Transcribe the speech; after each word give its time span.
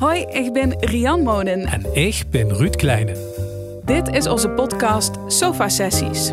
Hoi, 0.00 0.20
ik 0.20 0.52
ben 0.52 0.78
Rian 0.78 1.22
Monen. 1.22 1.64
En 1.64 1.94
ik 1.94 2.24
ben 2.30 2.54
Ruud 2.54 2.76
Kleine. 2.76 3.12
Dit 3.84 4.08
is 4.08 4.26
onze 4.26 4.50
podcast 4.50 5.14
Sofa 5.26 5.68
Sessies. 5.68 6.32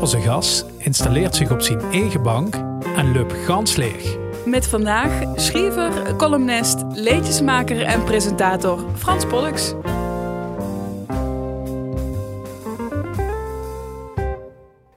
Onze 0.00 0.20
gast 0.20 0.66
installeert 0.78 1.34
zich 1.34 1.50
op 1.50 1.60
zijn 1.60 1.80
eigen 1.80 2.22
bank 2.22 2.54
en 2.96 3.12
loopt 3.12 3.32
gans 3.32 3.76
leeg. 3.76 4.16
Met 4.46 4.66
vandaag 4.66 5.40
schrijver, 5.40 6.16
columnist, 6.16 6.82
leedjesmaker 6.92 7.82
en 7.82 8.04
presentator 8.04 8.84
Frans 8.96 9.26
Pollux. 9.26 9.74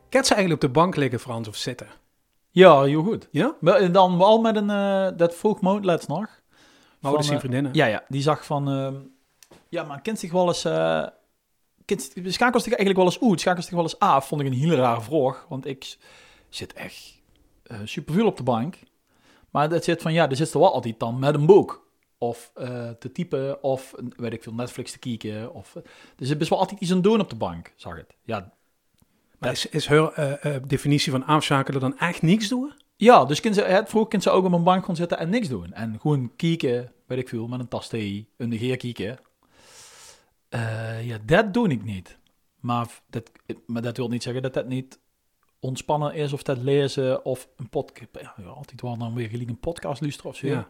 Kent 0.09 0.27
ze 0.27 0.33
eigenlijk 0.33 0.53
op 0.53 0.61
de 0.61 0.79
bank 0.79 0.95
liggen, 0.95 1.19
Frans, 1.19 1.47
of 1.47 1.55
zitten? 1.55 1.87
Ja, 2.51 2.81
heel 2.81 3.03
goed. 3.03 3.27
Ja? 3.31 3.55
Dan 3.91 4.17
wel 4.17 4.41
met 4.41 4.55
een, 4.55 4.69
eh, 4.69 5.07
dat 5.17 5.35
vroeg 5.35 5.61
Moot 5.61 5.85
laatst 5.85 6.07
nog. 6.07 6.36
Dat 7.13 7.23
zijn 7.23 7.35
eh, 7.35 7.39
vriendinnen. 7.39 7.73
Ja, 7.73 7.85
ja, 7.85 8.03
die 8.07 8.21
zag 8.21 8.45
van, 8.45 8.69
ehm, 8.69 8.95
ja, 9.69 9.83
maar 9.83 10.01
kent 10.01 10.19
zich 10.19 10.31
wel 10.31 10.47
eens, 10.47 10.65
eh 10.65 11.05
kent, 11.85 12.13
schakelt 12.25 12.63
zich 12.63 12.73
eigenlijk 12.73 12.97
wel 12.97 13.05
eens 13.05 13.21
uit, 13.21 13.39
schakelt 13.39 13.65
zich 13.65 13.73
wel 13.73 13.83
eens 13.83 13.99
af, 13.99 14.27
vond 14.27 14.41
ik 14.41 14.47
een 14.47 14.53
hele 14.53 14.75
rare 14.75 15.01
vraag, 15.01 15.45
want 15.49 15.65
ik 15.65 15.97
zit 16.49 16.73
echt 16.73 17.21
eh 17.63 17.79
superveel 17.83 18.25
op 18.25 18.37
de 18.37 18.43
bank. 18.43 18.75
Maar 19.49 19.69
dat 19.69 19.83
zit 19.83 20.01
van, 20.01 20.13
ja, 20.13 20.29
er 20.29 20.35
zit 20.35 20.53
er 20.53 20.59
wel 20.59 20.73
altijd 20.73 20.99
dan 20.99 21.19
met 21.19 21.35
een 21.35 21.45
boek. 21.45 21.85
Of 22.19 22.51
te 22.99 23.11
typen, 23.13 23.63
of 23.63 23.93
weet 24.15 24.33
ik 24.33 24.43
veel, 24.43 24.53
Netflix 24.53 24.91
te 24.91 24.99
kijken. 24.99 25.53
Of, 25.53 25.75
er 25.75 26.25
zit 26.25 26.37
best 26.37 26.49
wel 26.49 26.59
altijd 26.59 26.79
iets 26.79 26.91
aan 26.91 27.01
doen 27.01 27.19
op 27.19 27.29
de 27.29 27.35
bank, 27.35 27.73
zag 27.75 27.95
het. 27.95 28.15
Ja, 28.23 28.53
Maar 29.37 29.51
is, 29.51 29.65
is 29.65 29.87
haar 29.87 30.39
definitie 30.67 31.11
van 31.11 31.25
afschakelen 31.25 31.81
dan 31.81 31.97
echt 31.97 32.21
niks 32.21 32.47
doen? 32.47 32.73
Ja, 32.99 33.25
dus 33.25 33.39
kind 33.39 33.55
ze, 33.55 33.61
het, 33.61 33.89
vroeger 33.89 34.09
kind 34.09 34.23
ze 34.23 34.29
ook 34.29 34.45
op 34.45 34.51
een 34.51 34.63
bank 34.63 34.85
gaan 34.85 34.95
zitten 34.95 35.17
en 35.17 35.29
niks 35.29 35.47
doen. 35.47 35.73
En 35.73 35.99
gewoon 35.99 36.31
kijken, 36.35 36.91
weet 37.05 37.19
ik 37.19 37.29
veel, 37.29 37.47
met 37.47 37.59
een 37.59 37.67
tas 37.67 37.87
thee, 37.87 38.29
een 38.37 38.49
negeer 38.49 38.77
kijken. 38.77 39.19
Eh, 40.49 41.07
ja, 41.07 41.17
dat 41.25 41.53
doe 41.53 41.69
ik 41.69 41.83
niet. 41.83 42.17
Maar 42.59 42.87
dat, 43.09 43.31
maar 43.65 43.81
dat 43.81 43.97
wil 43.97 44.07
niet 44.07 44.23
zeggen 44.23 44.41
dat 44.41 44.53
dat 44.53 44.67
niet 44.67 44.99
ontspannen 45.59 46.13
is 46.13 46.33
of 46.33 46.43
dat 46.43 46.57
lezen 46.57 47.25
of 47.25 47.47
een 47.57 47.69
podcast. 47.69 48.09
Ja, 48.11 48.43
altijd 48.43 48.81
wel 48.81 48.97
dan 48.97 49.13
weer 49.13 49.29
gelijk 49.29 49.49
een 49.49 49.59
podcast 49.59 50.01
luisteren 50.01 50.31
of 50.31 50.37
zo. 50.37 50.47
Ja. 50.47 50.67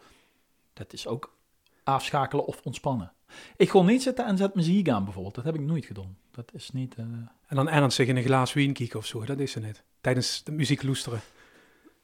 Dat 0.73 0.93
is 0.93 1.07
ook 1.07 1.37
afschakelen 1.83 2.45
of 2.45 2.61
ontspannen. 2.63 3.11
Ik 3.57 3.69
ga 3.69 3.81
niet 3.81 4.01
zitten 4.01 4.25
en 4.25 4.37
zet 4.37 4.55
muziek 4.55 4.89
aan 4.89 5.03
bijvoorbeeld. 5.03 5.35
Dat 5.35 5.43
heb 5.45 5.55
ik 5.55 5.61
nooit 5.61 5.85
gedaan. 5.85 6.17
Dat 6.31 6.51
is 6.53 6.71
niet... 6.71 6.95
eh, 6.95 7.03
En 7.47 7.55
dan 7.55 7.69
ernstig 7.69 8.07
in 8.07 8.15
een 8.17 8.23
glaas 8.23 8.53
wien 8.53 8.73
kijken 8.73 8.99
of 8.99 9.05
zo. 9.05 9.25
Dat 9.25 9.39
is 9.39 9.51
ze 9.51 9.59
niet. 9.59 9.83
Tijdens 10.01 10.43
de 10.43 10.51
muziek 10.51 10.83
loesteren. 10.83 11.19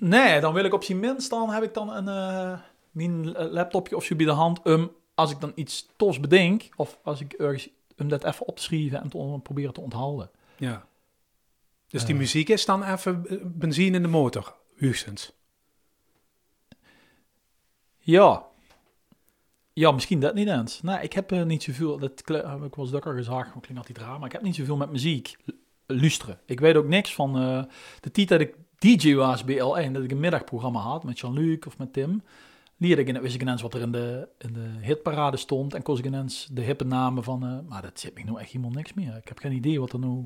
Nee, 0.03 0.39
dan 0.39 0.53
wil 0.53 0.63
ik 0.63 0.73
op 0.73 0.83
zijn 0.83 0.99
minst, 0.99 1.29
dan 1.29 1.49
heb 1.49 1.63
ik 1.63 1.73
dan 1.73 1.89
een 1.89 2.07
eh, 2.07 2.59
mijn 2.91 3.31
laptopje 3.31 3.95
of 3.95 4.03
zo 4.03 4.15
bij 4.15 4.25
de 4.25 4.31
hand. 4.31 4.59
Um, 4.63 4.91
als 5.15 5.31
ik 5.31 5.39
dan 5.39 5.51
iets 5.55 5.87
tofs 5.95 6.19
bedenk, 6.19 6.69
of 6.75 6.99
als 7.03 7.21
ik 7.21 7.33
ergens 7.33 7.69
om 7.97 8.07
dat 8.07 8.23
even 8.23 8.45
op 8.47 8.55
te 8.55 8.61
schrijven 8.63 9.01
en 9.01 9.09
te 9.09 9.39
proberen 9.43 9.73
te 9.73 9.81
onthouden. 9.81 10.29
Ja. 10.57 10.85
Dus 11.87 12.05
die 12.05 12.13
Eh. 12.13 12.19
muziek 12.19 12.49
is 12.49 12.65
dan 12.65 12.83
even 12.83 13.25
eh, 13.27 13.37
benzine 13.43 13.95
in 13.95 14.01
de 14.01 14.07
motor, 14.07 14.55
hoogstens. 14.79 15.33
Ja. 17.97 18.45
Ja, 19.73 19.91
misschien 19.91 20.19
dat 20.19 20.33
niet 20.33 20.47
eens. 20.47 20.81
Nee, 20.81 21.01
ik 21.01 21.13
heb 21.13 21.31
niet 21.31 21.63
zoveel, 21.63 21.99
dat 21.99 22.11
heb 22.25 22.63
ik 22.63 22.75
wel 22.75 22.85
eens 22.85 22.91
dukker 22.91 23.15
gezegd, 23.15 23.51
klinkt 23.51 23.77
altijd 23.77 23.97
raar, 23.97 24.17
maar 24.17 24.27
ik 24.27 24.31
heb 24.31 24.41
niet 24.41 24.55
zoveel 24.55 24.77
met 24.77 24.91
muziek 24.91 25.37
luisteren. 25.85 26.39
Ik 26.45 26.59
weet 26.59 26.75
ook 26.75 26.87
niks 26.87 27.13
van 27.15 27.33
de 27.99 28.11
tijd 28.11 28.27
dat 28.27 28.39
ik 28.39 28.55
DJ 28.83 29.13
was 29.15 29.43
bij 29.43 29.55
L1, 29.55 29.91
dat 29.91 30.03
ik 30.03 30.11
een 30.11 30.19
middagprogramma 30.19 30.79
had 30.79 31.03
met 31.03 31.19
Jean-Luc 31.19 31.57
of 31.67 31.77
met 31.77 31.93
Tim. 31.93 32.21
Leerde 32.77 33.01
ik, 33.01 33.07
in- 33.07 33.21
wist 33.21 33.35
ik 33.35 33.41
ineens 33.41 33.61
wat 33.61 33.73
er 33.73 33.81
in 33.81 33.91
de, 33.91 34.27
in 34.39 34.53
de 34.53 34.69
hitparade 34.81 35.37
stond 35.37 35.73
en 35.73 35.81
koos 35.81 35.99
ik 35.99 36.05
ineens 36.05 36.47
de 36.51 36.61
hippe 36.61 36.83
namen 36.85 37.23
van, 37.23 37.43
eh, 37.45 37.69
maar 37.69 37.81
dat 37.81 37.99
zit 37.99 38.13
me 38.15 38.23
nou 38.23 38.39
echt 38.39 38.51
helemaal 38.51 38.71
niks 38.73 38.93
meer. 38.93 39.15
Ik 39.17 39.27
heb 39.27 39.39
geen 39.39 39.51
idee 39.51 39.79
wat 39.79 39.91
er 39.93 39.99
nou... 39.99 40.25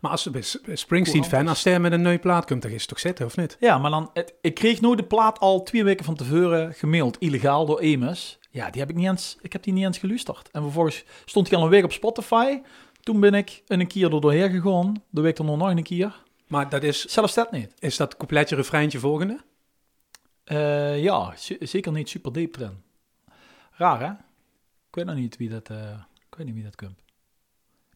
Maar 0.00 0.10
als 0.10 0.22
ze 0.22 0.30
bij 0.30 0.42
S- 0.42 0.60
bij 0.64 0.76
Springsteen-fan, 0.76 1.48
als 1.48 1.64
hij 1.64 1.80
met 1.80 1.92
een 1.92 2.02
nieuwe 2.02 2.18
plaat 2.18 2.46
komt, 2.46 2.62
dan 2.62 2.70
is 2.70 2.80
het 2.80 2.88
toch 2.88 2.98
zitten, 3.00 3.26
of 3.26 3.36
niet? 3.36 3.56
Ja, 3.60 3.78
maar 3.78 3.90
dan, 3.90 4.10
het, 4.12 4.34
ik 4.40 4.54
kreeg 4.54 4.80
nou 4.80 4.96
de 4.96 5.04
plaat 5.04 5.38
al 5.38 5.62
twee 5.62 5.84
weken 5.84 6.04
van 6.04 6.14
tevoren 6.14 6.74
gemaild, 6.74 7.18
illegaal 7.18 7.66
door 7.66 7.78
Emus. 7.80 8.38
Ja, 8.50 8.70
die 8.70 8.80
heb 8.80 8.90
ik 8.90 8.96
niet 8.96 9.06
eens, 9.08 9.36
ik 9.42 9.52
heb 9.52 9.62
die 9.62 9.72
niet 9.72 9.84
eens 9.84 9.98
geluisterd. 9.98 10.48
En 10.52 10.62
vervolgens 10.62 11.04
stond 11.24 11.48
hij 11.48 11.58
al 11.58 11.64
een 11.64 11.70
week 11.70 11.84
op 11.84 11.92
Spotify. 11.92 12.60
Toen 13.02 13.20
ben 13.20 13.34
ik 13.34 13.62
een 13.66 13.86
keer 13.86 14.14
er 14.14 14.20
doorheen 14.20 14.50
gegaan, 14.50 15.02
de 15.10 15.20
week 15.20 15.38
erna 15.38 15.54
nog 15.54 15.68
een 15.70 15.82
keer. 15.82 16.22
Maar 16.54 16.68
dat 16.68 16.82
is, 16.82 17.04
Zelfs 17.04 17.34
dat 17.34 17.50
niet. 17.52 17.74
is 17.78 17.96
dat 17.96 18.16
coupletje, 18.16 18.56
refreintje 18.56 18.98
volgende? 18.98 19.40
Eh, 20.44 21.02
ja, 21.02 21.34
zeker 21.60 21.92
niet 21.92 22.08
super 22.08 22.32
diep 22.32 22.56
erin. 22.56 22.82
Raar, 23.72 24.00
hè? 24.00 24.10
Ik 24.88 24.94
weet 24.94 25.04
nog 25.04 25.14
niet 25.14 25.36
wie 25.36 25.48
dat, 25.48 25.68
eh, 25.70 25.90
ik 26.30 26.34
weet 26.36 26.46
niet 26.46 26.54
wie 26.54 26.64
dat 26.64 26.76
komt. 26.76 26.98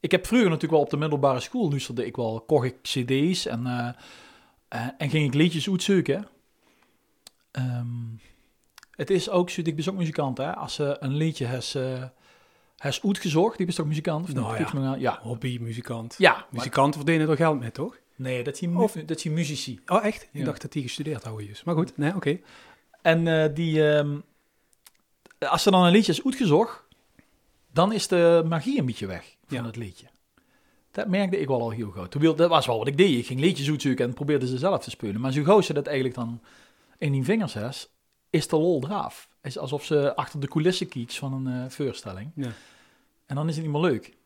Ik 0.01 0.11
heb 0.11 0.27
vroeger 0.27 0.47
natuurlijk 0.49 0.73
wel 0.75 0.83
op 0.83 0.91
de 0.91 0.97
middelbare 0.97 1.41
school 1.41 1.71
luisterde 1.71 2.07
ik 2.07 2.17
wel, 2.17 2.41
kocht 2.47 2.65
ik 2.67 2.83
cd's 2.83 3.47
en, 3.47 3.67
eh, 4.69 4.89
en 4.99 5.11
ging 5.11 5.27
ik 5.27 5.35
liedjes 5.35 5.69
uitzoeken. 5.69 6.29
Ehm, 7.51 7.87
het 8.91 9.11
is 9.11 9.31
ook 9.31 9.51
zo, 9.51 9.61
ik 9.65 9.77
ben 9.77 9.89
ook 9.89 9.97
muzikant, 9.99 10.39
hè? 10.39 10.55
Als 10.55 10.75
ze 10.75 10.97
een 11.01 11.15
liedje 11.15 11.47
has, 11.47 11.75
eh 11.75 12.05
has 12.77 13.05
uitgezocht, 13.05 13.59
die 13.59 13.67
is 13.67 13.75
toch 13.75 13.87
muzikant? 13.87 14.25
Of 14.29 14.35
Nou 14.35 14.59
ja. 14.59 14.71
Maar 14.75 14.85
aan. 14.85 15.01
ja. 15.01 15.19
Hobby, 15.23 15.59
muzikant. 15.61 16.15
Ja, 16.19 16.33
maar- 16.33 16.47
Muzikanten 16.51 17.01
verdienen 17.01 17.29
er 17.29 17.37
geld 17.37 17.59
mee, 17.59 17.71
toch? 17.71 17.97
Nee, 18.19 18.43
dat 18.45 18.61
Of- 18.77 18.93
dat 18.93 19.21
zijn 19.21 19.35
muzici. 19.35 19.81
Oh, 19.87 20.05
echt? 20.05 20.29
Ik 20.33 20.45
dacht 20.45 20.63
dat 20.63 20.73
die 20.73 20.83
gestudeerd 20.83 21.25
hadden 21.25 21.45
juist. 21.45 21.65
Maar 21.65 21.75
goed, 21.75 21.97
nee, 21.97 22.15
oké. 22.15 22.39
En 23.03 23.27
eh, 23.27 23.55
die, 23.55 23.91
ehm, 23.93 24.19
als 25.39 25.63
ze 25.63 25.71
dan 25.71 25.85
een 25.85 25.93
liedje 25.93 26.13
is 26.13 26.25
uitgezocht, 26.25 26.85
dan 27.73 27.93
is 27.93 28.09
de 28.09 28.45
magie 28.49 28.79
een 28.79 28.87
beetje 28.87 29.07
weg 29.07 29.37
van 29.47 29.57
Ja. 29.59 29.65
het 29.65 29.77
liedje. 29.77 30.07
Dat 30.91 31.09
merkte 31.09 31.39
ik 31.39 31.47
wel 31.49 31.61
al 31.61 31.71
heel 31.71 31.91
gauw. 31.91 32.07
Toen 32.07 32.37
Dat 32.37 32.49
was 32.49 32.67
wel 32.67 32.79
wat 32.79 32.87
ik 32.87 32.97
deed. 32.97 33.19
Ik 33.19 33.27
ging 33.27 33.41
liedjes 33.41 33.69
uitzoeken 33.69 34.05
en 34.05 34.15
probeerde 34.15 34.47
ze 34.47 34.59
zelf 34.59 34.83
te 34.85 34.91
spelen. 34.91 35.21
Maar 35.21 35.33
zo 35.33 35.43
gauw 35.43 35.61
ze 35.61 35.73
dat 35.73 35.87
eigenlijk 35.87 36.17
dan 36.17 36.41
in 36.99 37.13
die 37.13 37.25
vingers 37.25 37.55
has, 37.55 37.89
is 38.31 38.49
de 38.49 38.57
lol. 38.57 38.81
Het 38.89 39.27
is 39.43 39.59
alsof 39.59 39.85
ze 39.85 40.17
achter 40.17 40.41
de 40.41 40.49
coulissen 40.49 40.89
kijkt 40.89 41.15
van 41.15 41.33
een 41.47 41.65
eh, 41.65 41.71
voorstelling. 41.71 42.31
Ja. 42.35 42.53
En 43.27 43.35
dan 43.37 43.49
is 43.49 43.55
het 43.57 43.65
niet 43.65 43.73
meer 43.73 43.83
leuk. 43.83 44.17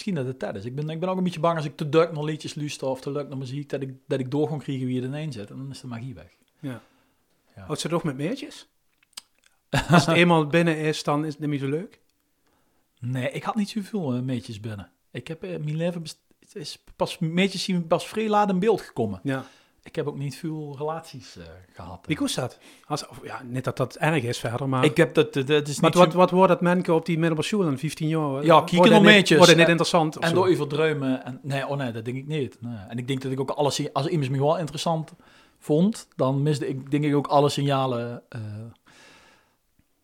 Misschien 0.00 0.24
dat 0.24 0.32
het 0.32 0.40
dat 0.40 0.54
is. 0.54 0.64
Ik 0.64 0.74
ben, 0.74 0.90
ik 0.90 1.00
ben 1.00 1.08
ook 1.08 1.16
een 1.16 1.24
beetje 1.24 1.40
bang 1.40 1.56
als 1.56 1.64
ik 1.64 1.76
te 1.76 1.88
druk 1.88 2.12
naar 2.12 2.24
liedjes 2.24 2.54
luister 2.54 2.88
of 2.88 3.00
te 3.00 3.12
druk 3.12 3.28
naar 3.28 3.38
muziek, 3.38 3.68
dat 3.68 3.80
ik, 3.80 3.94
dat 4.06 4.20
ik 4.20 4.30
door 4.30 4.48
ga 4.48 4.56
krijgen 4.56 4.86
wie 4.86 5.02
er 5.02 5.16
in 5.16 5.32
zit. 5.32 5.50
En 5.50 5.56
dan 5.56 5.70
is 5.70 5.80
de 5.80 5.86
magie 5.86 6.14
weg. 6.14 6.36
Ja. 6.60 6.82
Ja. 7.56 7.62
Houdt 7.62 7.80
ze 7.80 7.88
toch 7.88 8.02
met 8.02 8.16
meertjes? 8.16 8.68
Als 9.90 10.06
het 10.06 10.16
eenmaal 10.16 10.46
binnen 10.46 10.76
is, 10.76 11.02
dan 11.02 11.24
is 11.24 11.32
het 11.32 11.40
niet 11.40 11.48
meer 11.48 11.58
zo 11.58 11.68
leuk. 11.68 12.00
Nee, 12.98 13.30
ik 13.30 13.42
had 13.42 13.54
niet 13.54 13.68
zoveel 13.68 14.14
uh, 14.14 14.20
meetjes 14.20 14.60
binnen. 14.60 14.90
Ik 15.10 15.28
heb 15.28 15.42
eh, 15.42 15.50
mijn 15.50 15.76
leven 15.76 16.02
is 16.52 16.82
pas 16.96 17.18
meetjes 17.18 17.64
zien 17.64 17.86
pas 17.86 18.08
vrij 18.08 18.28
laat 18.28 18.50
in 18.50 18.58
beeld 18.58 18.80
gekomen. 18.80 19.20
Ja. 19.22 19.44
Ik 19.82 19.96
heb 19.96 20.06
ook 20.06 20.16
niet 20.16 20.36
veel 20.36 20.74
relaties 20.78 21.36
eh, 21.36 21.44
gehad. 21.72 22.06
Wie 22.06 22.16
koest 22.16 22.36
dat? 22.36 22.58
Als, 22.86 23.08
of, 23.08 23.20
ja, 23.24 23.42
niet 23.42 23.64
dat 23.64 23.76
dat 23.76 23.96
erg 23.96 24.22
is 24.22 24.38
verder, 24.38 24.68
maar... 24.68 24.84
Ik 24.84 24.96
heb 24.96 25.14
dat, 25.14 25.32
dat, 25.34 25.46
dat 25.46 25.68
is 25.68 25.80
maar 25.80 25.90
niet 25.90 25.98
wat, 25.98 26.12
zo- 26.12 26.18
wat 26.18 26.30
wordt 26.30 26.48
dat 26.48 26.60
mensen 26.60 26.94
op 26.94 27.06
die 27.06 27.18
middelbare 27.18 27.46
school 27.48 27.62
dan 27.62 27.78
15 27.78 28.08
jaar? 28.08 28.44
Ja, 28.44 28.58
kieken 28.58 28.76
Worden 28.76 29.02
nog 29.02 29.12
niet- 29.12 29.30
niet 29.30 29.48
En- 29.48 29.58
interessant 29.58 30.16
en 30.16 30.28
zo? 30.28 30.34
door 30.34 30.48
over 30.48 30.68
druimen. 30.68 31.24
En, 31.24 31.40
nee, 31.42 31.66
oh 31.66 31.76
nee, 31.76 31.92
dat 31.92 32.04
denk 32.04 32.16
ik 32.16 32.26
niet. 32.26 32.56
Nee. 32.60 32.76
En 32.88 32.98
ik 32.98 33.06
denk 33.08 33.22
dat 33.22 33.32
ik 33.32 33.40
ook 33.40 33.50
alles, 33.50 33.92
als 33.92 34.06
iemand 34.06 34.30
me 34.30 34.38
wel 34.38 34.58
interessant 34.58 35.12
vond, 35.58 36.08
dan 36.16 36.42
miste 36.42 36.68
ik 36.68 36.90
denk 36.90 37.04
ik 37.04 37.14
ook 37.14 37.26
alle 37.26 37.48
signalen. 37.48 38.22
eh. 38.28 38.40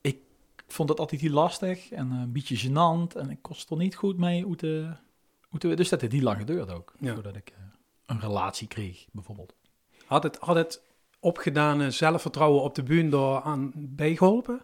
ik 0.01 0.19
vond 0.67 0.89
het 0.89 0.99
altijd 1.01 1.21
heel 1.21 1.31
lastig 1.31 1.91
en 1.91 2.11
eh, 2.13 2.19
een 2.21 2.33
beetje 2.33 2.69
gênant. 2.69 3.17
En 3.17 3.31
ik 3.31 3.39
kost 3.43 3.71
er 3.71 3.77
niet 3.77 3.95
goed 3.95 4.17
mee 4.19 4.43
hoe 4.43 4.57
te, 4.57 4.91
hoe 5.49 5.59
te, 5.59 5.75
dus 5.75 5.89
dat 5.89 6.01
heeft 6.01 6.13
heel 6.13 6.23
lang 6.23 6.39
geduurd 6.39 6.71
ook. 6.73 6.93
Ja. 7.01 7.15
Voordat 7.15 7.37
ik 7.37 7.53
een 8.07 8.21
relatie 8.21 8.69
kreeg, 8.69 9.07
bijvoorbeeld. 9.13 9.55
Had 10.07 10.23
het, 10.23 10.37
had 10.41 10.57
het 10.57 10.83
opgedane 11.21 11.91
zelfvertrouwen 11.91 12.63
op 12.63 12.75
de 12.75 12.83
bühne 12.83 13.09
door 13.09 13.41
aan 13.41 13.73
bijgeholpen? 13.75 14.61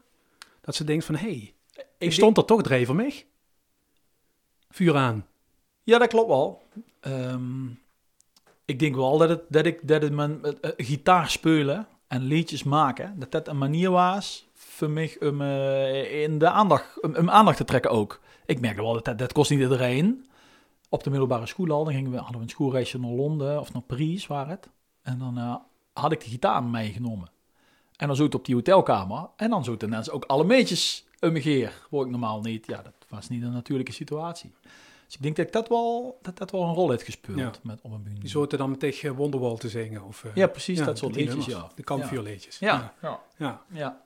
Dat 0.61 0.75
ze 0.75 0.85
denkt 0.85 1.05
van, 1.05 1.15
hé, 1.15 1.29
hey, 1.29 1.55
ik 1.99 2.13
stond 2.13 2.37
er 2.37 2.45
toch 2.45 2.63
drie 2.63 2.87
voor 2.87 2.95
mij. 2.95 3.27
Vuur 4.71 4.97
aan. 4.97 5.27
Ja, 5.83 5.99
dat 5.99 6.09
klopt 6.09 6.29
wel. 6.29 6.63
Ehm, 7.01 7.67
ik 8.65 8.79
denk 8.79 8.95
wel 8.95 9.19
dat, 9.19 9.29
het, 9.29 9.43
dat 9.49 9.67
ik 9.67 9.89
dat 9.89 10.03
het 10.03 10.13
mijn 10.13 10.45
eh, 10.45 10.53
eh, 10.61 10.71
gitaar 10.77 11.31
spelen 11.31 11.87
en 12.09 12.23
liedjes 12.23 12.63
maken, 12.63 13.19
dat 13.19 13.31
dat 13.31 13.49
een 13.49 13.59
manier 13.59 13.91
was 13.91 14.51
voor 14.55 14.91
mij 14.91 15.17
om 15.21 15.41
eh, 15.41 16.23
in 16.23 16.39
de 16.39 16.49
aandacht, 16.51 17.03
om, 17.03 17.17
om 17.17 17.31
aandacht 17.31 17.57
te 17.57 17.65
trekken 17.65 17.91
ook. 17.91 18.21
Ik 18.47 18.61
merkte 18.61 18.83
wel 18.83 18.93
dat 18.93 19.05
dat, 19.05 19.19
dat 19.19 19.33
kost 19.33 19.51
niet 19.51 19.61
iedereen. 19.61 20.27
Op 20.89 21.03
de 21.03 21.11
middelbare 21.11 21.47
school 21.47 21.71
al, 21.71 21.85
dan 21.85 21.93
gingen 21.93 22.11
we, 22.11 22.17
hadden 22.17 22.37
we 22.37 22.43
een 22.43 22.49
schoolreisje 22.49 22.99
naar 22.99 23.11
Londen 23.11 23.61
of 23.61 23.73
naar 23.73 23.83
Parijs, 23.83 24.27
waar 24.27 24.49
het. 24.49 24.69
En 25.03 25.19
dan 25.19 25.39
eh, 25.39 25.57
had 25.93 26.13
ik 26.13 26.21
de 26.21 26.29
gitaar 26.31 26.65
meegenomen. 26.65 27.31
En 27.97 28.07
dan 28.07 28.17
zo 28.17 28.25
het 28.25 28.35
op 28.35 28.45
die 28.45 28.55
hotelkamer. 28.55 29.29
En 29.37 29.51
dan 29.51 29.65
zo 29.65 29.77
ineens 29.85 30.11
ook 30.11 30.25
alle 30.25 30.45
meetjes 30.45 31.07
om 31.21 31.33
me 31.33 31.41
geer. 31.43 31.87
Word 31.91 32.05
ik 32.05 32.11
normaal 32.11 32.41
niet. 32.41 32.67
Ja, 32.67 32.83
dat 32.83 32.93
was 33.09 33.29
niet 33.29 33.43
een 33.43 33.53
natuurlijke 33.53 33.93
situatie. 33.93 34.53
Dus 35.07 35.15
ik 35.15 35.23
denk 35.23 35.37
dat 35.37 35.47
ik 35.47 35.53
dat 35.53 35.69
wel, 35.69 36.19
dat 36.23 36.39
dat 36.39 36.51
wel 36.51 36.63
een 36.63 36.75
rol 36.75 36.91
heeft 36.91 37.03
gespeeld 37.03 37.39
Ja. 37.39 37.53
met 37.63 37.81
op 37.81 37.93
een. 37.93 38.17
Die 38.19 38.29
soorten 38.29 38.59
dan 38.59 38.77
tegen 38.77 39.15
Wonderwall 39.15 39.57
te 39.57 39.69
zingen. 39.69 40.05
Of, 40.05 40.25
eh, 40.25 40.35
Ja, 40.35 40.47
precies, 40.47 40.79
dat 40.85 40.99
soort 40.99 41.15
liedjes, 41.15 41.45
ja. 41.47 41.71
De 41.75 41.83
kampvuurliedjes. 41.83 42.59
Ja, 42.59 42.95
ja. 43.03 43.21
ja. 43.37 43.63
ja. 43.71 44.03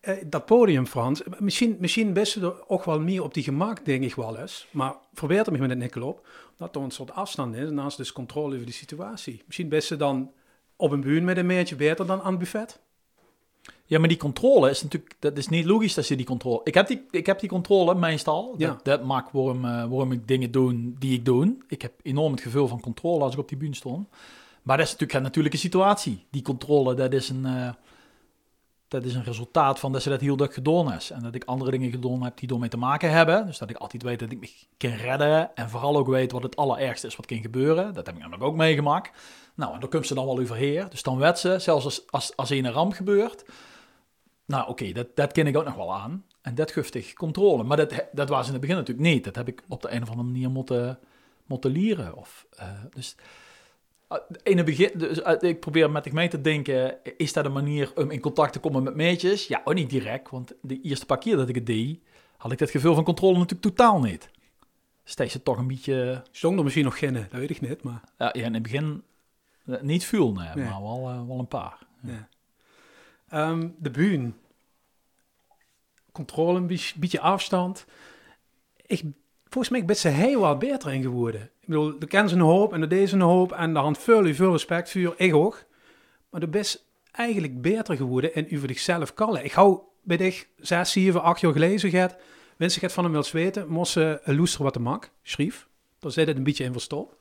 Eh, 0.00 0.16
dat 0.26 0.46
podium, 0.46 0.86
Frans, 0.86 1.22
misschien, 1.38 1.76
misschien 1.80 2.12
best 2.12 2.36
er 2.36 2.68
ook 2.68 2.84
wel 2.84 3.00
meer 3.00 3.22
op 3.22 3.34
die 3.34 3.42
gemaakt, 3.42 3.84
denk 3.84 4.02
ik 4.02 4.14
wel 4.14 4.38
eens. 4.38 4.66
Maar 4.70 4.94
verbeter 5.14 5.52
me 5.52 5.58
met 5.58 5.70
het 5.70 5.78
nikkel 5.78 6.02
op, 6.02 6.26
dat 6.56 6.76
er 6.76 6.82
een 6.82 6.90
soort 6.90 7.12
afstand 7.12 7.54
is, 7.54 7.70
naast 7.70 7.96
dus 7.96 8.12
controle 8.12 8.54
over 8.54 8.66
de 8.66 8.72
situatie. 8.72 9.42
Misschien 9.46 9.68
best 9.68 9.86
ze 9.86 9.96
dan 9.96 10.32
op 10.76 10.90
een 10.90 11.00
buurt 11.00 11.22
met 11.22 11.36
een 11.36 11.46
meertje 11.46 11.76
beter 11.76 12.06
dan 12.06 12.20
aan 12.20 12.30
het 12.30 12.38
buffet. 12.38 12.80
Ja, 13.84 13.98
maar 13.98 14.08
die 14.08 14.16
controle 14.16 14.70
is 14.70 14.82
natuurlijk, 14.82 15.14
dat 15.18 15.38
is 15.38 15.48
niet 15.48 15.64
logisch 15.64 15.94
dat 15.94 16.08
je 16.08 16.16
die 16.16 16.26
controle. 16.26 16.60
Ik 16.64 16.74
heb 16.74 16.86
die, 16.86 17.06
ik 17.10 17.26
heb 17.26 17.40
die 17.40 17.48
controle 17.48 17.94
meestal. 17.94 18.54
Ja. 18.58 18.68
Dat, 18.68 18.84
dat 18.84 19.04
maakt 19.04 19.32
waarom, 19.32 19.64
eh, 19.64 19.70
waarom 19.70 20.12
ik 20.12 20.28
dingen 20.28 20.50
doe 20.50 20.92
die 20.98 21.14
ik 21.14 21.24
doe. 21.24 21.56
Ik 21.68 21.82
heb 21.82 21.92
enorm 22.02 22.32
het 22.32 22.40
gevoel 22.40 22.66
van 22.66 22.80
controle 22.80 23.24
als 23.24 23.32
ik 23.32 23.38
op 23.38 23.48
die 23.48 23.58
bühne 23.58 23.74
stond. 23.74 24.08
Maar 24.62 24.76
dat 24.76 24.86
is 24.86 24.92
natuurlijk 24.92 25.18
een 25.18 25.24
natuurlijke 25.24 25.58
situatie. 25.58 26.24
Die 26.30 26.42
controle, 26.42 26.94
dat 26.94 27.12
is 27.12 27.28
een, 27.28 27.46
eh, 27.46 27.70
dat 28.90 29.04
is 29.04 29.14
een 29.14 29.24
resultaat 29.24 29.78
van 29.78 29.92
dat 29.92 30.02
ze 30.02 30.08
dat 30.08 30.20
heel 30.20 30.36
druk 30.36 30.54
gedaan 30.54 30.92
is. 30.92 31.10
En 31.10 31.22
dat 31.22 31.34
ik 31.34 31.44
andere 31.44 31.70
dingen 31.70 31.90
gedaan 31.90 32.22
heb 32.22 32.38
die 32.38 32.48
door 32.48 32.68
te 32.68 32.76
maken 32.76 33.10
hebben. 33.10 33.46
Dus 33.46 33.58
dat 33.58 33.70
ik 33.70 33.76
altijd 33.76 34.02
weet 34.02 34.18
dat 34.18 34.30
ik 34.30 34.40
me 34.40 34.50
kan 34.76 34.90
redden. 34.90 35.56
En 35.56 35.70
vooral 35.70 35.96
ook 35.96 36.08
weet 36.08 36.32
wat 36.32 36.42
het 36.42 36.56
allerergste 36.56 37.06
is 37.06 37.16
wat 37.16 37.26
kan 37.26 37.38
gebeuren. 37.38 37.94
Dat 37.94 38.06
heb 38.06 38.14
ik 38.14 38.20
namelijk 38.20 38.44
ook 38.44 38.54
meegemaakt. 38.54 39.10
Nou, 39.54 39.74
en 39.74 39.80
daar 39.80 39.88
komt 39.88 40.06
ze 40.06 40.14
dan 40.14 40.26
wel 40.26 40.38
overheer. 40.38 40.90
Dus 40.90 41.02
dan 41.02 41.18
werd 41.18 41.38
ze, 41.38 41.58
zelfs 41.58 41.84
als, 41.84 42.10
als, 42.10 42.36
als 42.36 42.50
er 42.50 42.58
een 42.58 42.72
ramp 42.72 42.92
gebeurt. 42.92 43.44
Nou, 44.44 44.68
oké, 44.68 44.92
dat, 44.92 45.06
dat 45.14 45.32
ken 45.32 45.46
ik 45.46 45.56
ook 45.56 45.64
nog 45.64 45.74
wel 45.74 45.94
aan. 45.94 46.24
En 46.42 46.54
dat 46.54 46.72
giftig 46.72 47.12
controle. 47.12 47.62
Maar 47.62 47.76
dat, 47.76 48.04
dat 48.12 48.28
was 48.28 48.46
in 48.46 48.52
het 48.52 48.60
begin 48.60 48.76
natuurlijk 48.76 49.08
niet. 49.08 49.24
Dat 49.24 49.36
heb 49.36 49.48
ik 49.48 49.62
op 49.68 49.82
de 49.82 49.90
een 49.90 50.02
of 50.02 50.10
andere 50.10 50.28
manier 50.28 50.50
moeten, 50.50 50.98
moeten 51.46 51.70
leren. 51.70 52.16
Of, 52.16 52.46
eh, 52.56 52.68
dus 52.94 53.16
in 54.42 54.56
het 54.56 54.66
begin, 54.66 54.90
dus, 54.94 55.18
uh, 55.18 55.34
ik 55.40 55.60
probeer 55.60 55.90
met 55.90 56.06
ik 56.06 56.12
mee 56.12 56.28
te 56.28 56.40
denken, 56.40 56.98
is 57.16 57.32
dat 57.32 57.44
een 57.44 57.52
manier 57.52 57.92
om 57.94 58.10
in 58.10 58.20
contact 58.20 58.52
te 58.52 58.58
komen 58.58 58.82
met 58.82 58.94
meetjes? 58.94 59.46
Ja, 59.46 59.60
ook 59.64 59.74
niet 59.74 59.90
direct, 59.90 60.30
want 60.30 60.52
de 60.62 60.80
eerste 60.80 61.06
paar 61.06 61.18
keer 61.18 61.36
dat 61.36 61.48
ik 61.48 61.54
het 61.54 61.66
deed, 61.66 61.98
had 62.36 62.52
ik 62.52 62.58
dat 62.58 62.70
gevoel 62.70 62.94
van 62.94 63.04
controle 63.04 63.38
natuurlijk 63.38 63.76
totaal 63.76 64.00
niet. 64.00 64.30
Steeds 65.04 65.34
het 65.34 65.44
toch 65.44 65.58
een 65.58 65.66
beetje... 65.66 66.22
Zong 66.30 66.56
er 66.58 66.62
misschien 66.62 66.84
nog 66.84 66.98
geen, 66.98 67.12
dat 67.12 67.30
weet 67.30 67.50
ik 67.50 67.60
niet, 67.60 67.82
maar... 67.82 68.00
Ja, 68.18 68.32
in 68.32 68.54
het 68.54 68.62
begin 68.62 69.02
eh, 69.64 69.80
niet 69.80 70.04
veel, 70.04 70.32
nee, 70.32 70.48
nee. 70.54 70.64
maar 70.64 70.82
wel, 70.82 71.10
uh, 71.10 71.26
wel 71.26 71.38
een 71.38 71.48
paar. 71.48 71.78
Ja. 72.02 72.28
Ja. 73.30 73.48
Um, 73.48 73.74
de 73.78 73.90
buun. 73.90 74.36
Controle, 76.12 76.58
een 76.58 76.66
beetje 76.96 77.20
afstand. 77.20 77.84
Ik, 78.86 79.02
volgens 79.48 79.68
mij 79.68 79.84
ben 79.84 79.96
ze 79.96 80.08
heel 80.08 80.40
wat 80.40 80.58
beter 80.58 80.92
in 80.92 81.02
geworden. 81.02 81.50
Bedoel, 81.70 81.98
de 81.98 82.06
kennen 82.06 82.30
ze 82.30 82.36
een 82.36 82.42
hoop 82.42 82.72
en 82.72 82.80
de 82.80 82.86
deze 82.86 83.14
een 83.14 83.20
hoop 83.20 83.52
en 83.52 83.74
daar 83.74 83.82
hand 83.82 83.98
veel, 83.98 84.34
veel 84.34 84.52
respect 84.52 84.90
voor, 84.90 85.14
ik 85.16 85.34
ook. 85.34 85.64
Maar 86.30 86.40
de 86.40 86.48
best 86.48 86.84
eigenlijk 87.10 87.62
beter 87.62 87.96
geworden 87.96 88.34
en 88.34 88.44
over 88.44 88.68
zichzelf 88.68 89.14
kallen. 89.14 89.44
Ik 89.44 89.52
hou 89.52 89.80
bij 90.02 90.16
dich 90.16 90.46
zes, 90.56 90.92
zeven, 90.92 91.22
acht 91.22 91.40
jaar 91.40 91.52
geleden 91.52 91.90
gaat, 91.90 92.16
wens 92.56 92.78
van 92.78 93.04
hem 93.04 93.12
wil 93.12 93.24
weten, 93.32 93.68
moest 93.68 93.92
ze 93.92 94.20
loester 94.24 94.62
wat 94.62 94.72
te 94.72 94.80
mak, 94.80 95.10
schreef. 95.22 95.68
Daar 95.98 96.10
zit 96.10 96.26
het 96.26 96.36
een 96.36 96.42
beetje 96.42 96.64
in 96.64 96.72
verstopt. 96.72 97.14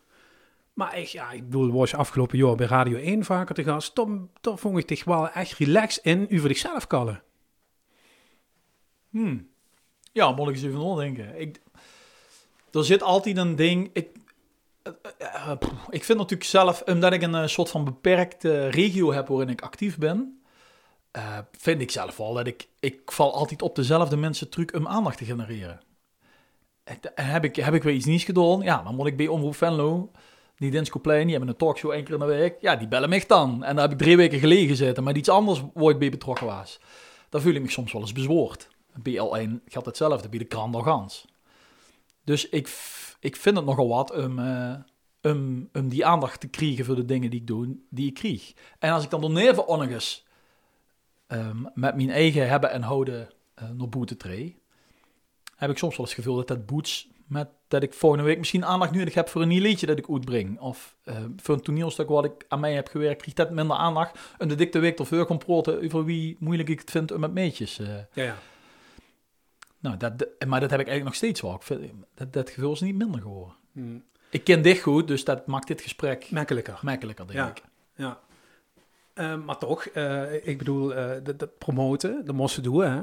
Maar 0.73 0.97
ik, 0.97 1.07
ja, 1.07 1.31
ik 1.31 1.43
bedoel, 1.43 1.71
was 1.71 1.91
je 1.91 1.97
afgelopen 1.97 2.37
jaar 2.37 2.55
bij 2.55 2.67
Radio 2.67 2.97
1 2.97 3.25
vaker 3.25 3.55
te 3.55 3.63
gast. 3.63 3.95
Toch 4.41 4.59
vond 4.59 4.77
ik 4.77 4.87
dich 4.87 5.03
wel 5.03 5.29
echt 5.29 5.57
relaxed 5.57 6.03
in 6.03 6.27
over 6.31 6.47
zichzelf 6.47 6.87
kallen. 6.87 7.23
Hmm. 9.09 9.47
Ja, 10.11 10.31
moet 10.31 10.47
ik 10.47 10.55
eens 10.55 10.63
even 10.63 10.79
nadenken. 10.79 11.39
Ik, 11.39 11.61
er 12.71 12.85
zit 12.85 13.03
altijd 13.03 13.37
een 13.37 13.55
ding. 13.55 13.89
Ik, 13.93 14.17
uh, 15.21 15.47
uh, 15.47 15.51
ik 15.89 16.03
vind 16.03 16.17
natuurlijk 16.17 16.49
zelf, 16.49 16.81
omdat 16.81 17.13
ik 17.13 17.21
een 17.21 17.33
uh, 17.33 17.47
soort 17.47 17.69
van 17.69 17.83
beperkte 17.83 18.67
regio 18.67 19.11
heb 19.11 19.27
waarin 19.27 19.49
ik 19.49 19.61
actief 19.61 19.97
ben, 19.97 20.41
vind 21.51 21.81
ik 21.81 21.91
zelf 21.91 22.17
wel 22.17 22.33
dat 22.33 22.47
ik, 22.47 22.67
ik 22.79 23.11
val 23.11 23.33
altijd 23.33 23.61
op 23.61 23.75
dezelfde 23.75 24.17
mensen 24.17 24.49
truc 24.49 24.75
om 24.75 24.87
aandacht 24.87 25.17
te 25.17 25.25
genereren. 25.25 25.79
En 26.83 27.25
heb 27.25 27.43
ik, 27.43 27.55
heb 27.55 27.73
ik 27.73 27.83
weer 27.83 27.93
iets 27.93 28.05
nieuws 28.05 28.23
gedaan? 28.23 28.61
Ja, 28.61 28.83
dan 28.83 28.95
moet 28.95 29.07
ik 29.07 29.17
bij 29.17 29.27
Omroep 29.27 29.55
Venlo, 29.55 30.11
die 30.55 30.71
Dinskoplein, 30.71 31.21
die 31.21 31.31
hebben 31.31 31.49
een 31.49 31.55
talkshow 31.55 31.91
één 31.91 32.03
keer 32.03 32.13
in 32.13 32.19
de 32.19 32.25
week. 32.25 32.55
Ja, 32.61 32.75
die 32.75 32.87
bellen 32.87 33.09
mij 33.09 33.23
dan. 33.27 33.63
En 33.63 33.75
daar 33.75 33.83
heb 33.83 33.91
ik 33.91 34.05
drie 34.05 34.17
weken 34.17 34.39
gelegen 34.39 34.67
gezeten, 34.67 35.03
maar 35.03 35.15
iets 35.15 35.29
anders 35.29 35.63
waar 35.73 35.89
ik 35.89 35.99
bij 35.99 36.09
betrokken 36.09 36.45
was. 36.45 36.79
Daar 37.29 37.41
voel 37.41 37.53
ik 37.53 37.61
me 37.61 37.69
soms 37.69 37.91
wel 37.91 38.01
eens 38.01 38.11
bezwoord. 38.11 38.69
Bij 38.93 39.13
L1 39.13 39.63
geldt 39.67 39.87
hetzelfde, 39.87 40.29
bij 40.29 40.39
de 40.39 40.45
krant 40.45 40.75
Organs. 40.75 41.25
Dus 42.23 42.49
ik, 42.49 42.67
ik 43.19 43.35
vind 43.35 43.55
het 43.55 43.65
nogal 43.65 43.87
wat 43.87 44.11
om, 44.11 44.39
uh, 44.39 44.75
om, 45.21 45.69
om 45.73 45.89
die 45.89 46.05
aandacht 46.05 46.39
te 46.39 46.47
krijgen 46.47 46.85
voor 46.85 46.95
de 46.95 47.05
dingen 47.05 47.29
die 47.29 47.39
ik 47.39 47.47
doe, 47.47 47.77
die 47.89 48.07
ik 48.07 48.13
krijg. 48.13 48.53
En 48.79 48.91
als 48.91 49.03
ik 49.03 49.09
dan 49.09 49.37
even 49.37 49.67
onnegens 49.67 50.27
um, 51.27 51.69
met 51.73 51.95
mijn 51.95 52.09
eigen 52.09 52.49
hebben 52.49 52.71
en 52.71 52.81
houden 52.81 53.29
uh, 53.61 53.69
naar 53.69 53.89
boete 53.89 54.17
tree, 54.17 54.57
heb 55.55 55.69
ik 55.69 55.77
soms 55.77 55.97
wel 55.97 56.05
eens 56.05 56.15
het 56.15 56.23
gevoel 56.23 56.37
dat 56.37 56.47
dat 56.47 56.65
boets 56.65 57.07
met 57.27 57.47
dat 57.67 57.83
ik 57.83 57.93
volgende 57.93 58.25
week 58.25 58.37
misschien 58.37 58.65
aandacht 58.65 58.91
nodig 58.91 59.13
heb 59.13 59.29
voor 59.29 59.41
een 59.41 59.47
nieuw 59.47 59.61
liedje 59.61 59.85
dat 59.85 59.97
ik 59.97 60.09
uitbreng. 60.09 60.59
Of 60.59 60.95
uh, 61.05 61.15
voor 61.37 61.55
een 61.55 61.61
toneelstuk 61.61 62.09
wat 62.09 62.25
ik 62.25 62.45
aan 62.47 62.59
mij 62.59 62.73
heb 62.73 62.87
gewerkt, 62.87 63.21
krijgt 63.21 63.37
dat 63.37 63.51
minder 63.51 63.77
aandacht. 63.77 64.19
En 64.37 64.47
de 64.47 64.55
dikte 64.55 64.79
week 64.79 64.99
ervoor 64.99 65.25
komt 65.25 65.47
over 65.47 66.05
wie 66.05 66.37
moeilijk 66.39 66.69
ik 66.69 66.79
het 66.79 66.91
vind 66.91 67.11
om 67.11 67.19
met 67.19 67.33
meetjes. 67.33 67.79
Uh. 67.79 67.87
Ja, 67.87 68.23
ja. 68.23 68.37
Nou, 69.79 69.97
dat, 69.97 70.27
maar 70.47 70.59
dat 70.59 70.69
heb 70.69 70.79
ik 70.79 70.87
eigenlijk 70.87 71.03
nog 71.03 71.15
steeds 71.15 71.41
wel. 71.41 71.55
Ik 71.55 71.61
vind, 71.61 71.91
dat, 72.15 72.33
dat 72.33 72.49
gevoel 72.49 72.73
is 72.73 72.81
niet 72.81 72.95
minder 72.95 73.21
geworden. 73.21 73.55
Hmm. 73.71 74.03
Ik 74.29 74.43
ken 74.43 74.61
dit 74.61 74.79
goed, 74.79 75.07
dus 75.07 75.23
dat 75.23 75.47
maakt 75.47 75.67
dit 75.67 75.81
gesprek 75.81 76.31
makkelijker. 76.31 76.79
Makkelijker, 76.81 77.27
denk 77.27 77.39
ja. 77.39 77.49
ik. 77.49 77.63
Ja. 77.95 78.19
Uh, 79.15 79.45
maar 79.45 79.57
toch, 79.57 79.87
uh, 79.95 80.47
ik 80.47 80.57
bedoel, 80.57 80.97
uh, 80.97 81.11
dat, 81.23 81.57
promoten, 81.57 82.25
dat 82.25 82.35
moesten 82.35 82.63
doen, 82.63 82.81
hè. 82.83 83.01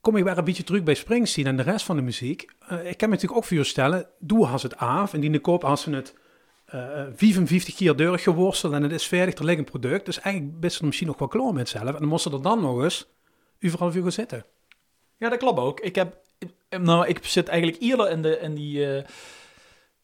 Kom 0.00 0.16
ik 0.16 0.24
weer 0.24 0.38
een 0.38 0.44
beetje 0.44 0.62
terug 0.62 0.82
bij 0.82 0.94
Springsteen 0.94 1.46
en 1.46 1.56
de 1.56 1.62
rest 1.62 1.84
van 1.84 1.96
de 1.96 2.02
muziek. 2.02 2.42
ik 2.42 2.96
kan 2.96 3.08
me 3.08 3.14
natuurlijk 3.14 3.36
ook 3.36 3.44
voor 3.44 3.56
je 3.56 3.64
stellen, 3.64 4.06
doe 4.18 4.46
als 4.46 4.62
het 4.62 4.76
af 4.76 5.14
en 5.14 5.20
die 5.20 5.30
de 5.30 5.38
koop 5.38 5.64
als 5.64 5.82
ze 5.82 5.90
het 5.90 6.14
55 6.66 7.74
keer 7.74 7.96
deurig 7.96 8.22
geworsteld 8.22 8.72
en 8.72 8.82
het 8.82 8.92
is 8.92 9.06
verder, 9.06 9.38
er 9.38 9.44
ligt 9.44 9.58
een 9.58 9.64
product. 9.64 10.04
Dus 10.04 10.20
eigenlijk 10.20 10.60
best 10.60 10.78
er 10.78 10.86
misschien 10.86 11.06
nog 11.06 11.18
wel 11.18 11.28
klaar 11.28 11.52
met 11.52 11.68
zelf. 11.68 11.86
En 11.86 11.92
dan 11.92 12.08
moesten 12.08 12.32
er 12.32 12.42
dan 12.42 12.60
nog 12.60 12.82
eens 12.82 13.08
overal 13.62 13.92
voor 13.92 14.02
gaan 14.02 14.12
zitten. 14.12 14.44
Ja, 15.20 15.28
dat 15.28 15.38
klopt 15.38 15.58
ook. 15.58 15.80
Ik 15.80 15.94
heb, 15.94 16.16
nou, 16.68 17.06
ik 17.06 17.18
zit 17.22 17.48
eigenlijk 17.48 17.82
eerder 17.82 18.10
in, 18.10 18.22
de, 18.22 18.38
in 18.38 18.54
die, 18.54 18.86
uh, 18.86 19.02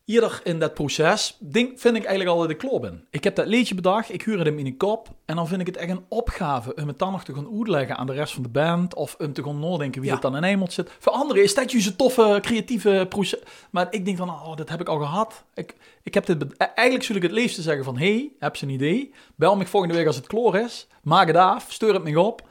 eerder 0.04 0.40
in 0.44 0.58
dat 0.58 0.74
proces, 0.74 1.36
ding, 1.40 1.80
vind 1.80 1.96
ik 1.96 2.04
eigenlijk 2.04 2.36
al 2.36 2.40
dat 2.40 2.50
ik 2.50 2.58
klopt 2.58 2.80
ben. 2.80 3.06
Ik 3.10 3.24
heb 3.24 3.34
dat 3.34 3.46
liedje 3.46 3.74
bedacht, 3.74 4.12
ik 4.12 4.22
huur 4.22 4.38
het 4.38 4.46
hem 4.46 4.58
in 4.58 4.66
een 4.66 4.76
kop 4.76 5.08
en 5.24 5.36
dan 5.36 5.48
vind 5.48 5.60
ik 5.60 5.66
het 5.66 5.76
echt 5.76 5.90
een 5.90 6.04
opgave 6.08 6.74
om 6.74 6.88
het 6.88 6.98
dan 6.98 7.12
nog 7.12 7.24
te 7.24 7.34
gaan 7.34 7.48
uitleggen 7.56 7.96
aan 7.96 8.06
de 8.06 8.12
rest 8.12 8.32
van 8.32 8.42
de 8.42 8.48
band 8.48 8.94
of 8.94 9.16
om 9.18 9.32
te 9.32 9.42
gaan 9.42 9.60
nadenken 9.60 10.00
wie 10.00 10.10
ja. 10.10 10.16
het 10.16 10.22
dan 10.22 10.36
in 10.36 10.44
eenmaal 10.44 10.70
zit. 10.70 10.92
Voor 10.98 11.12
anderen 11.12 11.42
is 11.42 11.54
dat 11.54 11.70
juist 11.70 11.86
een 11.86 11.96
toffe, 11.96 12.38
creatieve 12.42 13.06
proces. 13.08 13.40
Maar 13.70 13.86
ik 13.90 14.04
denk 14.04 14.16
van, 14.16 14.30
oh, 14.30 14.56
dat 14.56 14.68
heb 14.68 14.80
ik 14.80 14.88
al 14.88 14.98
gehad. 14.98 15.44
Ik, 15.54 15.74
ik 16.02 16.14
heb 16.14 16.26
dit, 16.26 16.56
eigenlijk 16.56 17.04
zul 17.04 17.16
ik 17.16 17.22
het 17.22 17.32
liefste 17.32 17.62
zeggen 17.62 17.84
van, 17.84 17.98
hey, 17.98 18.32
heb 18.38 18.56
ze 18.56 18.64
een 18.64 18.70
idee? 18.70 19.12
Bel 19.34 19.56
me 19.56 19.66
volgende 19.66 19.94
week 19.94 20.06
als 20.06 20.16
het 20.16 20.26
klaar 20.26 20.54
is. 20.54 20.86
Maak 21.02 21.26
het 21.26 21.36
af, 21.36 21.66
stuur 21.68 21.94
het 21.94 22.04
me 22.04 22.20
op. 22.20 22.42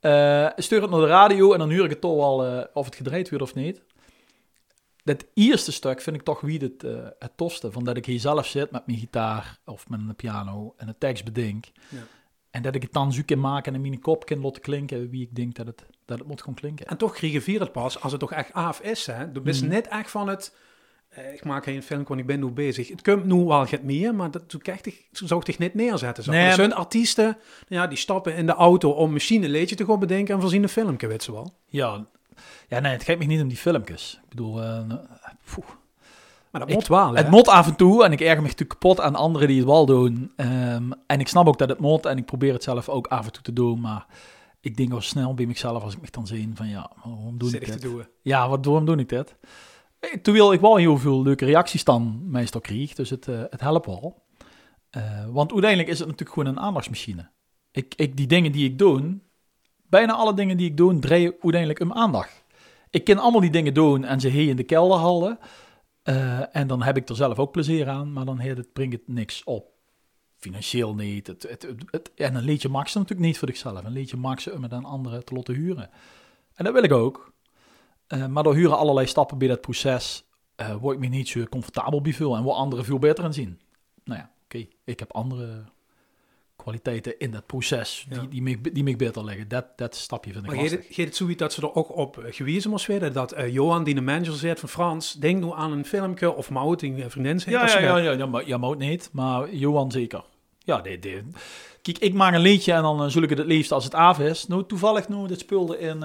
Uh, 0.00 0.48
stuur 0.56 0.82
het 0.82 0.90
naar 0.90 1.00
de 1.00 1.06
radio 1.06 1.52
en 1.52 1.58
dan 1.58 1.68
huur 1.68 1.84
ik 1.84 1.90
het 1.90 2.00
toch 2.00 2.16
wel 2.16 2.46
uh, 2.46 2.64
of 2.74 2.84
het 2.84 2.96
gedraaid 2.96 3.28
wordt 3.28 3.44
of 3.44 3.54
niet. 3.54 3.82
Dat 5.04 5.26
eerste 5.34 5.72
stuk 5.72 6.00
vind 6.00 6.16
ik 6.16 6.22
toch 6.22 6.40
wie 6.40 6.58
het, 6.58 6.84
uh, 6.84 7.06
het 7.18 7.36
tofste. 7.36 7.72
Van 7.72 7.84
dat 7.84 7.96
ik 7.96 8.06
hier 8.06 8.20
zelf 8.20 8.46
zit 8.46 8.70
met 8.70 8.86
mijn 8.86 8.98
gitaar 8.98 9.58
of 9.64 9.88
met 9.88 10.00
een 10.00 10.16
piano 10.16 10.74
en 10.76 10.88
een 10.88 10.98
tekst 10.98 11.24
bedenk. 11.24 11.64
Ja. 11.88 11.98
En 12.50 12.62
dat 12.62 12.74
ik 12.74 12.82
het 12.82 12.92
dan 12.92 13.12
zoek 13.12 13.26
kan 13.26 13.40
maken 13.40 13.74
en 13.74 13.84
in 13.84 13.88
mijn 13.88 14.00
kop 14.00 14.26
kan 14.26 14.40
laten 14.40 14.62
klinken 14.62 15.10
wie 15.10 15.22
ik 15.22 15.34
denk 15.34 15.54
dat 15.54 15.66
het, 15.66 15.86
dat 16.04 16.18
het 16.18 16.28
moet 16.28 16.42
gaan 16.42 16.54
klinken. 16.54 16.86
En 16.86 16.96
toch 16.96 17.12
kreeg 17.12 17.44
je 17.46 17.58
het 17.58 17.72
pas 17.72 18.00
als 18.00 18.12
het 18.12 18.20
toch 18.20 18.32
echt 18.32 18.52
af 18.52 18.80
is. 18.80 19.06
Hè? 19.06 19.20
Je 19.20 19.40
bent 19.40 19.62
mm. 19.62 19.68
net 19.68 19.88
echt 19.88 20.10
van 20.10 20.28
het... 20.28 20.56
Uh, 21.18 21.32
ik 21.32 21.44
maak 21.44 21.64
geen 21.64 21.82
film, 21.82 22.04
want 22.06 22.20
ik 22.20 22.26
ben 22.26 22.40
nu 22.40 22.46
bezig. 22.46 22.88
Het 22.88 23.02
komt 23.02 23.24
nu 23.24 23.44
wel 23.44 23.66
get 23.66 23.82
meer, 23.82 24.14
maar 24.14 24.30
dat 24.30 24.42
zou 24.46 24.62
ik 24.82 25.06
zou 25.12 25.42
ik 25.44 25.58
niet 25.58 25.74
neerzetten. 25.74 26.24
Zo. 26.24 26.30
Nee, 26.30 26.46
er 26.46 26.54
zijn 26.54 26.74
artiesten, 26.74 27.36
ja, 27.68 27.86
die 27.86 27.98
stappen 27.98 28.34
in 28.34 28.46
de 28.46 28.52
auto 28.52 28.90
om 28.90 29.12
misschien 29.12 29.42
een 29.42 29.50
liedje 29.50 29.76
te 29.76 29.84
gaan 29.84 29.98
bedenken 29.98 30.34
en 30.34 30.40
voorzien 30.40 30.62
een 30.62 30.68
filmpje, 30.68 31.06
weet 31.06 31.22
ze 31.22 31.32
wel. 31.32 31.52
Ja, 31.66 32.06
ja 32.68 32.80
nee, 32.80 32.92
het 32.92 33.02
gaat 33.02 33.18
me 33.18 33.24
niet 33.24 33.40
om 33.40 33.48
die 33.48 33.56
filmpjes. 33.56 34.20
Ik 34.22 34.28
bedoel, 34.28 34.62
uh, 34.62 34.80
maar 36.50 36.60
dat 36.66 36.68
moet 36.68 36.86
wel, 36.86 37.14
Het 37.14 37.30
moet 37.30 37.48
af 37.48 37.66
en 37.66 37.76
toe, 37.76 38.04
en 38.04 38.12
ik 38.12 38.20
erger 38.20 38.36
me 38.36 38.48
natuurlijk 38.48 38.80
kapot 38.80 39.00
aan 39.00 39.14
anderen 39.14 39.48
die 39.48 39.56
het 39.56 39.66
wel 39.66 39.86
doen. 39.86 40.32
Um, 40.36 40.92
en 41.06 41.20
ik 41.20 41.28
snap 41.28 41.46
ook 41.46 41.58
dat 41.58 41.68
het 41.68 41.78
moet, 41.78 42.06
en 42.06 42.18
ik 42.18 42.24
probeer 42.24 42.52
het 42.52 42.62
zelf 42.62 42.88
ook 42.88 43.06
af 43.06 43.26
en 43.26 43.32
toe 43.32 43.42
te 43.42 43.52
doen, 43.52 43.80
maar 43.80 44.06
ik 44.60 44.76
denk 44.76 44.92
al 44.92 45.00
snel 45.00 45.34
bij 45.34 45.46
mezelf 45.46 45.82
als 45.82 45.94
ik 45.94 46.00
me 46.00 46.06
dan 46.10 46.26
zie 46.26 46.50
van, 46.54 46.68
ja, 46.68 46.90
waarom 47.04 47.38
doe 47.38 47.50
ik 47.50 47.80
dit? 47.80 48.08
Ja, 48.22 48.48
wat, 48.48 48.64
waarom 48.64 48.84
doe 48.84 48.96
ik 48.96 49.08
dit? 49.08 49.36
Terwijl 50.22 50.52
ik 50.52 50.60
wel 50.60 50.76
heel 50.76 50.98
veel 50.98 51.22
leuke 51.22 51.44
reacties 51.44 51.84
dan 51.84 52.30
meestal 52.30 52.60
kreeg, 52.60 52.94
dus 52.94 53.10
het, 53.10 53.26
uh, 53.26 53.42
het 53.50 53.60
helpt 53.60 53.86
wel. 53.86 54.26
Uh, 54.96 55.26
want 55.28 55.52
uiteindelijk 55.52 55.90
is 55.90 55.98
het 55.98 56.08
natuurlijk 56.08 56.38
gewoon 56.38 56.54
een 56.54 56.60
aandachtsmachine. 56.60 57.30
Ik, 57.70 57.94
ik, 57.94 58.16
die 58.16 58.26
dingen 58.26 58.52
die 58.52 58.64
ik 58.64 58.78
doe, 58.78 59.18
bijna 59.88 60.12
alle 60.12 60.34
dingen 60.34 60.56
die 60.56 60.70
ik 60.70 60.76
doe, 60.76 60.98
draaien 60.98 61.32
uiteindelijk 61.32 61.80
om 61.80 61.92
aandacht. 61.92 62.44
Ik 62.90 63.04
kan 63.04 63.18
allemaal 63.18 63.40
die 63.40 63.50
dingen 63.50 63.74
doen 63.74 64.04
en 64.04 64.20
ze 64.20 64.28
hier 64.28 64.48
in 64.48 64.56
de 64.56 64.62
kelder 64.62 64.98
houden. 64.98 65.38
Uh, 66.04 66.56
en 66.56 66.66
dan 66.66 66.82
heb 66.82 66.96
ik 66.96 67.08
er 67.08 67.16
zelf 67.16 67.38
ook 67.38 67.52
plezier 67.52 67.88
aan, 67.88 68.12
maar 68.12 68.24
dan 68.24 68.40
het, 68.40 68.72
brengt 68.72 68.92
het 68.92 69.08
niks 69.08 69.44
op. 69.44 69.72
financieel 70.36 70.94
niet. 70.94 71.26
Het, 71.26 71.42
het, 71.42 72.14
en 72.14 72.34
een 72.34 72.42
liedje 72.42 72.68
mag 72.68 72.88
ze 72.88 72.98
natuurlijk 72.98 73.26
niet 73.26 73.38
voor 73.38 73.48
zichzelf. 73.48 73.84
Een 73.84 73.92
liedje 73.92 74.16
mag 74.16 74.40
ze 74.40 74.52
om 74.52 74.62
het 74.62 74.72
aan 74.72 74.84
anderen 74.84 75.24
te 75.24 75.34
laten 75.34 75.54
huren. 75.54 75.90
En 76.54 76.64
dat 76.64 76.72
wil 76.72 76.82
ik 76.82 76.92
ook. 76.92 77.32
Eh, 78.08 78.26
maar 78.26 78.42
door 78.42 78.54
huren 78.54 78.78
allerlei 78.78 79.06
stappen 79.06 79.38
bij 79.38 79.48
dat 79.48 79.60
proces 79.60 80.24
eh, 80.56 80.74
word 80.74 80.94
ik 80.94 81.00
me 81.00 81.06
niet 81.06 81.28
zo 81.28 81.44
comfortabel 81.44 82.00
bij 82.00 82.12
veel 82.12 82.36
en 82.36 82.42
word 82.42 82.56
anderen 82.56 82.84
veel 82.84 82.98
beter 82.98 83.24
in 83.24 83.32
zien. 83.32 83.60
Nou 84.04 84.20
ja, 84.20 84.30
oké, 84.44 84.66
ik 84.84 84.98
heb 84.98 85.12
andere 85.12 85.64
kwaliteiten 86.56 87.18
in 87.18 87.30
dat 87.30 87.46
proces 87.46 88.06
die, 88.08 88.20
Ja. 88.20 88.26
die, 88.26 88.42
me, 88.42 88.60
die 88.72 88.82
me 88.82 88.96
beter 88.96 89.24
liggen. 89.24 89.48
Dat, 89.48 89.64
dat 89.76 89.94
stapje 89.96 90.32
vind 90.32 90.44
ik 90.44 90.50
Maar 90.50 90.60
lastig. 90.60 90.78
het, 90.78 90.94
geeft 90.94 91.08
het 91.08 91.16
zoiets 91.16 91.38
dat 91.38 91.52
ze 91.52 91.60
er 91.62 91.74
ook 91.74 91.96
op 91.96 92.24
gewezen 92.30 92.70
moest 92.70 92.86
worden? 92.86 93.12
Dat 93.12 93.32
eh, 93.32 93.52
Johan, 93.52 93.84
die 93.84 93.94
de 93.94 94.00
manager 94.00 94.34
zegt 94.34 94.60
van 94.60 94.68
Frans, 94.68 95.12
denk 95.12 95.44
nu 95.44 95.52
aan 95.52 95.72
een 95.72 95.84
filmpje, 95.84 96.34
of 96.34 96.48
die 96.76 97.04
een 97.04 97.10
vriendin 97.10 97.40
zegt. 97.40 97.72
Ja, 97.72 97.80
ja, 97.80 97.96
ja, 97.96 97.96
ja, 97.96 98.10
ja, 98.12 98.26
maar, 98.26 98.46
ja, 98.46 98.56
Mout 98.56 98.78
niet, 98.78 99.08
maar 99.12 99.54
Johan 99.54 99.90
zeker. 99.92 100.24
Ja, 100.58 100.80
dit, 100.80 101.02
dit. 101.02 101.22
Kijk, 101.82 101.98
ik 101.98 102.14
maak 102.14 102.34
een 102.34 102.40
liedje 102.40 102.72
en 102.72 102.82
dan 102.82 103.10
zul 103.10 103.22
ik 103.22 103.28
het 103.28 103.38
het 103.38 103.46
liefst 103.46 103.72
als 103.72 103.84
het 103.84 103.94
af 103.94 104.18
is. 104.20 104.46
Nou, 104.46 104.66
toevallig 104.66 105.08
nu, 105.08 105.26
dit 105.26 105.38
speelde 105.40 105.78
in... 105.78 106.02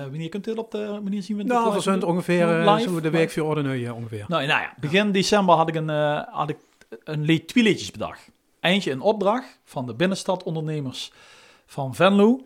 wanneer 0.00 0.28
kunt 0.28 0.48
u 0.48 0.52
op 0.52 0.70
de 0.70 0.86
wanneer 0.86 1.22
zien 1.22 1.36
we 1.36 1.42
het 1.42 1.52
Nou, 1.52 1.82
we 2.00 2.06
ongeveer 2.06 2.60
eh, 2.60 2.74
Live? 2.74 2.90
zo 2.90 3.00
de 3.00 3.10
week 3.10 3.30
voor 3.30 3.42
ordinaire 3.42 3.94
ongeveer. 3.94 4.24
Nou, 4.28 4.46
nou 4.46 4.60
ja, 4.60 4.74
begin 4.80 5.12
december 5.12 5.54
had 5.54 5.68
ik 5.68 5.74
een, 5.74 5.90
eh, 5.90 6.20
had 6.30 6.48
ik 6.48 6.58
een 7.04 7.42
bedacht. 7.92 8.30
Eentje 8.60 8.90
een 8.90 9.00
opdracht 9.00 9.60
van 9.64 9.86
de 9.86 9.94
binnenstadondernemers 9.94 11.12
van 11.66 11.94
Venlo. 11.94 12.40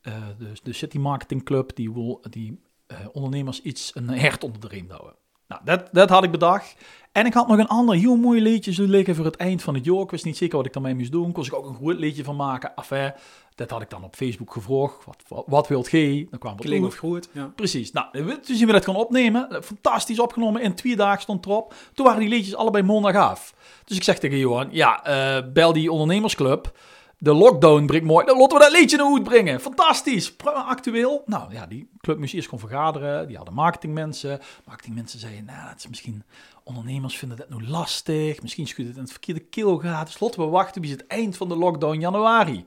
Eh, 0.00 0.12
dus 0.38 0.60
de 0.60 0.72
City 0.72 0.98
Marketing 0.98 1.44
Club, 1.44 1.70
die 1.74 1.92
wil 1.92 2.20
die 2.30 2.60
eh, 2.86 2.98
ondernemers 3.12 3.62
iets, 3.62 3.90
een 3.94 4.08
hert 4.08 4.44
onder 4.44 4.60
de 4.60 4.68
riem 4.68 4.90
houden. 4.90 5.14
Nou, 5.48 5.62
dat, 5.64 5.88
dat 5.92 6.08
had 6.08 6.24
ik 6.24 6.30
bedacht. 6.30 6.76
En 7.12 7.26
ik 7.26 7.34
had 7.34 7.48
nog 7.48 7.58
een 7.58 7.66
ander 7.66 7.96
heel 7.96 8.16
mooi 8.16 8.40
liedje 8.40 8.72
zo 8.72 8.84
liggen 8.84 9.14
voor 9.14 9.24
het 9.24 9.36
eind 9.36 9.62
van 9.62 9.74
het 9.74 9.84
jaar. 9.84 10.00
Ik 10.00 10.10
wist 10.10 10.24
niet 10.24 10.36
zeker 10.36 10.56
wat 10.56 10.66
ik 10.66 10.72
daarmee 10.72 10.94
moest 10.94 11.12
doen. 11.12 11.32
Kon 11.32 11.44
ik 11.44 11.54
ook 11.54 11.66
een 11.66 11.74
goed 11.74 11.98
liedje 11.98 12.24
van 12.24 12.36
maken. 12.36 12.74
Enfin, 12.74 13.12
dat 13.60 13.70
had 13.70 13.82
ik 13.82 13.90
dan 13.90 14.04
op 14.04 14.16
Facebook 14.16 14.52
gevraagd. 14.52 15.04
Wat, 15.04 15.22
wat, 15.28 15.44
wat 15.46 15.68
wilt 15.68 15.88
gij? 15.88 16.26
Dan 16.30 16.38
kwam 16.38 16.52
het 16.52 16.64
Klinkt 16.64 16.96
goed. 16.96 17.28
of 17.28 17.34
ja. 17.34 17.52
Precies. 17.56 17.92
Nou, 17.92 18.06
toen 18.12 18.56
zien 18.56 18.66
we 18.66 18.72
dat 18.72 18.84
gaan 18.84 18.96
opnemen. 18.96 19.62
Fantastisch 19.62 20.18
opgenomen. 20.18 20.62
In 20.62 20.74
twee 20.74 20.96
dagen 20.96 21.22
stond 21.22 21.46
erop. 21.46 21.74
Toen 21.94 22.06
waren 22.06 22.20
die 22.20 22.28
liedjes 22.28 22.54
allebei 22.54 22.84
maandag 22.84 23.14
af. 23.14 23.54
Dus 23.84 23.96
ik 23.96 24.02
zeg 24.02 24.18
tegen 24.18 24.38
Johan, 24.38 24.68
ja, 24.70 25.04
eh, 25.04 25.52
bel 25.52 25.72
die 25.72 25.92
ondernemersclub. 25.92 26.78
De 27.18 27.34
lockdown 27.34 27.86
brengt 27.86 28.06
mooi. 28.06 28.26
Dan 28.26 28.38
laten 28.38 28.58
we 28.58 28.64
dat 28.64 28.72
liedje 28.72 28.96
nou 28.96 29.14
uitbrengen. 29.14 29.60
Fantastisch. 29.60 30.34
Actueel. 30.44 31.22
Nou 31.26 31.52
ja, 31.52 31.66
die 31.66 31.88
club 32.00 32.18
moest 32.18 32.34
eerst 32.34 32.48
gewoon 32.48 32.68
vergaderen. 32.68 33.26
Die 33.26 33.36
hadden 33.36 33.54
marketingmensen. 33.54 34.40
Marketingmensen 34.66 35.20
zeiden, 35.20 35.44
nou, 35.44 35.68
het 35.68 35.78
is 35.78 35.88
misschien... 35.88 36.22
Ondernemers 36.64 37.16
vinden 37.18 37.36
dat 37.36 37.50
nu 37.50 37.66
lastig. 37.66 38.42
Misschien 38.42 38.66
schudt 38.66 38.88
het 38.88 38.96
in 38.96 39.02
het 39.02 39.12
verkeerde 39.12 39.40
keelgaat. 39.40 40.06
Dus 40.06 40.20
laten 40.20 40.40
we 40.40 40.46
wachten 40.46 40.80
bis 40.80 40.90
het 40.90 41.06
eind 41.06 41.36
van 41.36 41.48
de 41.48 41.56
lockdown 41.56 42.00
januari. 42.00 42.66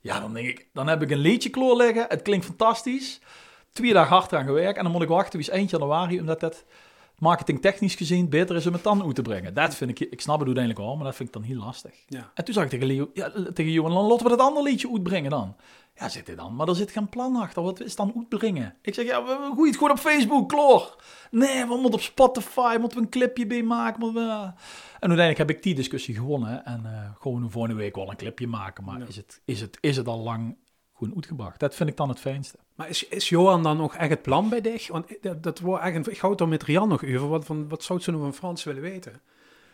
Ja, 0.00 0.20
dan 0.20 0.34
denk 0.34 0.48
ik, 0.48 0.68
dan 0.72 0.88
heb 0.88 1.02
ik 1.02 1.10
een 1.10 1.18
liedje 1.18 1.50
kloor 1.50 1.76
liggen. 1.76 2.06
Het 2.08 2.22
klinkt 2.22 2.44
fantastisch. 2.46 3.20
Twee 3.72 3.92
dagen 3.92 4.16
hard 4.16 4.32
aan 4.32 4.44
gewerkt. 4.44 4.76
En 4.76 4.82
dan 4.82 4.92
moet 4.92 5.02
ik 5.02 5.08
wachten 5.08 5.38
bis 5.38 5.48
eind 5.48 5.70
januari, 5.70 6.20
omdat 6.20 6.40
dat 6.40 6.64
marketingtechnisch 7.20 7.94
gezien 7.94 8.28
beter 8.28 8.56
is 8.56 8.66
om 8.66 8.72
het 8.72 8.82
dan 8.82 9.04
uit 9.04 9.14
te 9.14 9.22
brengen. 9.22 9.54
Dat 9.54 9.74
vind 9.74 9.90
ik, 9.90 10.00
ik 10.10 10.20
snap 10.20 10.36
het 10.38 10.46
uiteindelijk 10.46 10.84
wel, 10.86 10.96
maar 10.96 11.04
dat 11.04 11.16
vind 11.16 11.28
ik 11.28 11.34
dan 11.34 11.42
heel 11.44 11.58
lastig. 11.58 11.92
ja. 12.06 12.30
En 12.34 12.44
toen 12.44 12.54
zag 12.54 12.64
ik 12.64 12.70
tegen, 12.70 12.86
Leo, 12.86 13.10
ja, 13.14 13.30
tegen 13.54 13.72
Johan, 13.72 13.92
dan 13.94 14.04
laten 14.04 14.24
we 14.24 14.30
dat 14.36 14.40
andere 14.40 14.68
liedje 14.68 14.90
uitbrengen 14.92 15.30
dan. 15.30 15.56
Ja, 15.94 16.08
zit 16.08 16.26
hij 16.26 16.36
dan? 16.36 16.56
Maar 16.56 16.68
er 16.68 16.74
zit 16.74 16.90
geen 16.90 17.08
plan 17.08 17.36
achter. 17.36 17.62
Wat 17.62 17.80
is 17.80 17.96
dan 17.96 18.12
uitbrengen? 18.16 18.74
Ik 18.82 18.94
zeg, 18.94 19.04
ja, 19.06 19.22
we, 19.24 19.28
we 19.28 19.46
gooien 19.54 19.66
het 19.66 19.74
gewoon 19.76 19.90
op 19.90 19.98
Facebook, 19.98 20.48
kloor. 20.48 20.96
Nee, 21.30 21.64
we 21.66 21.74
moeten 21.74 21.92
op 21.94 22.00
Spotify, 22.00 22.76
moeten 22.80 22.98
we 22.98 23.04
een 23.04 23.10
clipje 23.10 23.46
bij 23.46 23.62
maken. 23.62 24.12
we- 24.12 24.20
En 24.20 25.08
uiteindelijk 25.08 25.38
heb 25.38 25.50
ik 25.50 25.62
die 25.62 25.74
discussie 25.74 26.14
gewonnen. 26.14 26.64
En 26.64 26.80
eh, 26.86 27.10
gewoon 27.20 27.42
de 27.42 27.50
volgende 27.50 27.76
week 27.76 27.94
wel 27.94 28.10
een 28.10 28.16
clipje 28.16 28.46
maken. 28.46 28.84
Maar 28.84 28.98
Ja. 28.98 29.06
is, 29.06 29.16
het, 29.16 29.40
is, 29.44 29.60
het, 29.60 29.78
is 29.80 29.96
het 29.96 30.06
al 30.08 30.18
lang 30.18 30.56
gewoon 31.00 31.14
uitgebracht? 31.14 31.60
Dat 31.60 31.74
vind 31.74 31.88
ik 31.88 31.96
dan 31.96 32.08
het 32.08 32.20
fijnste. 32.20 32.58
Maar 32.74 32.88
is, 32.88 33.08
is 33.08 33.28
Johan 33.28 33.62
dan 33.62 33.76
nog 33.76 33.94
echt 33.94 34.10
het 34.10 34.22
plan 34.22 34.48
bij 34.48 34.60
dich? 34.60 34.88
Want 34.88 35.06
dat, 35.20 35.42
dat 35.42 35.58
wordt 35.58 35.82
eigenlijk, 35.82 36.12
ik 36.12 36.20
hou 36.20 36.32
het 36.32 36.40
er 36.40 36.48
met 36.48 36.62
Rian 36.62 36.88
nog 36.88 37.04
over. 37.04 37.28
Wat, 37.28 37.44
van, 37.44 37.68
wat 37.68 37.82
zou 37.82 38.00
ze 38.00 38.10
nou 38.10 38.22
van 38.22 38.34
Frans 38.34 38.64
willen 38.64 38.82
weten? 38.82 39.20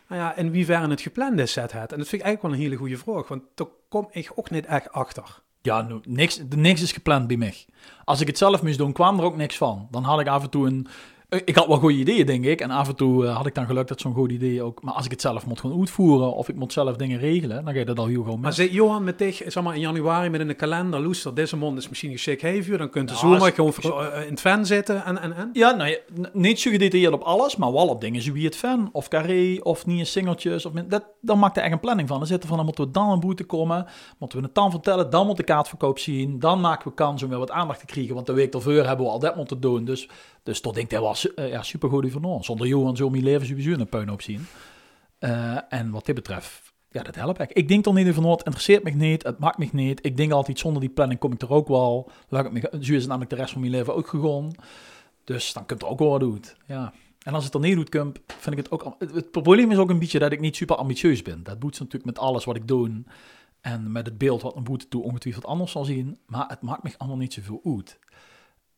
Nou 0.09 0.21
ja, 0.21 0.37
in 0.37 0.54
hoeverre 0.54 0.88
het 0.88 1.00
gepland 1.00 1.38
is, 1.38 1.52
zet 1.52 1.73
het. 1.73 1.92
En 1.92 1.99
dat 1.99 2.09
vind 2.09 2.23
ik 2.23 2.26
eigenlijk 2.26 2.42
wel 2.42 2.52
een 2.52 2.59
hele 2.59 2.76
goede 2.76 2.97
vraag. 2.97 3.28
Want 3.28 3.42
daar 3.54 3.66
kom 3.88 4.09
ik 4.11 4.33
ook 4.35 4.50
niet 4.50 4.66
echt 4.66 4.92
achter. 4.92 5.42
Ja, 5.62 5.83
nou, 5.83 6.00
niks, 6.04 6.40
niks 6.49 6.83
is 6.83 6.92
gepland 6.92 7.26
bij 7.26 7.37
mij. 7.37 7.64
Als 8.04 8.21
ik 8.21 8.26
het 8.26 8.38
zelf 8.38 8.62
moest 8.62 8.78
doen, 8.78 8.92
kwam 8.92 9.18
er 9.18 9.25
ook 9.25 9.37
niks 9.37 9.56
van. 9.56 9.88
Dan 9.90 10.02
had 10.02 10.21
ik 10.21 10.26
af 10.26 10.42
en 10.42 10.50
toe 10.50 10.66
een... 10.66 10.87
Ik 11.45 11.57
had 11.57 11.66
wel 11.66 11.76
goede 11.76 11.97
ideeën, 11.99 12.26
denk 12.26 12.45
ik. 12.45 12.61
En 12.61 12.71
af 12.71 12.88
en 12.88 12.97
toe 12.97 13.26
eh, 13.26 13.37
had 13.37 13.47
ik 13.47 13.55
dan 13.55 13.66
geluk 13.66 13.88
dat 13.88 14.00
zo'n 14.00 14.14
goed 14.14 14.31
idee 14.31 14.62
ook... 14.62 14.83
Maar 14.83 14.95
als 14.95 15.05
ik 15.05 15.11
het 15.11 15.21
zelf 15.21 15.47
moet 15.47 15.61
gaan 15.61 15.78
uitvoeren 15.78 16.33
of 16.35 16.49
ik 16.49 16.55
moet 16.57 16.73
zelf 16.73 16.97
dingen 16.97 17.19
regelen, 17.19 17.64
dan 17.64 17.73
ga 17.73 17.78
je 17.78 17.85
dat 17.85 17.99
al 17.99 18.07
heel 18.07 18.23
gewoon 18.23 18.40
Maar 18.40 18.49
mis. 18.49 18.57
zit 18.57 18.73
Johan 18.73 19.05
met 19.05 19.19
dich, 19.19 19.43
zeg 19.47 19.62
maar 19.62 19.75
in 19.75 19.81
januari 19.81 20.28
met 20.28 20.40
in 20.40 20.47
de 20.47 20.55
kalender, 20.55 21.00
Loester, 21.00 21.35
deze 21.35 21.57
maand 21.57 21.78
is 21.78 21.88
misschien 21.88 22.11
geschikt 22.11 22.43
heeft 22.43 22.78
dan 22.78 22.90
kunt 22.90 23.09
je 23.09 23.14
Ja, 23.14 23.21
zomaar 23.21 23.40
als- 23.40 23.50
gewoon 23.50 23.73
voor, 23.73 24.02
eh, 24.02 24.23
in 24.25 24.31
het 24.31 24.40
fan 24.40 24.66
zitten 24.66 25.05
en, 25.05 25.21
en, 25.23 25.33
en. 25.37 25.50
Ja, 25.52 25.71
nou 25.75 25.97
niet 26.33 26.61
zo 26.61 26.71
gedetailleerd 26.71 27.12
op 27.12 27.23
alles, 27.23 27.57
maar 27.57 27.73
wel 27.73 27.88
op 27.88 28.00
dingen 28.00 28.23
zoals 28.23 28.43
het 28.43 28.57
fan 28.57 28.88
of 28.93 29.09
carré 29.09 29.57
of 29.62 29.87
nieuwe 29.87 30.05
singeltjes. 30.05 30.66
Of, 30.66 30.73
dat, 30.73 31.05
dan 31.21 31.38
maakt 31.38 31.57
er 31.57 31.62
echt 31.62 31.73
een 31.73 31.81
planning 31.81 32.09
van. 32.09 32.19
Dan 32.19 32.26
zitten 32.26 32.49
van, 32.49 32.57
dan 32.57 32.66
moeten 32.66 32.85
we 32.85 32.90
dan 32.90 33.11
een 33.11 33.21
boete 33.21 33.45
komen, 33.45 33.87
moeten 34.19 34.38
we 34.38 34.45
het 34.45 34.55
dan 34.55 34.71
vertellen, 34.71 35.11
dan 35.11 35.26
moet 35.26 35.37
de 35.37 35.43
kaartverkoop 35.45 35.99
zien, 35.99 36.38
dan 36.38 36.61
maken 36.61 36.88
we 36.88 36.95
kans 36.95 37.23
om 37.23 37.28
weer 37.28 37.38
wat 37.38 37.50
aandacht 37.50 37.81
te 37.81 37.87
krijgen, 37.87 38.14
want 38.14 38.26
de 38.26 38.33
week 38.33 38.55
ervoor 38.55 38.73
hebben 38.73 39.07
we 39.07 39.12
al 39.12 39.19
dat 39.19 39.37
moeten 39.37 39.61
doen. 39.61 39.85
Dus, 39.85 40.09
dus 40.46 40.60
tot 40.60 40.74
denk 40.74 40.90
dat 40.90 41.02
was 41.02 41.34
eh, 41.34 41.48
ja, 41.48 41.62
supergoed 41.62 42.12
van 42.12 42.44
Zonder 42.44 42.66
Johan 42.66 42.96
zou 42.96 43.10
mijn 43.10 43.22
leven 43.22 43.46
sowieso 43.46 43.70
een 43.70 43.88
puinhoop 43.88 44.22
zien. 44.22 44.46
Eh, 45.18 45.72
en 45.72 45.90
wat 45.90 46.06
dit 46.06 46.14
betreft, 46.14 46.72
ja, 46.90 47.02
dat 47.02 47.14
helpt 47.14 47.40
ik. 47.40 47.52
Ik 47.52 47.68
denk 47.68 47.86
er 47.86 47.92
niet 47.92 48.08
over 48.08 48.22
na, 48.22 48.30
het 48.30 48.42
interesseert 48.42 48.82
me 48.82 48.90
niet, 48.90 49.22
het 49.22 49.38
maakt 49.38 49.58
me 49.58 49.68
niet. 49.72 50.04
Ik 50.06 50.16
denk 50.16 50.32
altijd, 50.32 50.58
zonder 50.58 50.80
die 50.80 50.90
planning 50.90 51.20
kom 51.20 51.32
ik 51.32 51.42
er 51.42 51.50
ook 51.50 51.68
wel. 51.68 52.10
Laat 52.28 52.52
me, 52.52 52.78
zo 52.80 52.92
is 52.92 53.06
namelijk 53.06 53.30
de 53.30 53.36
rest 53.36 53.52
van 53.52 53.60
mijn 53.60 53.72
leven 53.72 53.94
ook 53.94 54.08
gegaan. 54.08 54.52
Dus 55.24 55.52
dan 55.52 55.66
kunt 55.66 55.82
er 55.82 55.88
ook 55.88 55.98
wel 55.98 56.10
wat 56.10 56.20
doen. 56.20 56.44
Ja. 56.66 56.92
En 57.22 57.34
als 57.34 57.44
het 57.44 57.54
er 57.54 57.60
niet 57.60 57.74
doet, 57.74 57.88
Kump, 57.88 58.18
vind 58.26 58.58
ik 58.58 58.64
het 58.64 58.70
ook... 58.70 58.96
Het, 58.98 59.30
probleem 59.30 59.70
is 59.70 59.78
ook 59.78 59.90
een 59.90 59.98
beetje 59.98 60.18
dat 60.18 60.32
ik 60.32 60.40
niet 60.40 60.56
super 60.56 60.76
ambitieus 60.76 61.22
ben. 61.22 61.42
Dat 61.42 61.58
boet 61.58 61.78
natuurlijk 61.78 62.04
met 62.04 62.18
alles 62.18 62.44
wat 62.44 62.56
ik 62.56 62.68
doe. 62.68 63.02
En 63.60 63.92
met 63.92 64.06
het 64.06 64.18
beeld 64.18 64.42
wat 64.42 64.56
een 64.56 64.64
boete 64.64 64.88
toe 64.88 65.02
ongetwijfeld 65.02 65.44
anders 65.44 65.72
zal 65.72 65.84
zien. 65.84 66.18
Maar 66.26 66.48
het 66.48 66.62
maakt 66.62 66.82
me 66.82 66.90
allemaal 66.96 67.18
niet 67.18 67.32
zoveel 67.32 67.60
uit. 67.64 67.98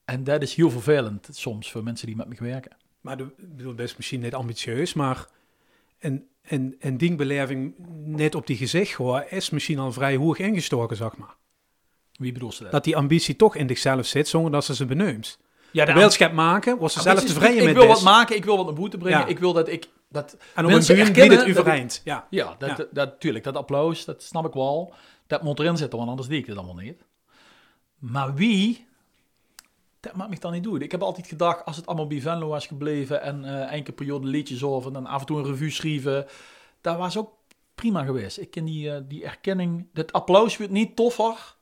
En 0.09 0.25
dat 0.25 0.43
is 0.43 0.55
heel 0.55 0.71
vervelend 0.71 1.29
soms 1.31 1.71
voor 1.71 1.83
mensen 1.83 2.07
die 2.07 2.17
met 2.17 2.29
me 2.29 2.37
werken. 2.38 2.77
Maar 3.00 3.17
de, 3.17 3.27
bedoel, 3.37 3.75
dat 3.75 3.87
is 3.87 3.97
misschien 3.97 4.21
niet 4.21 4.35
ambitieus, 4.35 4.95
maar 4.95 5.27
een, 5.99 6.27
een, 6.43 6.77
een 6.79 6.99
dingbeleving 6.99 7.75
net 8.05 8.35
op 8.35 8.47
die 8.47 8.57
gezicht 8.57 8.93
hoor, 8.93 9.25
is 9.29 9.50
misschien 9.50 9.79
al 9.79 9.93
vrij 9.93 10.17
hoog 10.17 10.38
ingestoken, 10.38 10.97
zeg 10.97 11.17
maar. 11.17 11.35
Wie 12.12 12.33
bedoelt 12.33 12.55
ze 12.55 12.62
dat? 12.62 12.73
Dat 12.73 12.85
die 12.85 12.97
ambitie 12.97 13.37
toch 13.37 13.57
in 13.57 13.69
zichzelf 13.69 14.07
zit, 14.07 14.29
zonder 14.29 14.53
dat 14.53 14.65
ze 14.65 14.75
ze 14.75 14.87
benoemt. 14.87 15.38
ja, 15.71 15.85
De 15.85 15.93
wilschap 15.93 16.33
maken, 16.33 16.79
was 16.79 16.93
ze 16.93 17.00
zelf 17.00 17.25
tevreden 17.25 17.65
met 17.65 17.69
ik 17.69 17.77
wil 17.77 17.87
wat 17.87 18.03
maken, 18.03 18.37
ik 18.37 18.45
wil 18.45 18.57
wat 18.57 18.67
naar 18.67 18.75
boete 18.75 18.99
brengen. 18.99 19.19
Ja. 19.19 19.27
Ik 19.27 19.38
wil 19.38 19.53
dat 19.53 19.69
ik... 19.69 19.88
Dat, 20.09 20.37
En 20.55 20.65
op 20.65 20.71
mensen 20.71 20.99
erkennen 20.99 21.38
het 21.38 21.49
overeind. 21.49 22.00
Ja. 22.05 22.27
Ja, 22.31 22.55
dat, 22.59 22.69
Ja. 22.69 22.75
Dat, 22.75 22.88
dat, 22.91 23.21
tuurlijk, 23.21 23.45
dat 23.45 23.57
applaus, 23.57 24.05
dat 24.05 24.23
snap 24.23 24.47
ik 24.47 24.53
wel. 24.53 24.95
Dat 25.27 25.43
moet 25.43 25.59
erin 25.59 25.77
zitten, 25.77 25.99
want 25.99 26.11
anders 26.11 26.29
deed 26.29 26.38
ik 26.38 26.47
het 26.47 26.57
allemaal 26.57 26.83
niet. 26.85 27.03
Maar 27.99 28.35
wie, 28.35 28.88
dat 30.00 30.14
maakt 30.14 30.31
me 30.31 30.38
dan 30.38 30.52
niet 30.52 30.62
doen. 30.62 30.83
Ik 30.83 30.90
heb 30.90 31.02
altijd 31.02 31.26
gedacht, 31.26 31.64
als 31.64 31.76
het 31.76 31.87
allemaal 31.87 32.07
bij 32.07 32.21
Venlo 32.21 32.49
was 32.49 32.67
gebleven 32.67 33.23
en 33.23 33.45
eh 33.45 33.73
enkele 33.73 33.97
periode 33.97 34.26
liedjes 34.26 34.62
over 34.62 34.87
en 34.87 34.93
dan 34.93 35.07
af 35.07 35.21
en 35.21 35.26
toe 35.26 35.38
een 35.38 35.45
revue 35.45 35.71
schrijven, 35.71 36.26
dat 36.81 36.97
was 36.97 37.17
ook 37.17 37.31
prima 37.75 38.05
geweest. 38.05 38.38
Ik 38.38 38.50
ken 38.50 38.64
die, 38.64 38.90
eh, 38.90 39.00
die 39.09 39.25
erkenning, 39.25 39.88
dat 39.93 40.12
applaus 40.12 40.57
wordt 40.57 40.73
niet 40.73 40.97
toffer. 40.97 41.57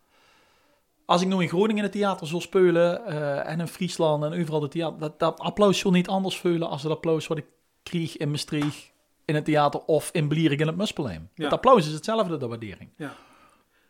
Als 1.05 1.23
ik 1.23 1.29
nu 1.29 1.43
in 1.43 1.49
Groningen 1.49 1.77
in 1.77 1.83
het 1.83 1.93
theater 1.93 2.27
zal 2.27 2.41
spelen 2.41 3.07
eh, 3.07 3.53
en 3.53 3.61
in 3.61 3.69
Friesland 3.69 4.25
en 4.25 4.41
overal 4.41 4.63
het 4.63 4.71
theater, 4.71 4.99
dat, 4.99 5.19
dat 5.19 5.41
applaus 5.41 5.79
zal 5.79 5.91
niet 5.91 6.09
anders 6.09 6.39
voelen 6.39 6.69
als 6.69 6.83
het 6.83 6.93
applaus 6.93 7.27
wat 7.27 7.39
ik 7.39 7.47
kreeg 7.83 8.17
in 8.17 8.31
Maastricht 8.31 8.93
in 9.25 9.35
het 9.35 9.45
theater 9.45 9.85
of 9.85 10.11
in 10.13 10.29
Blierik 10.29 10.61
in 10.61 10.67
het 10.67 10.77
Muspelheim. 10.77 11.29
Ja. 11.35 11.45
Het 11.45 11.53
applaus 11.53 11.87
is 11.87 11.93
hetzelfde, 11.93 12.37
de 12.37 12.47
waardering. 12.47 12.91
Ja. 12.97 13.17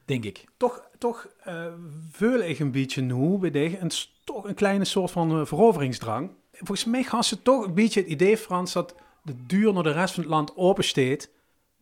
Denk 0.06 0.24
ik. 0.24 0.44
Toch, 0.56 0.88
toch 0.98 1.26
eh 1.44 1.72
vul 2.10 2.40
ik 2.40 2.58
een 2.58 2.70
beetje 2.70 3.02
nu 3.02 3.38
bij 3.38 3.50
dich, 3.50 3.80
een, 3.80 3.90
toch 4.24 4.44
een 4.44 4.54
kleine 4.54 4.84
soort 4.84 5.10
van 5.10 5.40
eh, 5.40 5.46
veroveringsdrang. 5.46 6.30
Volgens 6.52 6.84
mij 6.84 7.02
had 7.02 7.26
ze 7.26 7.42
toch 7.42 7.64
een 7.64 7.74
beetje 7.74 8.00
het 8.00 8.08
idee, 8.10 8.36
Frans, 8.36 8.72
dat 8.72 8.94
de 9.22 9.46
duur 9.46 9.72
naar 9.72 9.82
de 9.82 9.92
rest 9.92 10.14
van 10.14 10.22
het 10.22 10.32
land 10.32 10.56
open 10.56 10.84
staat. 10.84 11.28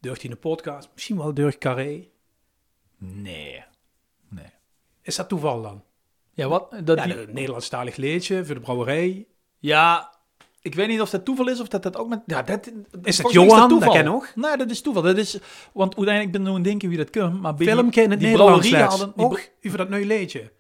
Durft 0.01 0.23
hij 0.23 0.31
een 0.31 0.39
podcast, 0.39 0.89
misschien 0.95 1.17
wel 1.17 1.35
door 1.35 1.59
Carré. 1.59 2.09
Nee. 2.99 3.63
Nee. 4.29 4.47
Is 5.03 5.17
dat 5.17 5.29
toeval 5.29 5.63
dan? 5.63 5.83
Ja, 6.33 6.49
wat? 6.49 6.71
Dat 6.85 6.99
Ja, 6.99 7.05
die- 7.05 7.21
een 7.21 7.35
Nederlandstalig 7.35 7.97
liedje 7.97 8.45
voor 8.45 8.55
de 8.55 8.61
brouwerij. 8.61 9.27
ja, 9.59 10.14
ik 10.65 10.75
weet 10.75 10.89
niet 10.89 11.01
of 11.01 11.11
dat 11.11 11.25
toeval 11.25 11.49
is 11.49 11.61
of 11.61 11.69
dat 11.69 11.83
dat 11.83 11.97
ook 11.97 12.09
met... 12.09 12.21
Ja, 12.27 12.43
dat, 12.43 12.71
Is 13.03 13.19
het 13.19 13.33
Johan? 13.33 13.59
Dat 13.59 13.69
toeval. 13.69 13.93
ken 13.93 14.05
nog. 14.05 14.33
Nee, 14.35 14.57
dat 14.57 14.71
is 14.71 14.81
toeval. 14.81 15.03
Dat 15.03 15.17
is, 15.17 15.39
want 15.73 15.97
uiteindelijk 15.97 16.37
ben 16.45 16.47
ik 16.53 16.57
nu 16.57 16.63
denken 16.63 16.89
wie 16.89 16.99
dat 16.99 17.11
kan. 17.11 17.41
Maar 17.41 17.55
bij 17.55 17.67
in 17.67 17.77
het 17.77 17.93
die 17.95 18.29
Nederlands 18.29 18.73
hadden- 18.73 19.13
Och, 19.17 19.41
over 19.67 19.79
dat 19.79 19.89
nieuwe 19.89 20.07
liedje. 20.07 20.53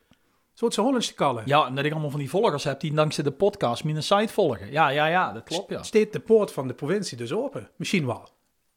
Zo 0.52 0.64
het 0.66 0.76
Hollandse 0.76 1.14
kallen. 1.14 1.42
Ja, 1.46 1.66
en 1.66 1.75
dat 1.75 1.84
ik 1.84 1.92
allemaal 1.92 2.11
van 2.11 2.18
die 2.20 2.30
volgers 2.30 2.64
heb 2.64 2.80
die 2.80 2.92
dankzij 2.94 3.25
de 3.25 3.30
podcast 3.30 3.84
mijn 3.84 4.02
site 4.02 4.32
volgen. 4.32 4.70
Ja, 4.73 4.88
ja, 4.88 5.06
ja, 5.06 5.32
dat 5.32 5.42
klopt, 5.44 5.70
ja. 5.70 5.82
Steekt 5.82 6.12
de 6.12 6.20
poort 6.20 6.52
van 6.52 6.68
de 6.68 6.75
provincie 6.75 7.16
dus 7.16 7.32
open? 7.32 7.70
Misschien 7.76 8.06
wel. 8.06 8.28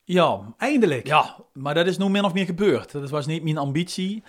Ja, 0.03 0.53
Eindelijk. 0.57 1.07
ja, 1.07 1.35
maar 1.53 1.73
dat 1.73 1.87
is 1.87 1.97
nu 1.97 2.09
min 2.09 2.23
of 2.23 2.33
meer 2.33 2.45
gebeurd. 2.45 2.91
Dat 2.91 3.09
was 3.09 3.25
niet 3.25 3.43
mijn 3.43 3.57
ambitie. 3.57 4.23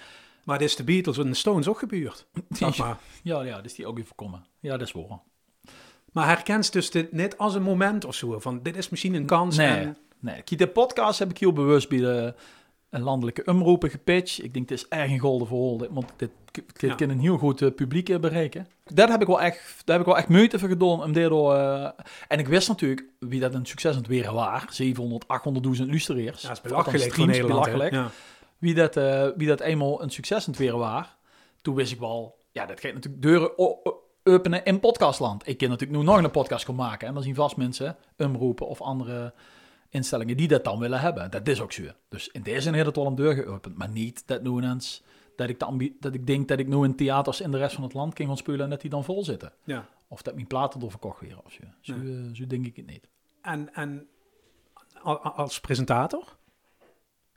Maar 0.44 0.58
dit 0.58 0.68
is 0.68 0.76
de 0.76 0.84
Beatles 0.84 1.18
en 1.18 1.26
de 1.26 1.34
Stones 1.34 1.68
ook 1.68 1.78
gebeurd. 1.78 2.26
Ja, 3.22 3.42
ja, 3.42 3.56
dat 3.56 3.64
is 3.64 3.74
die 3.74 3.86
ook 3.86 3.96
weer 3.96 4.04
voorkomen. 4.06 4.44
Ja, 4.60 4.76
dat 4.76 4.86
is 4.86 4.92
waar. 4.92 5.20
Maar 6.18 6.26
herkent 6.28 6.72
dus 6.72 6.90
dit 6.90 7.12
net 7.12 7.38
als 7.38 7.54
een 7.54 7.62
moment 7.62 8.04
of 8.04 8.14
zo. 8.14 8.38
Van 8.40 8.60
dit 8.62 8.76
is 8.76 8.88
misschien 8.88 9.14
een 9.14 9.26
kans. 9.26 9.56
Nee, 9.56 9.66
En, 9.68 9.96
nee. 10.18 10.42
Kijk, 10.42 10.58
de 10.58 10.66
podcast 10.68 11.18
heb 11.18 11.30
ik 11.30 11.38
heel 11.38 11.52
bewust 11.52 11.88
bij 11.88 11.98
de 11.98 12.34
eh, 12.90 13.02
landelijke 13.02 13.44
omroepen 13.44 13.90
gepitcht. 13.90 14.42
Ik 14.44 14.54
denk, 14.54 14.68
het 14.68 14.78
is 14.78 14.88
erg 14.88 15.10
een 15.10 15.18
golden 15.18 15.46
verhaal. 15.46 15.78
Want 15.90 16.12
dit, 16.16 16.30
dit 16.52 16.64
Ja. 16.80 16.94
kan 16.94 17.08
een 17.08 17.20
heel 17.20 17.36
goed 17.38 17.62
eh, 17.62 17.70
publiek 17.74 18.08
eh, 18.08 18.18
bereiken. 18.18 18.66
Daar 18.84 19.08
heb 19.10 19.20
ik 19.20 19.26
wel 19.26 19.40
echt, 19.40 19.82
daar 19.84 19.96
heb 19.98 20.06
ik 20.06 20.12
wel 20.12 20.16
echt 20.20 20.28
moeite 20.28 20.58
voor 20.58 20.68
gedaan. 20.68 21.02
Om 21.02 21.12
daardoor, 21.12 21.54
eh, 21.54 21.90
en 22.28 22.38
ik 22.38 22.48
wist 22.48 22.68
natuurlijk 22.68 23.04
wie 23.18 23.40
dat 23.40 23.54
een 23.54 23.66
succes 23.66 23.92
aan 23.92 23.98
het 23.98 24.06
weer 24.06 24.32
was. 24.32 24.62
700, 24.70 25.24
800.000 25.26 25.86
luisteraars. 25.88 26.42
ja, 26.42 26.48
dat 26.48 26.56
is 26.56 26.62
belachelijk 26.62 27.02
voor 27.02 27.12
streams, 27.12 27.32
Nederland. 27.32 27.64
belachelijk. 27.64 27.92
Ja. 27.92 28.10
Wie, 28.58 28.74
dat, 28.74 28.94
wie 29.36 29.46
dat 29.48 29.60
eenmaal 29.60 30.02
een 30.02 30.10
succes 30.10 30.38
aan 30.46 30.50
het 30.52 30.58
weer 30.60 30.76
was. 30.76 31.06
Toen 31.62 31.74
wist 31.74 31.92
ik 31.92 31.98
wel, 31.98 32.38
ja, 32.52 32.66
dat 32.66 32.80
gaat 32.80 32.94
natuurlijk 32.94 33.22
deuren 33.22 33.58
openen 34.28 34.64
in 34.64 34.80
podcastland. 34.80 35.48
Ik 35.48 35.58
kan 35.58 35.68
natuurlijk 35.68 35.98
nu 35.98 36.04
nog 36.04 36.16
een 36.22 36.30
podcast 36.30 36.64
gaan 36.64 36.74
maken. 36.74 37.08
En 37.08 37.14
dan 37.14 37.22
zien 37.22 37.34
vast 37.34 37.56
mensen, 37.56 37.96
omroepen 38.16 38.66
of 38.68 38.80
andere 38.80 39.32
instellingen 39.88 40.36
die 40.36 40.48
dat 40.48 40.64
dan 40.64 40.78
willen 40.78 41.00
hebben. 41.00 41.30
Dat 41.30 41.48
is 41.48 41.60
ook 41.60 41.72
zo. 41.72 41.82
Dus 42.08 42.28
in 42.28 42.42
deze 42.42 42.60
zin 42.60 42.72
heeft 42.72 42.86
het 42.86 42.96
wel 42.96 43.06
een 43.06 43.14
deur 43.14 43.34
geopend. 43.34 43.76
Maar 43.78 43.88
niet 43.88 44.22
dat 44.26 44.42
nu 44.42 44.50
ineens, 44.50 45.02
dat 45.36 45.48
ik, 45.48 45.58
de 45.60 45.92
dat 46.00 46.14
ik 46.14 46.26
denk 46.26 46.48
dat 46.48 46.58
ik 46.58 46.66
nu 46.68 46.84
in 46.84 46.96
theaters 46.96 47.40
in 47.40 47.50
de 47.50 47.58
rest 47.58 47.74
van 47.74 47.84
het 47.84 47.94
land 47.94 48.14
kan 48.14 48.26
gaan 48.26 48.36
spelen 48.36 48.60
en 48.60 48.70
dat 48.70 48.80
die 48.80 48.90
dan 48.90 49.04
vol 49.04 49.24
zitten. 49.24 49.52
Ja. 49.64 49.88
Of 50.08 50.22
dat 50.22 50.34
mijn 50.34 50.46
platen 50.46 50.80
door 50.80 50.90
verkocht 50.90 51.20
weer 51.20 51.36
of 51.44 51.52
zo. 51.52 51.62
Zo, 51.80 51.94
Ja. 51.94 52.00
eh, 52.02 52.34
zo 52.34 52.46
denk 52.46 52.66
ik 52.66 52.76
het 52.76 52.86
niet. 52.86 53.08
En, 53.42 53.74
en 53.74 54.06
als 55.34 55.60
presentator? 55.60 56.36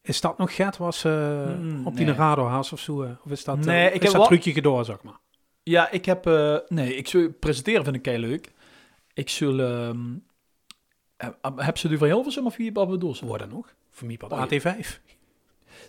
Is 0.01 0.21
dat 0.21 0.38
nog 0.38 0.55
Gert 0.55 0.77
was 0.77 1.03
eh, 1.03 1.45
Mm, 1.60 1.88
op 1.88 1.95
die 1.95 2.05
nee. 2.05 2.15
Radohaas 2.15 2.74
of 2.74 2.79
zo? 2.79 3.01
eh? 3.03 3.10
Of 3.25 3.31
is 3.31 3.43
dat, 3.43 3.57
Nee, 3.57 3.86
ik 3.88 3.93
is 3.93 3.93
heb 3.93 4.01
dat 4.03 4.13
wel- 4.13 4.25
trucje 4.25 4.51
gedaan, 4.53 4.86
zeg 4.86 5.03
maar? 5.03 5.19
Ja, 5.63 5.89
ik 5.89 6.06
heb... 6.06 6.25
eh, 6.27 6.58
nee, 6.68 6.96
ik 6.96 7.08
zou 7.08 7.30
presenteren 7.30 7.84
vind 7.84 7.96
ik 7.96 8.06
heel 8.06 8.20
leuk. 8.20 8.51
Ik 9.13 9.30
zul... 9.30 9.60
ehm, 9.60 10.18
heb, 11.56 11.77
ze 11.77 11.88
nu 11.88 11.98
van 11.98 12.08
Hilversum 12.08 12.46
of 12.46 12.56
wie 12.56 12.72
bedoel 12.72 13.15
ze? 13.15 13.25
Worden 13.25 13.50
nog? 13.50 13.74
Voor 13.89 14.08
mij 14.08 14.20
Oh, 14.30 14.46
AT5. 14.46 14.88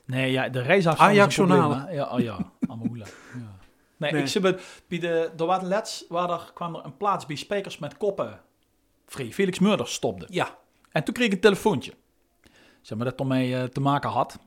Nee, 0.04 0.30
ja, 0.30 0.48
de 0.48 0.62
reisafstand 0.62 1.34
probleem, 1.34 1.70
hè? 1.70 1.90
Ja, 1.90 2.10
oh 2.10 2.20
ja, 2.20 2.52
allemaal 2.68 2.86
hoela. 2.86 3.04
Ja. 3.34 3.56
Nee, 3.96 4.12
Nee. 4.12 4.22
ik 4.22 4.28
zit 4.28 4.42
bij, 4.42 4.56
bij 4.88 4.98
de... 4.98 5.30
Er 5.38 5.46
waren 5.46 5.68
let's, 5.68 6.04
waar 6.08 6.30
er, 6.30 6.50
kwam 6.54 6.74
er 6.74 6.84
een 6.84 6.96
plaats 6.96 7.26
bij 7.26 7.36
Spijkers 7.36 7.78
met 7.78 7.96
koppen. 7.96 8.40
Vrij 9.06 9.32
Felix 9.32 9.58
Murders 9.58 9.92
stopte. 9.92 10.26
Ja. 10.30 10.58
En 10.90 11.04
toen 11.04 11.14
kreeg 11.14 11.26
ik 11.26 11.32
een 11.32 11.40
telefoontje. 11.40 11.92
Zeg 12.80 12.98
maar 12.98 13.06
dat 13.06 13.20
ermee 13.20 13.56
eh, 13.56 13.64
te 13.64 13.80
maken 13.80 14.10
had. 14.10 14.38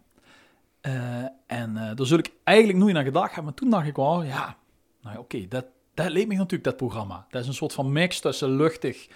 Eh, 0.82 1.24
en 1.48 1.78
eh 1.78 1.96
daar 1.96 2.06
zul 2.06 2.18
ik 2.18 2.32
eigenlijk 2.44 2.80
nooit 2.80 2.94
naar 2.94 3.04
gedacht 3.04 3.26
hebben. 3.28 3.44
Maar 3.44 3.54
toen 3.54 3.70
dacht 3.70 3.88
ik 3.88 3.96
wel, 3.96 4.24
ja, 4.24 4.58
nou 5.06 5.16
ja, 5.16 5.22
oké, 5.22 5.48
dat, 5.48 5.66
dat 5.94 6.10
leek 6.10 6.28
me 6.28 6.34
natuurlijk, 6.36 6.64
dat 6.64 6.78
programma. 6.78 7.26
Dat 7.30 7.42
is 7.42 7.48
een 7.48 7.54
soort 7.54 7.74
van 7.74 7.92
mix 7.92 8.20
tussen 8.20 8.56
luchtig 8.56 9.08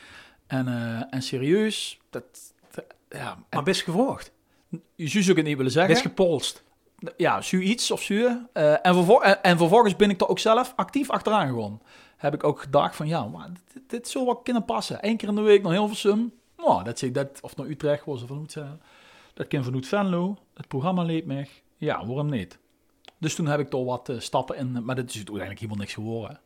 en, 0.48 0.68
eh, 0.68 1.14
en 1.14 1.22
serieus. 1.22 2.00
Dat, 2.10 2.24
dat- 2.72 2.86
ja, 3.10 3.32
en, 3.32 3.46
Maar 3.50 3.64
best 3.64 3.82
gevraagd. 3.84 4.32
je 4.96 5.08
zou 5.08 5.36
het 5.36 5.46
niet 5.46 5.58
willen 5.58 5.72
zeggen. 5.72 5.92
Best 5.94 6.06
gepolst. 6.06 6.64
Ja, 7.18 7.42
zoiets 7.42 7.92
of 7.92 8.02
zo. 8.02 8.14
Eh, 8.54 8.86
en, 8.86 8.94
vervol- 8.94 9.24
en, 9.24 9.44
en 9.44 9.58
vervolgens 9.58 9.96
ben 9.96 10.10
ik 10.10 10.22
er 10.22 10.28
ook 10.28 10.40
zelf 10.40 10.74
actief 10.76 11.10
achteraan 11.10 11.48
gegaan. 11.54 11.82
Heb 12.18 12.34
ik 12.34 12.44
ook 12.44 12.62
gedacht 12.62 12.96
van, 12.96 13.08
ja, 13.08 13.26
maar 13.26 13.50
dit, 13.74 13.84
dit 13.90 14.08
zou 14.08 14.26
wel 14.26 14.36
kunnen 14.36 14.66
passen. 14.66 14.98
Eén 15.02 15.18
keer 15.18 15.30
in 15.30 15.36
de 15.36 15.42
week 15.42 15.64
naar 15.64 15.72
Hilversum. 15.72 16.34
Nou, 16.58 16.84
dat 16.84 17.00
zeg 17.00 17.10
ik, 17.10 17.16
dat, 17.16 17.40
of 17.42 17.56
naar 17.56 17.66
Utrecht, 17.68 18.06
was 18.06 18.22
er 18.22 18.28
van 18.28 18.44
zijn. 18.48 18.82
Dat 19.34 19.48
kan 19.48 19.64
van 19.64 19.74
Oet 19.76 19.88
Venlo. 19.88 20.38
Het 20.54 20.68
programma 20.68 21.04
leed 21.04 21.26
me. 21.26 21.46
Ja, 21.78 22.06
waarom 22.06 22.30
niet? 22.30 22.58
Dus 23.20 23.36
toen 23.36 23.48
heb 23.48 23.60
ik 23.60 23.70
toch 23.70 23.86
wat 23.86 24.10
eh, 24.10 24.20
stappen 24.20 24.58
in, 24.58 24.72
maar 24.72 24.96
dat 24.96 25.10
is 25.10 25.16
uiteindelijk 25.16 25.60
helemaal 25.60 25.82
niks 25.82 25.94
geworden. 25.94 26.40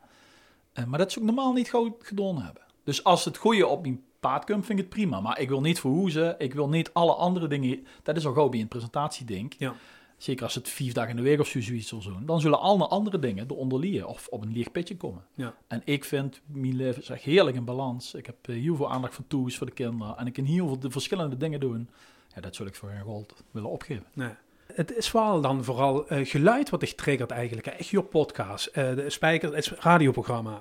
Eh, 0.74 0.86
maar 0.86 1.00
dat 1.00 1.12
zou 1.12 1.25
ik 1.25 1.32
normaal 1.34 1.53
niet 1.53 1.70
goed 1.70 1.94
gedaan 2.00 2.42
hebben. 2.42 2.62
Dus 2.84 3.03
als 3.03 3.25
het 3.25 3.38
goede 3.38 3.68
op 3.68 3.82
mijn 3.82 4.03
paard 4.20 4.46
komt, 4.46 4.65
vind 4.65 4.80
ik 4.80 4.86
het 4.86 4.94
prima. 4.94 5.22
Maar 5.22 5.40
ik 5.40 5.50
wil 5.50 5.62
niet 5.62 5.79
verhoezen. 5.79 6.36
Ik 6.38 6.53
wil 6.53 6.70
niet 6.70 6.94
alle 6.94 7.14
andere 7.14 7.48
dingen. 7.48 7.88
Dat 8.03 8.18
is 8.18 8.25
al 8.25 8.33
gauw 8.33 8.50
bij 8.50 8.59
een 8.59 8.68
presentatieding. 8.68 9.53
Ja. 9.57 9.75
Zeker 10.18 10.44
als 10.44 10.55
het 10.55 10.70
vier 10.70 10.94
dagen 10.94 11.09
in 11.09 11.16
de 11.16 11.22
week 11.22 11.40
of 11.40 11.48
zo 11.48 11.62
zoiets 11.62 11.88
zal 11.88 12.01
doen. 12.01 12.25
Dan 12.25 12.42
zullen 12.42 12.59
alle 12.59 12.88
andere 12.88 13.20
dingen 13.20 13.46
eronder 13.50 13.79
liggen 13.79 14.07
of 14.07 14.27
op 14.27 14.42
een 14.42 14.51
leeg 14.51 14.72
pitje 14.72 14.98
komen. 14.98 15.25
Ja. 15.33 15.55
En 15.68 15.81
ik 15.86 16.05
vind 16.05 16.42
mijn 16.46 16.75
leven 16.75 17.01
is 17.01 17.09
echt 17.09 17.24
heerlijk 17.24 17.55
in 17.55 17.66
balans. 17.66 18.14
Ik 18.14 18.25
heb 18.25 18.36
eh, 18.42 18.55
heel 18.55 18.75
veel 18.75 18.92
aandacht 18.92 19.14
voor 19.14 19.27
toes 19.27 19.57
voor 19.57 19.68
de 19.68 19.74
kinderen. 19.74 20.18
En 20.18 20.27
ik 20.27 20.33
kan 20.33 20.44
heel 20.44 20.68
veel 20.68 20.79
de 20.79 20.92
verschillende 20.92 21.38
dingen 21.38 21.59
doen. 21.59 21.90
Ja, 22.36 22.42
dat 22.42 22.55
zul 22.55 22.66
ik 22.66 22.75
voor 22.75 22.90
geen 22.90 23.01
gold 23.01 23.44
willen 23.51 23.70
opgeven. 23.70 24.05
Nee. 24.14 24.31
Het 24.74 24.96
is 24.96 25.12
wel 25.12 25.42
dan 25.42 25.64
vooral 25.64 26.07
eh, 26.07 26.27
geluid 26.27 26.70
wat 26.70 26.79
dich 26.79 26.96
triggert 26.96 27.31
eigenlijk. 27.31 27.68
Echt 27.68 27.88
je 27.88 28.03
podcast, 28.03 28.66
eh, 28.66 28.96
de 28.96 29.09
spijker, 29.09 29.55
het 29.55 29.68
radioprogramma. 29.68 30.59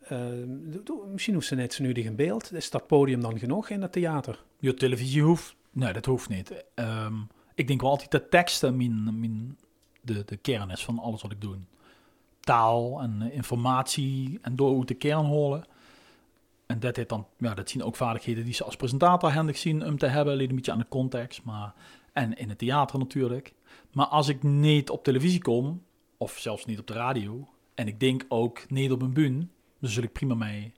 eh, 0.00 0.18
misschien 1.12 1.34
hoeft 1.34 1.46
ze 1.46 1.54
net 1.54 1.74
zo 1.74 1.82
nu 1.82 1.92
in 1.92 2.16
beeld. 2.16 2.52
Is 2.52 2.70
dat 2.70 2.86
podium 2.86 3.20
dan 3.20 3.38
genoeg 3.38 3.68
in 3.68 3.82
het 3.82 3.92
theater? 3.92 4.44
Je 4.58 4.74
televisie 4.74 5.22
hoeft? 5.22 5.54
Nee, 5.70 5.92
dat 5.92 6.04
hoeft 6.04 6.28
niet. 6.28 6.64
Ehm, 6.74 7.14
ik 7.54 7.66
denk 7.66 7.80
wel 7.80 7.90
altijd 7.90 8.10
dat 8.10 8.30
teksten 8.30 8.76
mijn, 8.76 9.58
de, 10.00 10.22
de 10.24 10.36
kern 10.36 10.70
is 10.70 10.84
van 10.84 10.98
alles 10.98 11.22
wat 11.22 11.32
ik 11.32 11.40
doe. 11.40 11.56
Taal 12.40 13.00
en 13.00 13.32
informatie 13.32 14.38
en 14.42 14.56
door 14.56 14.70
hoe 14.70 14.84
de 14.84 14.94
kern 14.94 15.24
horen. 15.24 15.64
En 16.66 16.80
dat, 16.80 16.96
heeft 16.96 17.08
dan, 17.08 17.26
ja, 17.38 17.54
dat 17.54 17.70
zien 17.70 17.82
ook 17.82 17.96
vaardigheden 17.96 18.44
die 18.44 18.54
ze 18.54 18.64
als 18.64 18.76
presentator 18.76 19.30
handig 19.30 19.56
zien 19.56 19.84
om 19.86 19.98
te 19.98 20.06
hebben. 20.06 20.36
Ligt 20.36 20.50
een 20.50 20.56
beetje 20.56 20.72
aan 20.72 20.78
de 20.78 20.88
context. 20.88 21.42
Maar, 21.44 21.74
en 22.16 22.36
in 22.36 22.48
het 22.48 22.58
theater 22.58 22.98
natuurlijk. 22.98 23.54
Maar 23.92 24.06
als 24.06 24.28
ik 24.28 24.42
niet 24.42 24.90
op 24.90 25.04
televisie 25.04 25.42
kom, 25.42 25.82
of 26.16 26.38
zelfs 26.38 26.64
niet 26.64 26.78
op 26.78 26.86
de 26.86 26.92
radio, 26.92 27.48
en 27.74 27.86
ik 27.86 28.00
denk 28.00 28.24
ook 28.28 28.70
niet 28.70 28.92
op 28.92 29.02
een 29.02 29.12
bühne, 29.12 29.46
dan 29.80 29.90
zul 29.90 30.02
ik 30.02 30.12
prima 30.12 30.34
mee, 30.34 30.72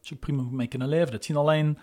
zul 0.00 0.16
ik 0.16 0.22
prima 0.22 0.42
mee 0.42 0.66
kunnen 0.66 0.88
leven. 0.88 1.12
Dat 1.12 1.24
zien 1.24 1.36
alleen 1.36 1.78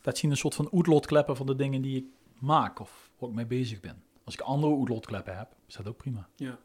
dat 0.00 0.18
zien 0.18 0.30
een 0.30 0.36
soort 0.36 0.54
van 0.54 0.68
oetlotkleppen 0.72 1.36
van 1.36 1.46
de 1.46 1.56
dingen 1.56 1.82
die 1.82 1.96
ik 1.96 2.04
maak 2.38 2.80
of 2.80 3.10
waar 3.18 3.28
ik 3.28 3.34
mee 3.34 3.46
bezig 3.46 3.80
ben. 3.80 4.02
Als 4.24 4.34
ik 4.34 4.40
andere 4.40 4.72
oetlotkleppen 4.72 5.36
heb, 5.36 5.54
is 5.66 5.74
dat 5.74 5.88
ook 5.88 5.96
prima. 5.96 6.28
Ja. 6.36 6.58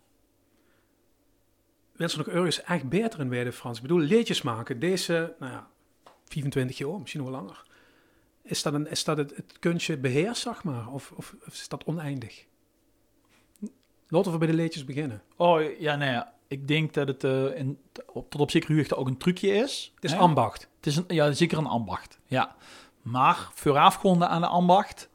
Wil 1.91 2.09
ze 2.09 2.17
nog 2.17 2.27
ergens 2.27 2.63
echt 2.63 2.89
beter 2.89 3.19
in 3.19 3.29
werden, 3.29 3.53
Frans? 3.53 3.75
Ik 3.75 3.81
bedoel, 3.81 3.99
liedjes 3.99 4.41
maken. 4.41 4.79
Deze, 4.79 5.35
nou 5.39 5.51
ja, 5.51 5.67
24 6.23 6.77
jaar, 6.77 6.99
misschien 6.99 7.21
nog 7.21 7.29
wel 7.29 7.39
langer. 7.39 7.63
Is 8.43 8.63
dat, 8.63 8.73
een, 8.73 8.89
is 8.89 9.03
dat 9.03 9.17
het, 9.17 9.36
het 9.36 9.60
kunstje 9.60 9.97
beheerst, 9.97 10.41
zeg 10.41 10.63
maar? 10.63 10.88
Of, 10.88 11.12
of, 11.15 11.36
of 11.47 11.53
is 11.53 11.67
dat 11.67 11.84
oneindig? 11.84 12.45
Laten 14.08 14.32
we 14.32 14.38
bij 14.38 14.47
de 14.47 14.53
liedjes 14.53 14.86
beginnen. 14.86 15.21
Oh 15.36 15.79
ja, 15.79 15.95
nee, 15.95 16.10
ja. 16.12 16.34
ik 16.47 16.67
denk 16.67 16.93
dat 16.93 17.08
het 17.08 17.23
eh, 17.23 17.58
in, 17.58 17.79
tot 18.29 18.39
op 18.39 18.51
zekere 18.51 18.75
hoogte 18.75 18.95
ook 18.95 19.08
een 19.08 19.17
trucje 19.17 19.53
is. 19.53 19.91
Het 19.95 20.03
is 20.03 20.12
hè? 20.12 20.17
ambacht. 20.17 20.69
Het 20.75 20.86
is 20.86 20.95
een, 20.95 21.06
ja, 21.08 21.32
zeker 21.32 21.58
een 21.58 21.65
ambacht. 21.65 22.19
Ja. 22.25 22.56
Maar 23.01 23.49
voorafgaande 23.53 24.27
aan 24.27 24.41
de 24.41 24.47
ambacht 24.47 25.10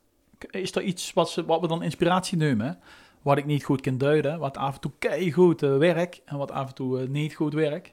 is 0.51 0.75
er 0.75 0.83
iets 0.83 1.12
wat, 1.12 1.31
ze, 1.31 1.45
wat 1.45 1.61
we 1.61 1.67
dan 1.67 1.83
inspiratie 1.83 2.38
noemen. 2.38 2.79
Wat 3.23 3.38
ik 3.38 3.47
niet 3.47 3.64
goed 3.64 3.81
kan 3.81 3.99
duiden. 3.99 4.38
Wat 4.38 4.57
af 4.57 4.75
en 4.75 4.81
toe 4.81 4.93
keigoed 4.99 5.62
eh, 5.62 5.77
werkt 5.77 6.21
en 6.25 6.37
wat 6.37 6.51
af 6.51 6.69
en 6.69 6.75
toe 6.75 7.01
eh, 7.01 7.09
niet 7.09 7.35
goed 7.35 7.53
werkt. 7.53 7.93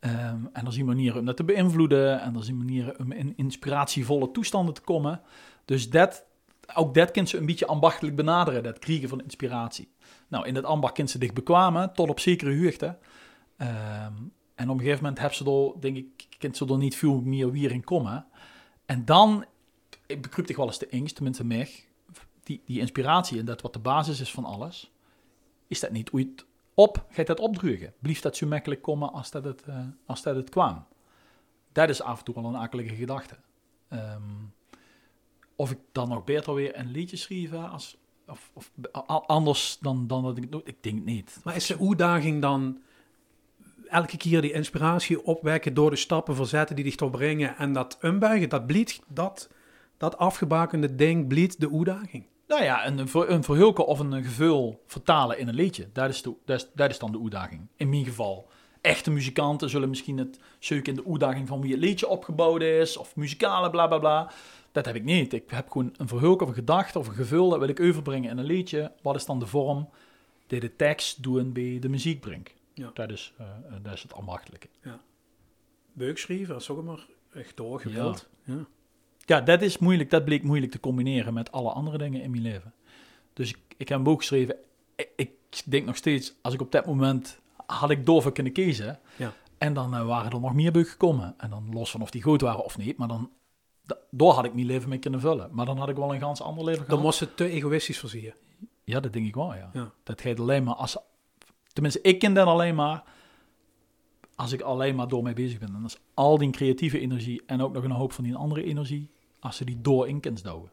Ehm, 0.00 0.44
en 0.52 0.66
er 0.66 0.72
zijn 0.72 0.86
manieren 0.86 1.18
om 1.18 1.24
dat 1.24 1.36
te 1.36 1.44
beïnvloeden. 1.44 2.20
En 2.20 2.36
er 2.36 2.44
zijn 2.44 2.56
manieren 2.56 2.98
om 2.98 3.12
in 3.12 3.32
inspiratievolle 3.36 4.30
toestanden 4.30 4.74
te 4.74 4.80
komen. 4.80 5.20
Dus 5.64 5.90
dat, 5.90 6.24
ook 6.74 6.94
dat 6.94 7.10
kan 7.10 7.26
ze 7.26 7.38
een 7.38 7.46
beetje 7.46 7.66
ambachtelijk 7.66 8.16
benaderen. 8.16 8.62
Dat 8.62 8.78
kriegen 8.78 9.08
van 9.08 9.22
inspiratie. 9.22 9.88
Nou, 10.28 10.46
in 10.46 10.54
dat 10.54 10.64
ambacht 10.64 10.94
kan 10.94 11.08
ze 11.08 11.18
zich 11.20 11.32
bekwamen 11.32 11.92
tot 11.92 12.08
op 12.08 12.20
zekere 12.20 12.64
hoogte. 12.64 12.98
Ehm, 13.56 14.14
en 14.54 14.68
op 14.68 14.74
een 14.74 14.84
gegeven 14.84 15.02
moment 15.02 15.20
heb 15.20 15.32
ze 15.32 15.44
er, 15.44 15.80
denk 15.80 15.96
ik, 15.96 16.26
kent 16.38 16.56
ze 16.56 16.64
niet 16.64 16.96
veel 16.96 17.20
meer 17.20 17.50
weer 17.50 17.70
in 17.70 17.84
komen. 17.84 18.26
En 18.86 19.04
dan 19.04 19.44
ik 20.10 20.22
bekruipt 20.22 20.48
zich 20.48 20.56
wel 20.56 20.66
eens 20.66 20.78
de 20.78 20.88
angst, 20.92 21.14
tenminste 21.14 21.44
mij, 21.44 21.70
die, 22.42 22.62
die 22.64 22.80
inspiratie 22.80 23.38
en 23.38 23.44
dat 23.44 23.60
wat 23.60 23.72
de 23.72 23.78
basis 23.78 24.20
is 24.20 24.30
van 24.30 24.44
alles, 24.44 24.92
is 25.66 25.80
dat 25.80 25.90
niet 25.90 26.12
het 26.12 26.44
op, 26.74 27.04
gaat 27.10 27.26
dat 27.26 27.40
opdrugen. 27.40 27.92
Blieft 27.98 28.22
dat 28.22 28.36
zo 28.36 28.46
makkelijk 28.46 28.82
komen 28.82 29.12
als 29.12 29.30
dat 29.30 29.44
het, 29.44 29.62
eh, 29.62 29.78
als 30.06 30.22
dat 30.22 30.36
het 30.36 30.48
kwam. 30.48 30.86
Dat 31.72 31.88
is 31.88 32.02
af 32.02 32.18
en 32.18 32.24
toe 32.24 32.34
wel 32.34 32.44
een 32.44 32.56
akelige 32.56 32.94
gedachte. 32.94 33.36
Ehm, 33.88 34.22
of 35.56 35.70
ik 35.70 35.78
dan 35.92 36.08
nog 36.08 36.24
beter 36.24 36.54
weer 36.54 36.78
een 36.78 36.90
liedje 36.90 37.16
schrijven 37.16 37.70
als, 37.70 37.96
of, 38.26 38.50
of 38.52 38.70
anders 39.26 39.78
dan, 39.80 40.06
dan 40.06 40.22
dat 40.22 40.36
ik 40.36 40.52
doe, 40.52 40.60
ik 40.64 40.82
denk 40.82 41.04
niet. 41.04 41.40
Maar 41.44 41.56
is 41.56 41.66
de 41.66 41.78
uitdaging 41.78 42.40
dan 42.40 42.80
elke 43.88 44.16
keer 44.16 44.40
die 44.40 44.52
inspiratie 44.52 45.24
opwekken 45.24 45.74
door 45.74 45.90
de 45.90 45.96
stappen 45.96 46.34
verzetten 46.34 46.76
die 46.76 46.84
dich 46.84 46.96
toch 46.96 47.10
brengen 47.10 47.56
en 47.56 47.72
dat 47.72 47.98
ombuigen, 48.02 48.48
dat 48.48 48.66
bliet, 48.66 49.00
dat, 49.08 49.48
dat 49.96 50.18
afgebakende 50.18 50.94
ding 50.94 51.28
bliet 51.28 51.60
de 51.60 51.70
uitdaging? 51.72 52.26
Nou 52.50 52.62
ja, 52.62 52.86
een, 52.86 52.98
een 53.32 53.44
verhulken 53.44 53.86
of 53.86 53.98
een 53.98 54.24
gevul 54.24 54.82
vertalen 54.86 55.38
in 55.38 55.48
een 55.48 55.54
liedje. 55.54 55.88
Dat 55.92 56.08
is, 56.08 56.22
de, 56.22 56.34
dat, 56.44 56.60
is, 56.60 56.68
dat 56.74 56.90
is 56.90 56.98
dan 56.98 57.12
de 57.12 57.20
uitdaging. 57.20 57.66
In 57.76 57.88
mijn 57.88 58.04
geval. 58.04 58.48
Echte 58.80 59.10
muzikanten 59.10 59.70
zullen 59.70 59.88
misschien 59.88 60.18
het 60.18 60.38
zoeken 60.58 60.96
in 60.96 61.02
de 61.02 61.10
uitdaging 61.10 61.48
van 61.48 61.60
wie 61.60 61.70
het 61.70 61.80
liedje 61.80 62.08
opgebouwd 62.08 62.62
is, 62.62 62.96
of 62.96 63.16
muzikale 63.16 63.70
bla 63.70 63.86
bla 63.86 63.98
bla. 63.98 64.32
Dat 64.72 64.84
heb 64.84 64.94
ik 64.94 65.04
niet. 65.04 65.32
Ik 65.32 65.50
heb 65.50 65.70
gewoon 65.70 65.94
een 65.96 66.08
verhulk 66.08 66.42
of 66.42 66.48
een 66.48 66.54
gedachte 66.54 66.98
of 66.98 67.08
een 67.08 67.14
gevul, 67.14 67.48
dat 67.48 67.58
wil 67.58 67.68
ik 67.68 67.80
overbrengen 67.80 68.30
in 68.30 68.38
een 68.38 68.44
liedje. 68.44 68.92
Wat 69.02 69.16
is 69.16 69.26
dan 69.26 69.38
de 69.38 69.46
vorm 69.46 69.88
die 70.46 70.60
de 70.60 70.76
tekst 70.76 71.22
doen 71.22 71.52
bij 71.52 71.78
de 71.80 71.88
muziek 71.88 72.20
brengt? 72.20 72.54
Ja. 72.74 72.90
Dat, 72.94 73.10
is, 73.10 73.32
eh, 73.38 73.46
eh, 73.46 73.72
dat 73.82 73.92
is 73.92 74.02
het 74.02 74.12
ambachtelijke. 74.12 74.68
Beukschrijven, 75.92 76.48
dat 76.48 76.60
is 76.60 76.70
ook 76.70 76.84
maar 76.84 77.06
echt 77.34 77.56
doorgewild. 77.56 78.28
Ja. 78.44 78.54
Ja, 78.54 78.66
dat 79.40 79.62
is 79.62 79.78
moeilijk. 79.78 80.10
Dat 80.10 80.24
bleek 80.24 80.42
moeilijk 80.42 80.72
te 80.72 80.80
combineren 80.80 81.34
met 81.34 81.52
alle 81.52 81.70
andere 81.70 81.98
dingen 81.98 82.22
in 82.22 82.30
mijn 82.30 82.42
leven. 82.42 82.72
Dus 83.32 83.50
ik, 83.50 83.58
ik 83.76 83.88
heb 83.88 83.98
een 83.98 84.04
boek 84.04 84.18
geschreven. 84.18 84.56
Ik, 84.96 85.08
ik 85.16 85.62
denk 85.64 85.86
nog 85.86 85.96
steeds, 85.96 86.34
als 86.42 86.54
ik 86.54 86.60
op 86.60 86.72
dat 86.72 86.86
moment 86.86 87.40
had 87.66 87.90
ik 87.90 88.06
doof 88.06 88.32
kunnen 88.32 88.52
kiezen. 88.52 88.98
Ja. 89.16 89.32
En 89.58 89.74
dan 89.74 89.94
eh, 89.94 90.06
waren 90.06 90.32
er 90.32 90.40
nog 90.40 90.54
meer 90.54 90.72
boeken 90.72 90.90
gekomen. 90.90 91.34
En 91.38 91.50
dan 91.50 91.68
los 91.72 91.90
van 91.90 92.00
of 92.02 92.10
die 92.10 92.22
goed 92.22 92.40
waren 92.40 92.64
of 92.64 92.78
niet. 92.78 92.96
Maar 92.96 93.08
dan, 93.08 93.30
da- 93.82 93.98
door 94.10 94.32
had 94.32 94.44
ik 94.44 94.54
mijn 94.54 94.66
leven 94.66 94.88
mee 94.88 94.98
kunnen 94.98 95.20
vullen. 95.20 95.48
Maar 95.52 95.66
dan 95.66 95.78
had 95.78 95.88
ik 95.88 95.96
wel 95.96 96.14
een 96.14 96.20
ganz 96.20 96.40
ander 96.40 96.64
leven 96.64 96.78
Dan 96.80 96.88
gehad. 96.88 97.02
moest 97.04 97.20
het 97.20 97.36
te 97.36 97.48
egoïstisch 97.48 97.98
voorzien. 97.98 98.32
Ja, 98.84 99.00
dat 99.00 99.12
denk 99.12 99.26
ik 99.26 99.34
wel, 99.34 99.54
ja. 99.54 99.70
Ja. 99.72 99.90
Dat 100.02 100.20
gaat 100.20 100.40
alleen 100.40 100.64
maar 100.64 100.74
als... 100.74 100.96
Tenminste, 101.72 102.00
ik 102.02 102.18
ken 102.18 102.34
dat 102.34 102.46
alleen 102.46 102.74
maar 102.74 103.02
als 104.34 104.52
ik 104.52 104.60
alleen 104.60 104.94
maar 104.94 105.08
door 105.08 105.22
mee 105.22 105.34
bezig 105.34 105.58
ben. 105.58 105.74
En 105.74 105.82
als 105.82 105.98
al 106.14 106.38
die 106.38 106.50
creatieve 106.50 107.00
energie 107.00 107.42
en 107.46 107.62
ook 107.62 107.72
nog 107.72 107.84
een 107.84 107.90
hoop 107.90 108.12
van 108.12 108.24
die 108.24 108.34
andere 108.36 108.62
energie, 108.64 109.10
als 109.40 109.56
ze 109.56 109.64
die 109.64 109.80
door 109.80 110.08
in 110.08 110.20
douwen. 110.42 110.70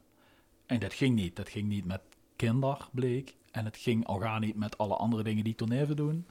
En 0.65 0.79
dat 0.79 0.93
ging 0.93 1.15
niet. 1.15 1.35
Dat 1.35 1.49
ging 1.49 1.67
niet 1.67 1.85
met 1.85 2.01
kinder, 2.35 2.87
bleek. 2.91 3.35
En 3.51 3.65
het 3.65 3.77
ging 3.77 4.05
al 4.05 4.19
gar 4.19 4.39
niet 4.39 4.55
met 4.55 4.77
alle 4.77 4.95
andere 4.95 5.23
dingen 5.23 5.43
die 5.43 5.55
toen 5.55 5.71
even 5.71 5.95
doen. 5.95 6.25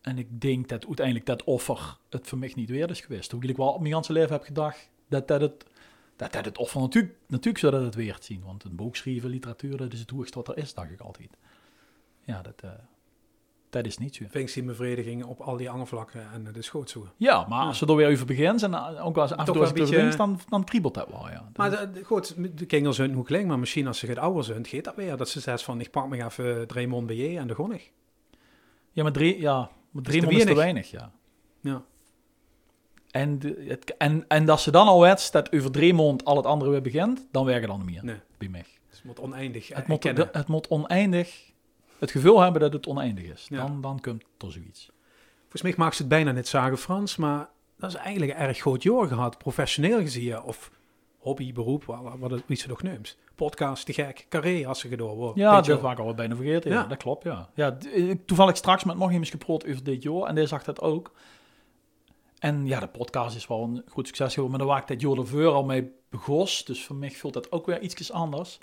En 0.00 0.18
ik 0.18 0.40
denk 0.40 0.68
dat 0.68 0.86
uiteindelijk 0.86 1.26
dat 1.26 1.44
offer 1.44 1.98
het 2.10 2.28
voor 2.28 2.38
mij 2.38 2.52
niet 2.54 2.70
weer 2.70 2.90
is 2.90 3.00
geweest. 3.00 3.30
Hoewel 3.30 3.50
ik 3.50 3.56
wel 3.56 3.72
op 3.72 3.80
mijn 3.80 3.92
ganse 3.92 4.12
leven 4.12 4.32
heb 4.32 4.42
gedacht 4.42 4.90
dat 5.08 5.28
dat 5.28 5.40
het, 5.40 5.66
dat 6.16 6.32
dat 6.32 6.44
het 6.44 6.58
offer 6.58 6.80
natuurlijk, 6.80 7.14
natuurlijk 7.26 7.58
zou 7.58 7.72
dat 7.72 7.82
het 7.82 7.94
weer 7.94 8.16
zien. 8.20 8.42
Want 8.44 8.64
een 8.64 8.76
boek 8.76 8.96
schrijven, 8.96 9.30
literatuur, 9.30 9.76
dat 9.76 9.92
is 9.92 10.00
het 10.00 10.10
hoogste 10.10 10.38
wat 10.38 10.48
er 10.48 10.56
is, 10.56 10.74
dacht 10.74 10.90
ik 10.90 11.00
altijd. 11.00 11.36
Ja, 12.24 12.42
dat, 12.42 12.60
eh, 12.62 12.70
dat 13.72 13.86
is 13.86 13.98
niet 13.98 14.14
zo. 14.14 14.24
Bevrediging 14.64 15.24
op 15.24 15.40
al 15.40 15.56
die 15.56 15.70
andere 15.70 15.86
vlakken 15.86 16.26
en 16.32 16.44
dat 16.44 16.56
is 16.56 16.68
goed 16.68 16.90
zo. 16.90 17.06
Ja, 17.16 17.46
maar 17.48 17.66
als 17.66 17.78
ze 17.78 17.86
er 17.86 17.96
weer 17.96 18.10
over 18.10 18.26
begint 18.26 18.62
en 18.62 18.74
eh, 18.74 19.06
ook 19.06 19.16
als 19.16 19.32
af 19.32 19.38
en 19.38 19.44
toe 19.44 20.14
dan, 20.16 20.40
dan 20.48 20.64
kriebelt 20.64 20.94
dat 20.94 21.08
wel, 21.08 21.28
ja. 21.30 21.48
Maar 21.56 21.70
de, 21.70 21.90
de- 21.90 22.04
goed, 22.04 22.34
de 22.58 22.66
kinderen 22.66 22.94
zijn 22.94 23.12
hoe 23.12 23.24
klein, 23.24 23.46
maar 23.46 23.58
misschien 23.58 23.86
als 23.86 23.98
ze 23.98 24.06
het 24.06 24.18
ouder 24.18 24.44
zijn, 24.44 24.66
gaat 24.66 24.84
dat 24.84 24.94
weer. 24.94 25.16
Dat 25.16 25.28
ze 25.28 25.40
zegt 25.40 25.62
van, 25.62 25.80
ik 25.80 25.90
pak 25.90 26.08
me 26.08 26.24
even 26.24 26.66
drie 26.66 26.86
mond 26.88 27.06
bij 27.06 27.16
je 27.16 27.38
en 27.38 27.46
de 27.46 27.54
gonnig. 27.54 27.90
Ja, 28.90 29.02
maar 29.02 29.12
drie, 29.12 29.40
ja, 29.40 29.70
maar 29.90 30.02
drie 30.02 30.20
te 30.20 30.26
man 30.26 30.34
is 30.34 30.44
te 30.44 30.54
weinig. 30.54 30.90
ja. 30.90 31.12
Ja. 31.60 31.82
En, 33.10 33.38
de, 33.38 33.64
het, 33.68 33.96
en, 33.96 34.24
en 34.28 34.44
dat 34.44 34.60
ze 34.60 34.70
dan 34.70 34.86
al 34.86 35.00
wet 35.00 35.28
dat 35.32 35.52
over 35.52 35.94
maanden 35.94 36.26
al 36.26 36.36
het 36.36 36.46
andere 36.46 36.70
weer 36.70 36.82
begint, 36.82 37.26
dan 37.30 37.44
werken 37.44 37.68
dan 37.68 37.78
niet 37.78 37.90
meer 37.90 38.04
Nee, 38.04 38.20
bij 38.38 38.48
mij. 38.48 38.64
dus 38.88 38.96
het 38.96 39.04
moet 39.04 39.20
oneindig 39.20 39.68
Het 39.68 39.86
moet, 39.86 39.98
kennen. 40.00 40.24
de- 40.32 40.38
het 40.38 40.48
moet 40.48 40.68
oneindig, 40.68 41.51
het 42.02 42.10
gevoel 42.10 42.40
hebben 42.40 42.60
dat 42.60 42.72
het 42.72 42.86
oneindig 42.86 43.24
is. 43.24 43.46
Ja. 43.48 43.56
Dan, 43.56 43.80
dan 43.80 44.00
komt 44.00 44.24
er 44.38 44.52
zoiets. 44.52 44.90
Volgens 45.40 45.62
mij 45.62 45.74
maakt 45.76 45.96
ze 45.96 46.02
het 46.02 46.10
bijna 46.10 46.32
net 46.32 46.48
zagen 46.48 46.78
Frans, 46.78 47.16
maar 47.16 47.48
dat 47.78 47.90
is 47.90 47.96
eigenlijk 47.96 48.32
een 48.32 48.38
erg 48.38 48.58
groot 48.58 48.82
jaar 48.82 49.06
gehad, 49.06 49.38
professioneel 49.38 50.00
gezien. 50.00 50.42
Of 50.42 50.70
hobby, 51.18 51.52
beroep, 51.52 51.84
wat, 51.84 52.00
wat 52.18 52.30
het, 52.30 52.42
wie 52.46 52.56
ze 52.56 52.68
nog 52.68 52.82
neemt. 52.82 53.16
Podcast, 53.34 53.86
te 53.86 53.92
gek, 53.92 54.26
carré 54.28 54.66
als 54.66 54.80
ze 54.80 54.88
gedaan 54.88 55.06
wordt. 55.06 55.38
Ja, 55.38 55.60
dat 55.60 55.80
was 55.80 55.92
ik 55.92 55.98
al 55.98 56.14
bijna 56.14 56.36
vergeten. 56.36 56.70
Ja. 56.70 56.80
Ja. 56.80 56.86
Dat 56.86 56.98
klopt, 56.98 57.24
ja. 57.24 57.50
ja 57.54 57.78
eh, 57.78 58.14
toevallig 58.26 58.56
straks 58.56 58.84
met 58.84 58.96
nog 58.96 59.10
iemand 59.10 59.30
geproot 59.30 59.66
over 59.66 59.84
dit 59.84 60.02
jaar 60.02 60.22
en 60.22 60.34
die 60.34 60.46
zag 60.46 60.64
dat 60.64 60.80
ook. 60.80 61.12
En 62.38 62.66
ja, 62.66 62.80
de 62.80 62.88
podcast 62.88 63.36
is 63.36 63.46
wel 63.46 63.62
een 63.62 63.82
goed 63.88 64.06
succes 64.06 64.34
geworden, 64.34 64.50
maar 64.50 64.66
daar 64.66 64.76
waar 64.76 64.90
ik 64.90 65.00
dat 65.00 65.10
jaar 65.10 65.18
ervoor 65.18 65.52
al 65.52 65.64
mee 65.64 65.92
begos. 66.08 66.64
Dus 66.64 66.84
voor 66.84 66.96
mij 66.96 67.10
voelt 67.10 67.34
dat 67.34 67.52
ook 67.52 67.66
weer 67.66 67.80
iets 67.80 68.12
anders. 68.12 68.58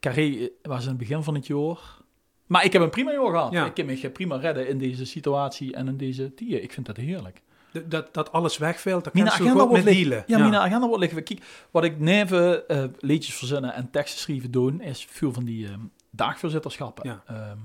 Carré 0.00 0.36
eh, 0.36 0.48
was 0.62 0.82
in 0.82 0.88
het 0.88 0.98
begin 0.98 1.22
van 1.22 1.34
het 1.34 1.46
jaar. 1.46 2.02
Maar 2.46 2.64
ik 2.64 2.72
heb 2.72 2.82
een 2.82 2.90
prima 2.90 3.12
jaar 3.12 3.30
gehad. 3.30 3.52
Ja. 3.52 3.66
Ik 3.66 3.74
kan 3.74 3.86
me 3.86 4.10
prima 4.10 4.36
redden 4.36 4.68
in 4.68 4.78
deze 4.78 5.06
situatie 5.06 5.74
en 5.74 5.88
in 5.88 5.96
deze 5.96 6.34
tier. 6.34 6.62
Ik 6.62 6.72
vind 6.72 6.86
dat 6.86 6.96
heerlijk. 6.96 7.42
Dat, 7.86 8.14
dat 8.14 8.32
alles 8.32 8.58
wegvalt, 8.58 9.12
Mijn 9.12 9.26
kan 9.26 9.34
agenda 9.34 9.62
goed 9.62 9.72
met 9.72 9.84
dealen. 9.84 10.24
Ja, 10.26 10.38
mijn 10.38 10.54
agenda 10.54 10.86
wordt 10.86 11.00
liggen. 11.00 11.22
Kijk, 11.22 11.42
wat 11.70 11.84
ik 11.84 11.98
neven 11.98 12.68
eh 12.68 12.84
liedjes 12.98 13.34
verzinnen 13.34 13.74
en 13.74 13.90
teksten 13.90 14.20
schrijven 14.20 14.50
doen, 14.50 14.80
is 14.80 15.06
veel 15.10 15.32
van 15.32 15.44
die 15.44 15.66
ehm 15.66 15.80
dagvoorzitterschappen. 16.10 17.08
Ja. 17.08 17.22
Ehm, 17.26 17.58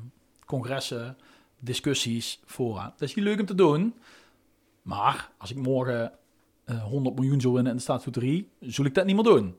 congressen, 0.46 1.18
discussies, 1.60 2.39
fora. 2.46 2.84
Dat 2.98 3.10
is 3.10 3.15
heel 3.15 3.24
leuk 3.24 3.39
om 3.39 3.46
te 3.46 3.56
doen. 3.56 3.94
Maar 4.82 5.30
als 5.38 5.52
ik 5.52 5.58
morgen 5.58 6.12
eh 6.65 6.84
100 6.84 7.15
miljoen 7.15 7.42
zou 7.42 7.54
winnen 7.54 7.72
in 7.72 7.78
de 7.78 7.84
staatsloterie, 7.84 8.50
zul 8.60 8.86
ik 8.86 8.94
dat 8.94 9.06
niet 9.06 9.15
meer 9.15 9.24
doen. 9.24 9.56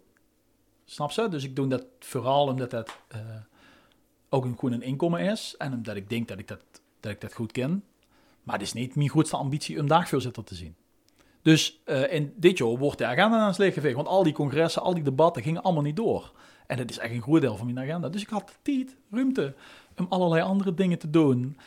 Snap 0.85 1.11
ze? 1.11 1.29
Dus 1.29 1.45
ik 1.45 1.57
doe 1.57 1.67
dat 1.67 1.85
vooral 1.99 2.47
omdat 2.47 2.71
dat 2.71 2.97
eh, 3.09 3.21
ook 4.31 4.45
een, 4.45 4.73
een 4.73 4.83
inkomen 4.83 5.21
is. 5.21 5.55
En 5.59 5.73
omdat 5.73 5.97
ik 5.97 6.09
denk 6.09 6.29
dat 6.29 6.39
ik 6.39 6.49
dat, 6.49 6.61
dat, 7.01 7.13
ik 7.13 7.21
dat 7.21 7.35
goed 7.35 7.53
ken. 7.53 7.85
Maar 8.43 8.55
het 8.55 8.65
is 8.65 8.73
niet 8.73 8.95
mijn 8.95 9.09
grootste 9.09 9.37
ambitie 9.37 9.81
om 9.81 9.89
dagvoorzitter 9.89 10.45
te 10.45 10.55
zien. 10.55 10.75
Dus 11.43 11.81
eh, 11.85 12.13
in 12.13 12.33
dit 12.37 12.59
jaar 12.59 12.69
wordt 12.69 12.99
de 12.99 13.07
agenda 13.07 13.39
aan 13.39 13.47
het 13.47 13.59
leeg 13.59 13.75
geveegd. 13.75 13.95
Want 13.95 14.09
al 14.09 14.23
die 14.23 14.33
congressen, 14.33 14.83
al 14.83 14.95
die 14.95 15.03
debatten 15.03 15.43
gingen 15.43 15.63
allemaal 15.63 15.83
niet 15.83 15.97
door. 15.97 16.33
En 16.67 16.77
dat 16.77 16.91
is 16.91 16.99
echt 16.99 17.13
een 17.13 17.23
groot 17.23 17.41
deel 17.41 17.57
van 17.57 17.73
mijn 17.73 17.89
agenda. 17.89 18.09
Dus 18.09 18.23
ik 18.23 18.29
had 18.29 18.59
tijd, 18.63 18.97
ruimte 19.11 19.55
om 19.97 20.07
allerlei 20.09 20.43
andere 20.43 20.75
dingen 20.75 20.99
te 20.99 21.11
doen. 21.11 21.59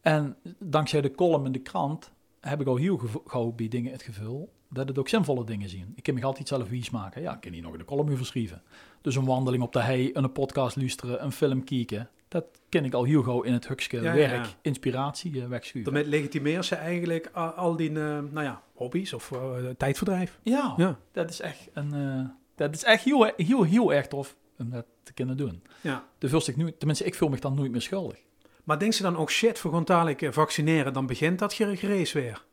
En 0.00 0.36
dankzij 0.58 1.00
de 1.00 1.14
column 1.14 1.46
in 1.46 1.52
de 1.52 1.58
krant 1.58 2.12
heb 2.40 2.60
ik 2.60 2.66
al 2.66 2.76
heel 2.76 3.00
gauw 3.26 3.52
bij 3.52 3.68
dingen 3.68 3.92
het 3.92 4.02
gevoel 4.02 4.52
dat 4.74 4.88
het 4.88 4.98
ook 4.98 5.08
zinvolle 5.08 5.44
dingen 5.44 5.68
zien. 5.68 5.92
Ik 5.96 6.02
kan 6.02 6.14
me 6.14 6.24
altijd 6.24 6.48
zelf 6.48 6.68
wies 6.68 6.90
maken. 6.90 7.22
Ja, 7.22 7.34
ik 7.34 7.40
kan 7.40 7.52
hier 7.52 7.62
nog 7.62 7.72
in 7.72 7.78
de 7.78 7.84
column 7.84 8.12
over 8.12 8.26
schrijven. 8.26 8.62
Dus 9.00 9.16
een 9.16 9.24
wandeling 9.24 9.62
op 9.62 9.72
de 9.72 9.80
hei, 9.82 10.10
een 10.12 10.32
podcast 10.32 10.76
luisteren, 10.76 11.24
een 11.24 11.32
film 11.32 11.64
kijken. 11.64 12.08
Dat 12.28 12.44
ken 12.68 12.84
ik 12.84 12.94
al 12.94 13.04
heel 13.04 13.22
gauw 13.22 13.42
in 13.42 13.52
het 13.52 13.68
hukske 13.68 13.96
Ja, 13.96 14.02
ja, 14.02 14.14
werk, 14.14 14.44
ja. 14.44 14.50
inspiratie 14.62 15.42
eh, 15.42 15.48
wegschuiven. 15.48 15.92
Daarmee 15.92 16.10
legitimeer 16.10 16.64
ze 16.64 16.74
eigenlijk 16.74 17.26
al 17.56 17.76
die, 17.76 17.88
eh, 17.88 17.94
nou 17.94 18.42
ja, 18.42 18.62
hobby's 18.74 19.12
of 19.12 19.32
eh, 19.32 19.38
tijdverdrijf. 19.76 20.38
Ja, 20.42 20.74
Ja. 20.76 20.98
dat 21.12 21.30
is 21.30 21.40
echt 21.40 21.68
een, 21.72 22.30
dat 22.54 22.74
is 22.74 22.84
echt 22.84 23.04
heel, 23.04 23.30
heel, 23.36 23.62
heel 23.62 23.92
erg 23.92 24.06
tof 24.08 24.36
om 24.58 24.70
dat 24.70 24.84
te 25.02 25.12
kunnen 25.12 25.36
doen. 25.36 25.62
ja. 25.80 26.04
De 26.18 26.28
voelt 26.28 26.44
zich 26.44 26.56
nu, 26.56 26.72
tenminste, 26.78 27.04
ik 27.04 27.14
voel 27.14 27.28
me 27.28 27.38
dan 27.38 27.54
nooit 27.54 27.70
meer 27.72 27.82
schuldig. 27.82 28.18
Maar 28.64 28.78
denk 28.78 28.92
ze 28.92 29.02
dan 29.02 29.16
ook, 29.16 29.30
shit, 29.30 29.58
voor 29.58 29.70
gewoon 29.70 29.84
dadelijk 29.84 30.26
vaccineren, 30.30 30.92
dan 30.92 31.06
begint 31.06 31.38
dat 31.38 31.52
gere- 31.52 31.76
gerees 31.76 32.12
weer. 32.12 32.44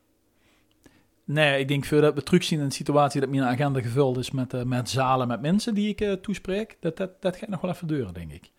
Nee, 1.24 1.60
ik 1.60 1.68
denk 1.68 1.84
voordat 1.84 2.14
we 2.14 2.22
terugzien 2.22 2.58
in 2.58 2.64
een 2.64 2.70
situatie 2.70 3.20
dat 3.20 3.30
mijn 3.30 3.42
agenda 3.42 3.80
gevuld 3.80 4.18
is 4.18 4.30
met, 4.30 4.54
eh, 4.54 4.62
met 4.62 4.90
zalen, 4.90 5.28
met 5.28 5.40
mensen 5.40 5.74
die 5.74 5.88
ik 5.88 6.00
eh, 6.00 6.12
toespreek, 6.12 6.76
dat, 6.80 6.96
dat, 6.96 7.22
dat 7.22 7.36
gaat 7.36 7.48
nog 7.48 7.60
wel 7.60 7.70
even 7.70 7.86
duren, 7.86 8.14
denk 8.14 8.32
ik. 8.32 8.50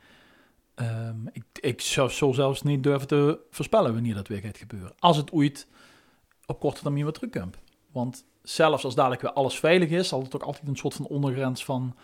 Ehm, 0.75 1.27
ik, 1.31 1.43
ik 1.53 1.81
zou 1.81 2.09
zo 2.09 2.31
zelfs 2.31 2.61
niet 2.61 2.83
durven 2.83 3.07
te 3.07 3.39
voorspellen 3.49 3.93
wanneer 3.93 4.15
dat 4.15 4.27
weer 4.27 4.41
gaat 4.41 4.57
gebeuren. 4.57 4.93
Als 4.99 5.17
het 5.17 5.31
ooit 5.31 5.67
op 6.45 6.59
korte 6.59 6.81
termijn 6.81 7.03
weer 7.03 7.13
terugkomt. 7.13 7.57
Want 7.91 8.25
zelfs 8.41 8.83
als 8.83 8.95
dadelijk 8.95 9.21
weer 9.21 9.33
alles 9.33 9.59
veilig 9.59 9.89
is, 9.89 10.07
zal 10.07 10.23
het 10.23 10.35
ook 10.35 10.43
altijd 10.43 10.67
een 10.67 10.75
soort 10.75 10.93
van 10.93 11.07
ondergrens 11.07 11.65
van 11.65 11.95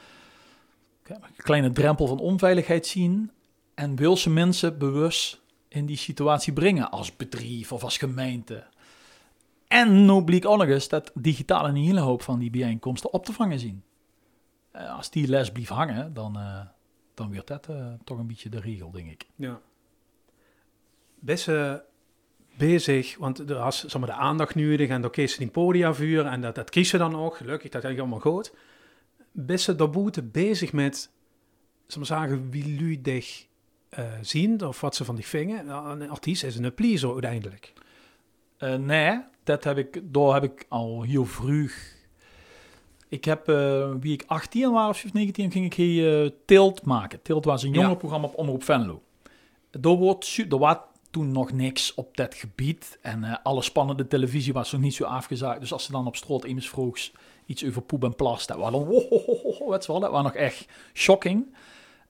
een 1.03 1.21
kleine 1.35 1.71
drempel 1.71 2.07
van 2.07 2.19
onveiligheid 2.19 2.87
zien. 2.87 3.31
En 3.73 3.95
wil 3.95 4.17
ze 4.17 4.29
mensen 4.29 4.77
bewust 4.77 5.41
in 5.67 5.85
die 5.85 5.97
situatie 5.97 6.53
brengen 6.53 6.91
als 6.91 7.15
bedrijf 7.15 7.71
of 7.71 7.83
als 7.83 7.97
gemeente. 7.97 8.63
En 9.69 10.05
nu 10.05 10.23
bleek 10.23 10.45
ook 10.45 10.89
dat 10.89 11.11
digitaal 11.13 11.67
een 11.67 11.75
hele 11.75 11.99
hoop 11.99 12.21
van 12.21 12.39
die 12.39 12.49
bijeenkomsten 12.49 13.13
op 13.13 13.25
te 13.25 13.33
vangen 13.33 13.59
zien. 13.59 13.83
Eh, 14.71 14.95
als 14.95 15.09
die 15.09 15.27
les 15.27 15.51
blijft 15.51 15.69
hangen, 15.69 16.13
dan, 16.13 16.37
eh, 16.37 16.61
dan 17.13 17.31
wordt 17.33 17.47
dat 17.47 17.67
eh, 17.67 17.93
toch 18.03 18.17
een 18.17 18.27
beetje 18.27 18.49
de 18.49 18.59
regel, 18.59 18.91
denk 18.91 19.09
ik. 19.09 19.25
Ja. 19.35 19.61
Best 21.19 21.47
eh, 21.47 21.75
bezig, 22.57 23.17
want 23.17 23.39
er 23.39 23.57
was 23.57 23.85
zeg 23.85 24.01
de 24.09 24.15
aandacht 24.15 24.55
nodig 24.55 24.89
en 24.89 25.01
kies 25.11 25.31
ze 25.31 25.37
die 25.39 25.49
podia 25.49 25.93
vuren 25.93 26.31
en 26.31 26.41
dat, 26.41 26.55
dat 26.55 26.69
kies 26.69 26.89
ze 26.89 26.97
dan 26.97 27.15
ook. 27.15 27.37
Gelukkig, 27.37 27.71
dat 27.71 27.83
is 27.83 27.99
allemaal 27.99 28.19
goed. 28.19 28.53
Best 29.31 29.63
ze 29.63 29.75
daarboven 29.75 30.31
bezig 30.31 30.73
met, 30.73 31.09
zeg 31.87 31.97
maar 31.97 32.05
zeggen, 32.05 32.49
wie 32.49 32.77
zien 34.21 34.65
of 34.65 34.81
wat 34.81 34.95
ze 34.95 35.05
van 35.05 35.15
die 35.15 35.27
vingen. 35.27 35.67
Een 35.67 36.09
artiest 36.09 36.43
is 36.43 36.55
een 36.55 36.73
pleaser 36.73 37.11
uiteindelijk. 37.11 37.73
Eh, 38.59 38.75
nee, 38.75 39.19
dat 39.43 39.63
heb 39.63 39.77
ik, 39.77 40.01
daar 40.03 40.33
heb 40.33 40.43
ik 40.43 40.65
al 40.69 41.01
heel 41.01 41.25
vroeg. 41.25 41.71
Ik 43.07 43.25
heb, 43.25 43.47
eh, 43.49 43.91
wie 43.99 44.13
ik 44.13 44.23
18 44.27 44.71
was 44.71 45.03
of 45.05 45.13
19, 45.13 45.51
ging 45.51 45.65
ik 45.65 45.73
hier 45.73 46.23
eh, 46.23 46.29
Tilt 46.45 46.81
maken. 46.85 47.21
Tilt 47.21 47.45
was 47.45 47.63
een 47.63 47.71
jongerenprogramma 47.71 48.27
op 48.27 48.37
Omroep 48.37 48.63
Venlo. 48.63 49.01
Daar, 49.69 49.93
wordt, 49.95 50.25
su- 50.25 50.45
er 50.49 50.57
was 50.57 50.77
toen 51.11 51.31
nog 51.31 51.51
niks 51.51 51.93
op 51.93 52.17
dat 52.17 52.35
gebied. 52.35 52.97
En 53.01 53.23
eh, 53.23 53.35
alle 53.43 53.61
spannende 53.61 54.07
televisie 54.07 54.53
was 54.53 54.71
nog 54.71 54.81
niet 54.81 54.93
zo 54.93 55.03
afgezaagd. 55.03 55.59
Dus 55.59 55.73
als 55.73 55.83
ze 55.83 55.91
dan 55.91 56.07
op 56.07 56.15
straat 56.15 56.43
iemand 56.43 56.65
vroeg 56.65 56.97
iets 57.45 57.65
over 57.65 57.81
poep 57.81 58.03
en 58.03 58.15
plas, 58.15 58.47
dat 58.47 58.57
was 58.57 58.71
dan, 58.71 58.85
wat 59.67 59.85
wel, 59.85 59.99
dat 59.99 60.11
was 60.11 60.23
nog 60.23 60.33
echt 60.35 60.65
shocking. 60.93 61.55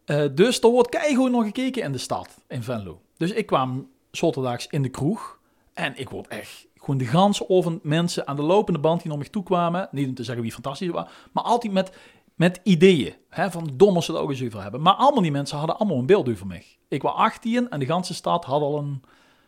Eh, 0.05 0.25
dus 0.33 0.59
er 0.59 0.69
wordt 0.69 0.89
keigoed 0.89 1.31
nog 1.31 1.43
gekeken 1.45 1.83
in 1.83 1.91
de 1.91 1.97
stad, 1.97 2.37
in 2.47 2.63
Venlo. 2.63 3.01
Dus 3.17 3.31
ik 3.31 3.45
kwam 3.45 3.89
zaterdags 4.11 4.67
in 4.67 4.81
de 4.81 4.89
kroeg. 4.89 5.38
En 5.79 5.93
ik 5.95 6.09
word 6.09 6.27
echt 6.27 6.67
gewoon 6.75 6.97
de 6.97 7.05
ganse 7.05 7.49
oven 7.49 7.79
mensen 7.83 8.27
aan 8.27 8.35
de 8.35 8.41
lopende 8.41 8.79
band 8.79 9.01
die 9.01 9.09
naar 9.09 9.19
me 9.19 9.29
toe 9.29 9.43
kwamen. 9.43 9.87
Niet 9.91 10.07
om 10.07 10.13
te 10.13 10.23
zeggen 10.23 10.43
wie 10.43 10.53
fantastisch 10.53 10.89
was, 10.89 11.09
maar 11.31 11.43
altijd 11.43 11.73
met, 11.73 11.97
met 12.35 12.59
ideeën. 12.63 13.13
Hè, 13.29 13.51
van 13.51 13.69
dom 13.73 14.01
ze 14.01 14.11
het 14.11 14.21
ook 14.21 14.29
eens 14.29 14.43
over 14.43 14.61
hebben. 14.61 14.81
Maar 14.81 14.93
allemaal 14.93 15.21
die 15.21 15.31
mensen 15.31 15.57
hadden 15.57 15.77
allemaal 15.77 15.97
een 15.97 16.05
beeld 16.05 16.29
over 16.29 16.47
mij. 16.47 16.65
Ik 16.87 17.01
was 17.01 17.13
18 17.13 17.69
en 17.69 17.79
de 17.79 17.85
ganse 17.85 18.13
stad 18.13 18.45
had 18.45 18.61
al 18.61 18.77
een, 18.77 19.01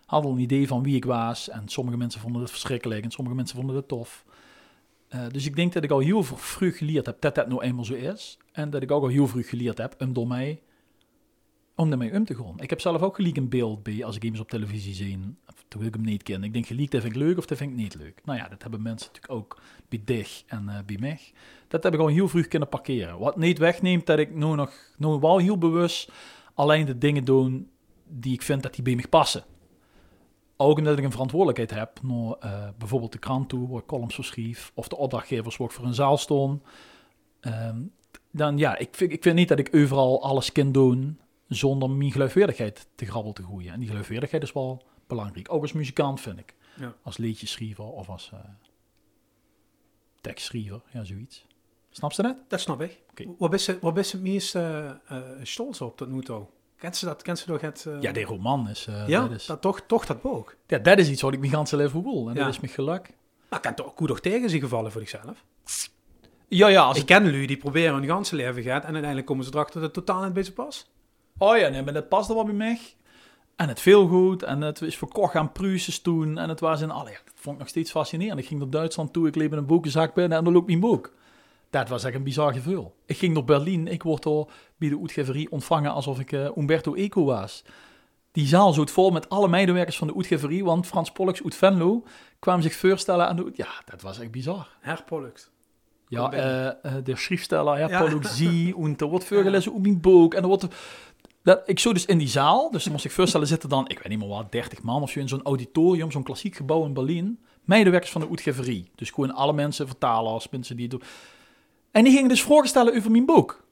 had 0.06 0.26
al 0.26 0.32
een 0.32 0.39
idee 0.39 0.67
van 0.67 0.84
wie 0.84 0.96
ik 0.96 1.06
was. 1.06 1.50
En 1.50 1.63
sommige 1.65 1.98
mensen 1.98 2.22
vonden 2.22 2.41
het 2.41 2.52
verschrikkelijk 2.52 3.04
en 3.04 3.12
sommige 3.12 3.36
mensen 3.36 3.58
vonden 3.58 3.76
het 3.76 3.88
tof. 3.88 4.26
Eh, 5.08 5.22
dus 5.32 5.46
ik 5.46 5.56
denk 5.56 5.74
dat 5.74 5.84
ik 5.84 5.91
al 5.91 6.00
heel 6.00 6.24
vroeg 6.24 6.78
geleerd 6.78 7.06
heb 7.06 7.22
dat 7.22 7.36
dat 7.36 7.48
nou 7.48 7.62
eenmaal 7.62 7.86
zo 7.86 7.94
is. 7.94 8.38
En 8.52 8.70
dat 8.70 8.82
ik 8.82 8.91
ook 8.91 9.04
al 9.04 9.10
heel 9.10 9.28
vroeg 9.28 9.50
geleerd 9.50 9.78
heb 9.78 9.96
om 10.00 10.13
door 10.13 10.28
mij 10.28 10.62
om 11.82 11.91
ermee 11.91 12.13
om 12.13 12.26
te 12.26 12.36
gaan. 12.36 12.60
Ik 12.60 12.70
heb 12.70 12.82
zelf 12.82 13.02
ook 13.02 13.15
gelijk 13.15 13.38
een 13.38 13.50
beeld 13.50 13.84
bij 13.84 14.06
als 14.06 14.15
ik 14.15 14.24
eens 14.24 14.39
op 14.39 14.50
televisie 14.50 14.94
zie, 14.94 15.36
toen 15.67 15.84
ik 15.84 15.94
hem 15.94 16.04
niet 16.04 16.24
ken. 16.24 16.44
Ik 16.44 16.54
denk 16.54 16.65
gelijk, 16.65 16.91
dat 16.91 17.02
vind 17.02 17.15
ik 17.15 17.22
leuk 17.22 17.38
of 17.38 17.46
dat 17.46 17.58
vind 17.58 17.72
ik 17.72 17.78
niet 17.78 17.96
leuk. 17.96 18.22
Nou 18.26 18.38
ja, 18.38 18.48
dat 18.48 18.62
hebben 18.62 18.82
mensen 18.82 19.12
natuurlijk 19.13 19.34
ook 19.39 19.62
bij 19.89 20.02
dich 20.06 20.44
en 20.48 20.63
uh, 20.67 20.76
bij 20.86 20.98
mij. 21.00 21.20
Dat 21.67 21.84
heb 21.84 21.94
ik 21.94 22.00
al 22.00 22.08
heel 22.08 22.28
vroeg 22.28 22.48
kunnen 22.48 22.70
parkeren. 22.70 23.20
Wat 23.20 23.38
niet 23.38 23.58
wegneemt 23.58 24.06
dat 24.06 24.20
ik 24.20 24.34
nu 24.34 24.56
nog, 24.56 24.74
nu 24.98 25.08
wel 25.08 25.38
heel 25.38 25.58
bewust 25.58 26.12
alleen 26.54 26.86
de 26.86 26.98
dingen 26.98 27.26
doe 27.26 27.63
die 28.08 28.34
ik 28.34 28.41
vind 28.41 28.63
dat 28.63 28.74
die 28.74 28.84
bij 28.84 28.96
me 28.96 29.08
passen. 29.08 29.44
Ook 30.58 30.78
omdat 30.78 30.98
ik 30.98 31.04
een 31.04 31.12
verantwoordelijkheid 31.12 31.72
heb 31.72 32.00
uh, 32.04 32.67
bijvoorbeeld 32.78 33.12
de 33.12 33.17
krant 33.17 33.50
toe, 33.50 33.67
waar 33.67 33.80
ik 33.80 33.86
columns 33.86 34.28
schreef, 34.28 34.72
of 34.76 34.88
de 34.88 34.98
opdrachtgevers 34.98 35.58
waar 35.58 35.70
voor 35.70 35.86
een 35.86 35.94
zaal 35.94 36.17
stond. 36.17 36.63
Um, 37.41 37.91
dan 38.32 38.58
ja, 38.58 38.78
ik 38.78 38.89
vind, 38.91 39.12
ik 39.12 39.24
vind 39.24 39.36
niet 39.36 39.48
dat 39.48 39.60
ik 39.60 39.76
overal 39.76 40.24
alles 40.24 40.52
kan 40.52 40.72
doen 40.72 41.20
zonder 41.56 41.90
mijn 41.90 42.12
geloofwaardigheid 42.12 42.88
te 42.96 43.06
grabbel 43.06 43.34
te 43.34 43.44
groeien. 43.44 43.74
En 43.74 43.80
die 43.80 43.90
geloofwaardigheid 43.90 44.44
is 44.44 44.54
wel 44.54 44.84
belangrijk. 45.08 45.54
Ook 45.54 45.62
als 45.62 45.74
muzikant 45.74 46.22
vind 46.22 46.40
ik. 46.40 46.56
Ja. 46.76 46.96
Als 47.02 47.18
liedjeschrijver 47.18 47.84
of 47.84 48.10
als 48.10 48.32
uh, 48.34 48.40
tekstschrijver, 50.22 50.82
ja, 50.92 51.04
zoiets. 51.04 51.46
Snap 51.90 52.14
ze 52.14 52.22
dat? 52.22 52.38
Dat 52.48 52.60
snap 52.60 52.82
ik. 52.82 53.00
Okay. 53.12 53.28
Wat 53.38 53.54
is 53.54 53.68
het, 53.68 53.82
wat 53.82 53.98
is 53.98 54.12
het 54.12 54.22
meest 54.22 54.56
uh, 54.56 54.92
stolz 55.42 55.82
op 55.82 55.98
tot 55.98 56.08
nu 56.10 56.22
toe? 56.22 56.46
Kent 56.78 56.98
ze 56.98 57.06
dat? 57.06 57.22
Kent 57.22 57.40
ze 57.40 57.46
toch 57.46 57.62
het... 57.62 57.88
Ja, 58.00 58.12
de 58.12 58.24
roman 58.24 58.70
is... 58.70 58.88
ja, 59.08 59.22
dat, 59.22 59.32
is, 59.32 59.46
dat 59.46 59.62
toch, 59.62 59.82
toch 59.82 60.06
dat 60.06 60.22
boek. 60.22 60.56
Ja, 60.68 60.78
dat 60.78 60.98
is 60.98 61.10
iets 61.10 61.22
wat 61.22 61.34
ik 61.34 61.40
mijn 61.40 61.52
ganse 61.52 61.76
leven 61.76 62.04
wil. 62.04 62.30
En 62.30 62.36
ja. 62.36 62.44
dat 62.44 62.54
is 62.54 62.60
mijn 62.60 62.74
geluk. 62.74 63.14
Maar 63.50 63.60
kan 63.60 63.76
toch 63.76 63.94
goed 63.96 64.08
nog 64.08 64.20
tegen 64.20 64.50
zich 64.50 64.62
gevallen 64.62 64.92
voor 64.92 65.02
zichzelf? 65.02 65.44
Ja, 66.48 66.68
ja. 66.68 66.84
Als 66.84 66.98
ik 66.98 67.06
ken 67.06 67.24
jullie 67.24 67.48
die 67.48 67.58
proberen 67.58 67.94
hun 67.94 68.06
ganse 68.06 68.36
leven 68.36 68.64
gaat 68.64 68.82
en 68.82 68.90
uiteindelijk 68.90 69.26
komen 69.26 69.46
ze 69.46 69.52
erachter 69.54 69.82
dat 69.82 69.96
het 69.96 70.06
totaal 70.06 70.24
niet 70.24 70.34
beetje 70.34 70.52
pas. 70.52 70.90
Oh 71.41 71.58
ja, 71.58 71.67
nee, 71.67 71.84
maar 71.84 71.93
dat 71.93 72.10
past 72.10 72.27
wel 72.27 72.45
bij 72.45 72.54
mij. 72.54 72.80
En 73.56 73.67
het 73.67 73.80
viel 73.80 74.08
goed. 74.08 74.43
En 74.43 74.62
het 74.62 74.82
is 74.82 74.97
verkocht 74.97 75.36
aan 75.36 75.51
Pruses 75.51 75.99
toen. 75.99 76.38
En 76.38 76.49
het 76.49 76.60
was 76.60 76.82
in 76.82 76.91
alle... 76.91 77.10
Ja, 77.10 77.17
dat 77.25 77.34
vond 77.36 77.56
ik 77.56 77.62
nog 77.62 77.69
steeds 77.69 77.91
fascinerend. 77.91 78.39
Ik 78.39 78.45
ging 78.45 78.60
naar 78.60 78.69
Duitsland 78.69 79.13
toe. 79.13 79.27
Ik 79.27 79.36
leefde 79.36 79.56
een 79.56 79.65
boekenzak 79.65 80.13
binnen. 80.13 80.38
En 80.38 80.43
dan 80.43 80.54
loopt 80.54 80.67
mijn 80.67 80.80
boek. 80.80 81.13
Dat 81.69 81.89
was 81.89 82.04
echt 82.04 82.15
een 82.15 82.23
bizar 82.23 82.54
gevoel. 82.54 82.95
Ik 83.06 83.17
ging 83.17 83.34
naar 83.34 83.43
Berlijn. 83.43 83.88
Ik 83.88 84.04
word 84.04 84.23
door 84.23 84.51
bij 84.77 84.89
de 84.89 84.99
uitgeverie 84.99 85.51
ontvangen 85.51 85.91
alsof 85.91 86.19
ik 86.19 86.32
uh, 86.32 86.58
Umberto 86.58 86.93
Eco 86.93 87.23
was. 87.25 87.63
Die 88.32 88.47
zaal 88.47 88.73
zat 88.73 88.91
vol 88.91 89.12
met 89.12 89.30
alle 89.30 89.47
medewerkers 89.47 89.97
van 89.97 90.08
de 90.08 90.15
uitgeverie. 90.15 90.63
Want 90.63 90.88
Frans 90.88 91.12
Pollux 91.12 91.43
uit 91.43 91.56
Venlo 91.56 92.04
kwam 92.39 92.62
zich 92.62 92.75
voorstellen 92.75 93.27
aan 93.27 93.36
de... 93.36 93.51
Ja, 93.54 93.69
dat 93.86 94.01
was 94.01 94.19
echt 94.19 94.32
bizar. 94.32 94.67
Herr 94.80 95.04
Pollux. 95.04 95.49
Ja, 96.12 96.34
uh, 96.34 96.91
uh, 96.91 97.04
de 97.04 97.15
schriftsteller, 97.15 97.77
Herr 97.77 97.89
ja. 97.89 98.01
Pollux 98.01 98.36
zie. 98.36 98.75
En 98.84 98.97
er 98.97 99.06
wordt 99.06 99.25
voorgelezen 99.25 99.73
op 99.73 99.82
mijn 99.82 100.01
boek. 100.01 100.34
En 100.34 100.41
er 100.41 100.47
wordt... 100.47 100.67
Dat, 101.43 101.62
ik 101.65 101.80
zo 101.80 101.93
dus 101.93 102.06
in 102.06 102.17
die 102.17 102.27
zaal, 102.27 102.71
dus 102.71 102.89
moest 102.89 103.06
ik 103.06 103.12
voorstellen, 103.12 103.47
zitten 103.47 103.69
dan, 103.69 103.88
ik 103.88 103.97
weet 103.97 104.08
niet 104.08 104.19
meer 104.19 104.27
wat, 104.27 104.51
30 104.51 104.82
man 104.82 105.01
of 105.01 105.12
zo 105.12 105.19
in 105.19 105.27
zo'n 105.27 105.43
auditorium, 105.43 106.12
zo'n 106.12 106.23
klassiek 106.23 106.56
gebouw 106.56 106.86
in 106.86 106.93
Berlijn. 106.93 107.39
Medewerkers 107.62 108.12
van 108.12 108.21
de 108.21 108.30
uitgeverie. 108.30 108.91
Dus 108.95 109.10
gewoon 109.10 109.34
alle 109.34 109.54
mensen, 109.54 109.88
vertalers, 109.88 110.49
mensen 110.49 110.75
die 110.75 110.88
het 110.88 110.99
doen. 110.99 111.10
En 111.91 112.04
die 112.04 112.13
gingen 112.13 112.30
dus 112.30 112.41
voorstellen 112.41 112.95
over 112.95 113.12
mijn 113.12 113.25
boek. 113.25 113.63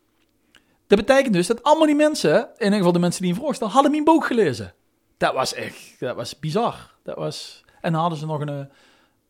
Dat 0.88 0.98
betekent 0.98 1.34
dus 1.34 1.48
dat 1.48 1.64
allemaal 1.64 1.86
die 1.86 1.96
mensen, 1.96 2.36
in 2.40 2.64
ieder 2.64 2.78
geval 2.78 2.92
de 2.92 3.00
mensen 3.00 3.22
die 3.22 3.32
een 3.32 3.40
voorstel, 3.40 3.70
hadden 3.70 3.92
mijn 3.92 4.04
boek 4.04 4.26
gelezen. 4.26 4.74
Dat 5.18 5.34
was 5.34 5.54
echt, 5.54 6.00
dat 6.00 6.16
was 6.16 6.40
bizar. 6.40 6.96
Dat 7.04 7.16
was... 7.16 7.64
En 7.82 7.92
dan 7.92 8.02
hadden 8.02 8.20
ze 8.20 8.26
nog 8.26 8.40
een, 8.40 8.48
een, 8.50 8.70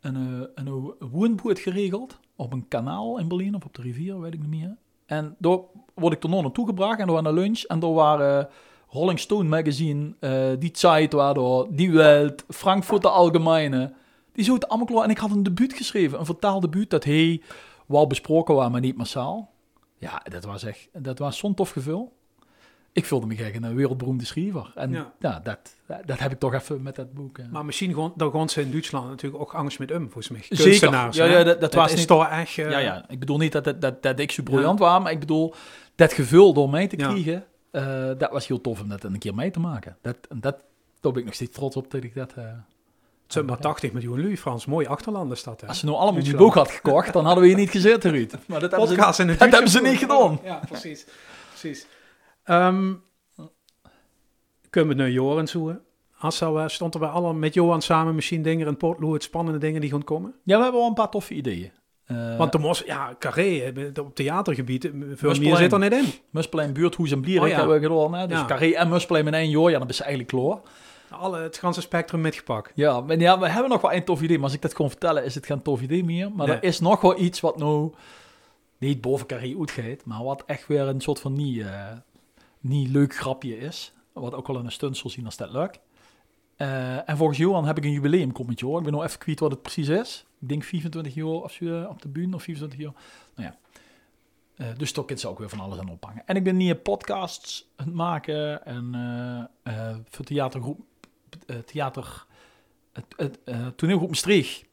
een, 0.01 0.47
een 0.55 1.09
woonboot 1.11 1.59
geregeld 1.59 2.19
op 2.35 2.53
een 2.53 2.67
kanaal 2.67 3.17
in 3.19 3.27
Berlijn 3.27 3.55
of 3.55 3.65
op 3.65 3.75
de 3.75 3.81
rivier, 3.81 4.19
weet 4.19 4.33
ik 4.33 4.39
niet 4.39 4.49
meer. 4.49 4.77
En 5.09 5.35
door 5.37 5.65
word 5.93 6.13
ik 6.13 6.23
er 6.23 6.29
nog 6.29 6.41
naartoe 6.41 6.65
gebracht 6.65 6.99
en 6.99 7.07
door 7.07 7.21
naar 7.21 7.33
lunch. 7.33 7.61
En 7.61 7.79
door 7.79 7.93
waren 7.93 8.49
Rolling 8.89 9.19
Stone 9.19 9.49
magazine, 9.49 10.13
uh, 10.19 10.59
die 10.59 10.69
Zeit 10.73 11.13
waardoor 11.13 11.67
die 11.69 11.91
Welt, 11.91 12.43
Frankfurter 12.47 13.09
Allgemeine. 13.09 13.93
Die 14.31 14.43
zo 14.43 14.57
allemaal 14.57 14.85
klaar. 14.85 15.03
En 15.03 15.09
ik 15.09 15.17
had 15.17 15.31
een 15.31 15.43
debuut 15.43 15.73
geschreven, 15.73 16.19
een 16.19 16.25
vertaald 16.25 16.61
debuut, 16.61 16.89
dat 16.89 17.03
hij 17.03 17.41
wel 17.85 18.07
besproken 18.07 18.55
was, 18.55 18.69
maar 18.69 18.81
niet 18.81 18.97
massaal. 18.97 19.49
Ja, 19.97 20.21
dat 20.23 20.43
was 20.43 20.63
echt, 20.63 20.89
dat 20.93 21.19
was 21.19 21.37
zo'n 21.37 21.53
tof 21.53 21.69
gevoel. 21.69 22.11
Ik 22.99 23.05
voelde 23.05 23.25
me 23.25 23.35
gek 23.35 23.55
een 23.55 23.75
wereldberoemde 23.75 24.25
schrijver. 24.25 24.71
En 24.75 24.91
ja, 24.91 25.13
ja 25.19 25.39
dat, 25.43 25.59
dat 26.05 26.19
heb 26.19 26.31
ik 26.31 26.39
toch 26.39 26.53
even 26.53 26.81
met 26.81 26.95
dat 26.95 27.13
boek. 27.13 27.39
Maar 27.51 27.65
misschien 27.65 27.93
gewoon, 27.93 28.13
dat 28.15 28.31
gewoon 28.31 28.49
ze 28.49 28.61
in 28.61 28.71
Duitsland 28.71 29.09
natuurlijk 29.09 29.41
ook 29.41 29.53
angst 29.53 29.79
met 29.79 29.89
hem, 29.89 30.03
volgens 30.11 30.29
mij. 30.29 30.45
Zeker. 30.49 30.91
Ja, 30.91 31.09
ja, 31.11 31.43
dat, 31.43 31.61
dat 31.61 31.73
was 31.73 31.91
is 31.91 31.97
niet, 31.97 32.07
toch 32.07 32.29
echt... 32.29 32.57
Uh, 32.57 32.71
ja, 32.71 32.77
ja, 32.77 33.05
ik 33.07 33.19
bedoel 33.19 33.37
niet 33.37 33.51
dat, 33.51 33.63
dat, 33.63 33.81
dat, 33.81 34.03
dat 34.03 34.19
ik 34.19 34.31
zo 34.31 34.43
briljant 34.43 34.79
was, 34.79 35.03
maar 35.03 35.11
ik 35.11 35.19
bedoel, 35.19 35.53
dat 35.95 36.13
gevoel 36.13 36.53
door 36.53 36.69
mij 36.69 36.87
te 36.87 36.95
krijgen, 36.95 37.45
uh, 37.71 38.11
dat 38.17 38.31
was 38.31 38.47
heel 38.47 38.61
tof 38.61 38.81
om 38.81 38.89
dat 38.89 39.03
een 39.03 39.19
keer 39.19 39.35
mee 39.35 39.51
te 39.51 39.59
maken. 39.59 39.97
Dat, 40.01 40.17
dat, 40.35 40.57
daar 40.99 41.11
ben 41.11 41.21
ik 41.21 41.25
nog 41.25 41.35
steeds 41.35 41.55
trots 41.55 41.75
op 41.75 41.91
dat 41.91 42.03
ik 42.03 42.15
dat... 42.15 42.33
Uh, 42.37 42.43
het 43.23 43.33
zijn 43.33 43.45
maar 43.45 43.59
80 43.59 43.91
miljoen 43.91 44.21
lui, 44.21 44.37
Frans. 44.37 44.65
Mooi 44.65 44.87
achterlanden 44.87 45.37
staat 45.37 45.67
Als 45.67 45.79
ze 45.79 45.85
nou 45.85 45.97
allemaal 45.97 46.23
die 46.23 46.35
boek 46.35 46.53
had 46.53 46.71
gekocht, 46.71 47.13
dan 47.13 47.25
hadden 47.25 47.43
we 47.43 47.49
hier 47.49 47.57
niet 47.57 47.69
gezeten, 47.69 48.11
Ruud. 48.11 48.33
Maar 48.45 48.59
dat 48.59 48.71
hebben 48.71 49.13
ze, 49.13 49.25
dat 49.25 49.39
hebben 49.39 49.69
ze 49.69 49.81
niet 49.81 49.97
gedaan. 49.97 50.39
Ja, 50.43 50.61
precies. 50.69 51.05
precies. 51.49 51.85
Um, 52.49 53.03
kunnen 54.69 54.95
we 54.95 55.01
naar 55.01 55.11
Joran 55.11 55.47
zoeken? 55.47 55.81
Assau 56.17 56.69
stond 56.69 56.93
er 56.93 56.99
bij 56.99 57.09
alle 57.09 57.33
met 57.33 57.53
Johan 57.53 57.81
samen 57.81 58.15
misschien 58.15 58.41
dingen 58.41 58.67
in 58.67 58.77
Portloe, 58.77 59.21
spannende 59.21 59.59
dingen 59.59 59.81
die 59.81 59.89
gaan 59.89 60.03
komen? 60.03 60.33
Ja, 60.43 60.57
we 60.57 60.63
hebben 60.63 60.79
wel 60.79 60.89
een 60.89 60.95
paar 60.95 61.09
toffe 61.09 61.33
ideeën. 61.33 61.71
Uh, 62.07 62.37
Want 62.37 62.51
de 62.51 62.59
Mos, 62.59 62.83
ja, 62.85 63.15
Carré, 63.19 63.73
op 63.99 64.15
theatergebied, 64.15 64.91
veel 65.13 65.35
meer 65.39 65.55
zit 65.55 65.71
er 65.71 65.79
niet 65.79 65.91
in. 65.91 66.05
Musplein, 66.29 66.73
Buurthoes 66.73 67.11
en 67.11 67.21
Blier, 67.21 67.41
oh, 67.41 67.47
ja. 67.47 67.55
hebben 67.55 67.81
we 67.81 67.87
gedaan. 67.87 68.13
Hè? 68.13 68.27
Dus 68.27 68.37
ja. 68.37 68.45
Carré 68.45 68.71
en 68.71 68.89
Musplein 68.89 69.27
in 69.27 69.33
één 69.33 69.49
jaar, 69.49 69.69
ja, 69.69 69.79
dan 69.79 69.89
is 69.89 69.99
eigenlijk 69.99 70.31
klaar. 70.31 70.57
Alle, 71.09 71.39
het 71.39 71.57
ganse 71.57 71.81
spectrum 71.81 72.21
metgepakt. 72.21 72.71
Ja, 72.75 73.01
maar 73.01 73.19
ja, 73.19 73.39
we 73.39 73.49
hebben 73.49 73.69
nog 73.69 73.81
wel 73.81 73.93
een 73.93 74.03
tof 74.03 74.21
idee. 74.21 74.35
Maar 74.35 74.45
als 74.45 74.55
ik 74.55 74.61
dat 74.61 74.73
kon 74.73 74.89
vertellen, 74.89 75.23
is 75.23 75.35
het 75.35 75.45
geen 75.45 75.61
tof 75.61 75.81
idee 75.81 76.03
meer. 76.03 76.31
Maar 76.31 76.49
er 76.49 76.63
is 76.63 76.79
nog 76.79 77.01
wel 77.01 77.19
iets 77.19 77.39
wat 77.39 77.57
nou 77.57 77.93
niet 78.77 79.01
boven 79.01 79.27
Carré 79.27 79.55
uitgaat, 79.59 80.05
maar 80.05 80.23
wat 80.23 80.43
echt 80.45 80.67
weer 80.67 80.87
een 80.87 81.01
soort 81.01 81.19
van 81.19 81.33
niet, 81.33 81.57
uh, 81.57 81.67
niet 82.59 82.89
leuk 82.89 83.15
grapje 83.15 83.57
is. 83.57 83.93
Wat 84.13 84.33
ook 84.33 84.47
wel 84.47 84.59
in 84.59 84.65
een 84.65 84.71
stunt 84.71 84.97
zal 84.97 85.09
zien 85.09 85.25
als 85.25 85.37
dat 85.37 85.51
leuk. 85.51 85.79
Uh, 86.57 87.09
en 87.09 87.17
volgens 87.17 87.37
Johan 87.37 87.65
heb 87.65 87.77
ik 87.77 87.83
een 87.83 87.91
jubileum 87.91 88.31
komend 88.31 88.59
jaar. 88.59 88.77
Ik 88.77 88.83
ben 88.83 88.91
nog 88.91 89.03
even 89.03 89.19
kwijt 89.19 89.39
wat 89.39 89.51
het 89.51 89.61
precies 89.61 89.87
is. 89.87 90.25
Ik 90.39 90.49
denk 90.49 90.63
25 90.63 91.13
jaar 91.13 91.25
of 91.25 91.57
je 91.57 91.85
op 91.89 92.01
de 92.01 92.07
bühne 92.07 92.35
of 92.35 92.43
24 92.43 92.79
jaar. 92.79 92.93
Nou 93.35 93.49
ja. 93.49 93.57
Uh, 94.57 94.67
dus 94.77 94.91
toch 94.91 95.09
is 95.09 95.25
ook 95.25 95.39
weer 95.39 95.49
van 95.49 95.59
alles 95.59 95.79
aan 95.79 95.89
ophangen. 95.89 96.23
En 96.25 96.35
ik 96.35 96.43
ben 96.43 96.57
nieuwe 96.57 96.75
podcasts 96.75 97.67
aan 97.75 97.85
het 97.85 97.95
maken. 97.95 98.65
En 98.65 98.95
uh, 99.63 99.95
voor 100.09 100.25
theatergroep, 100.25 100.79
theater, 101.65 102.25
het, 103.15 103.39
toneelgroep 103.75 104.09
Maastricht. 104.09 104.65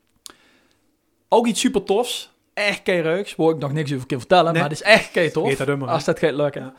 Ook 1.29 1.47
iets 1.47 1.61
super 1.61 1.83
tofs. 1.83 2.33
Echt 2.55 2.83
keiruiks. 2.83 3.35
Waar 3.37 3.51
ik 3.51 3.59
nog 3.59 3.73
niks 3.73 3.93
over 3.93 4.07
kan 4.07 4.19
vertellen. 4.19 4.53
Nee. 4.53 4.63
Maar 4.63 4.71
het 4.71 4.81
is 4.81 4.87
echt 4.87 5.11
kei 5.11 5.31
tof. 5.31 5.61
Als 5.83 6.05
dat 6.05 6.19
gaat 6.19 6.35
lukken. 6.35 6.63
Ja. 6.63 6.75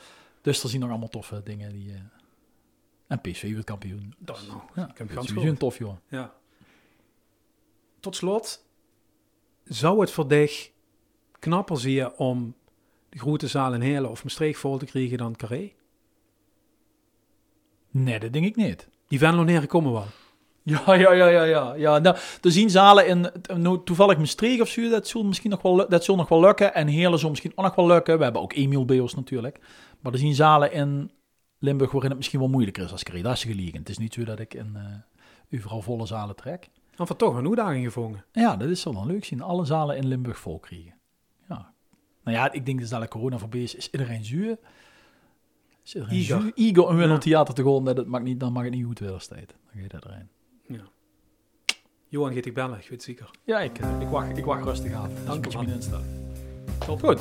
Dus 0.48 0.64
er 0.64 0.70
zien 0.70 0.80
nog 0.80 0.90
allemaal 0.90 1.10
toffe 1.10 1.42
dingen 1.44 1.72
die... 1.72 1.94
En 3.08 3.22
PSV 3.22 3.52
wordt 3.52 3.66
kampioen. 3.66 4.14
Dat 4.18 4.48
nou. 4.48 4.62
Ja, 4.76 4.90
ik 4.90 4.98
heb 4.98 5.28
een 5.36 5.58
tof, 5.58 5.78
joh. 5.78 5.98
Ja. 6.08 6.34
Tot 8.00 8.16
slot, 8.16 8.66
zou 9.64 10.00
het 10.00 10.12
voor 10.12 10.28
dich 10.28 10.72
knapper 11.40 11.80
zien 11.80 12.12
om 12.12 12.56
de 13.10 13.20
grote 13.20 13.48
zaal 13.48 13.74
in 13.74 13.82
Heerlen 13.82 14.10
of 14.10 14.24
Maastricht 14.24 14.60
vol 14.60 14.78
te 14.78 14.86
krijgen 14.86 15.18
dan 15.18 15.36
Carré? 15.36 15.74
Nee, 17.90 18.20
dat 18.20 18.34
denk 18.34 18.46
ik 18.46 18.56
niet. 18.56 18.88
Die 19.08 19.20
Venloneren 19.20 19.68
komen 19.68 19.92
wel. 19.92 20.08
Ja, 20.68 20.94
ja, 21.04 21.12
ja, 21.12 21.28
ja, 21.28 21.44
ja. 21.44 21.74
ja. 21.76 22.00
Nou, 22.00 22.16
er 22.42 22.52
zien 22.52 22.70
zalen 22.70 23.08
in, 23.08 23.32
nou, 23.56 23.84
toevallig 23.84 24.18
Maastricht 24.18 24.62
of 24.62 24.68
zo, 24.68 24.90
dat 24.90 25.08
zal 25.08 25.24
misschien 25.24 25.50
nog 25.50 25.62
wel, 25.62 25.90
dat 25.90 26.04
zal 26.04 26.16
nog 26.16 26.30
wel 26.30 26.40
lukken. 26.40 26.74
En 26.74 26.88
Heerlen 26.88 27.20
zal 27.20 27.30
misschien 27.30 27.52
ook 27.56 27.66
nog 27.66 27.76
wel 27.76 27.88
lukken. 27.88 28.18
We 28.18 28.24
hebben 28.24 28.42
ook 28.42 28.54
Emiel 28.54 28.86
Beos 28.86 29.16
natuurlijk. 29.16 29.60
Maar 30.00 30.14
er 30.14 30.20
zien 30.20 30.36
zalen 30.36 30.72
in 30.72 31.12
Limburg 31.60 31.92
waarin 31.92 32.10
het 32.10 32.18
misschien 32.18 32.40
wel 32.40 32.50
moeilijker 32.50 32.84
is 32.84 32.92
als 32.92 33.04
is 33.04 33.44
gelegen. 33.44 33.80
Het 33.80 33.90
is 33.90 33.98
niet 33.98 34.14
zo 34.14 34.24
dat 34.24 34.40
ik 34.40 34.54
in 34.54 34.74
uh, 34.76 35.60
overal 35.60 35.82
volle 35.82 36.06
zalen 36.06 36.36
trek. 36.36 36.70
Of 36.98 37.10
toch 37.10 37.36
een 37.36 37.48
uitdaging 37.48 37.86
gevonden. 37.86 38.26
Ja, 38.32 38.56
dat 38.56 38.70
is 38.70 38.84
dan 38.84 39.06
leuk 39.06 39.26
zien. 39.26 39.42
Alle 39.42 39.66
zalen 39.66 39.98
in 39.98 40.08
Limburg 40.08 40.40
vol 40.40 40.60
krijgen. 40.60 40.94
Ja. 41.50 41.74
Nou 42.24 42.38
ja, 42.38 42.52
ik 42.52 42.66
denk 42.66 42.80
dus 42.80 42.90
dat 42.90 43.02
de 43.02 43.08
corona 43.08 43.38
voorbij 43.38 43.62
is. 43.62 43.76
Is 43.76 43.90
iedereen 43.90 44.26
zuur? 44.26 44.58
Is 45.84 45.96
iedereen 45.96 46.24
zuur? 46.24 47.08
Naar 47.08 47.20
theater 47.20 47.54
te 47.54 47.64
gaan. 47.64 47.86
Dat 47.86 48.06
maakt 48.06 48.24
niet, 48.24 48.40
dan 48.40 48.54
mag 48.54 48.64
het 48.64 48.74
niet 48.74 48.86
goed 48.86 49.00
weer 49.00 49.10
Dan 49.10 49.20
ga 49.74 49.80
je 49.80 49.88
dat 49.88 50.06
erin. 50.06 50.30
Ja. 50.68 50.90
Johan 52.08 52.34
gaat 52.34 52.46
ik 52.46 52.54
bellen, 52.54 52.76
ik 52.76 52.82
weet 52.82 52.90
het 52.90 53.04
zeker. 53.04 53.32
Ja, 53.44 53.60
ik, 53.60 53.78
ik, 53.78 54.08
wacht, 54.08 54.38
ik 54.38 54.46
wacht 54.46 54.64
rustig 54.64 54.94
af. 54.94 55.10
Dank 55.26 55.52
je, 55.52 55.72
instelling. 55.74 56.06
Top. 56.86 57.00
Goed. 57.00 57.20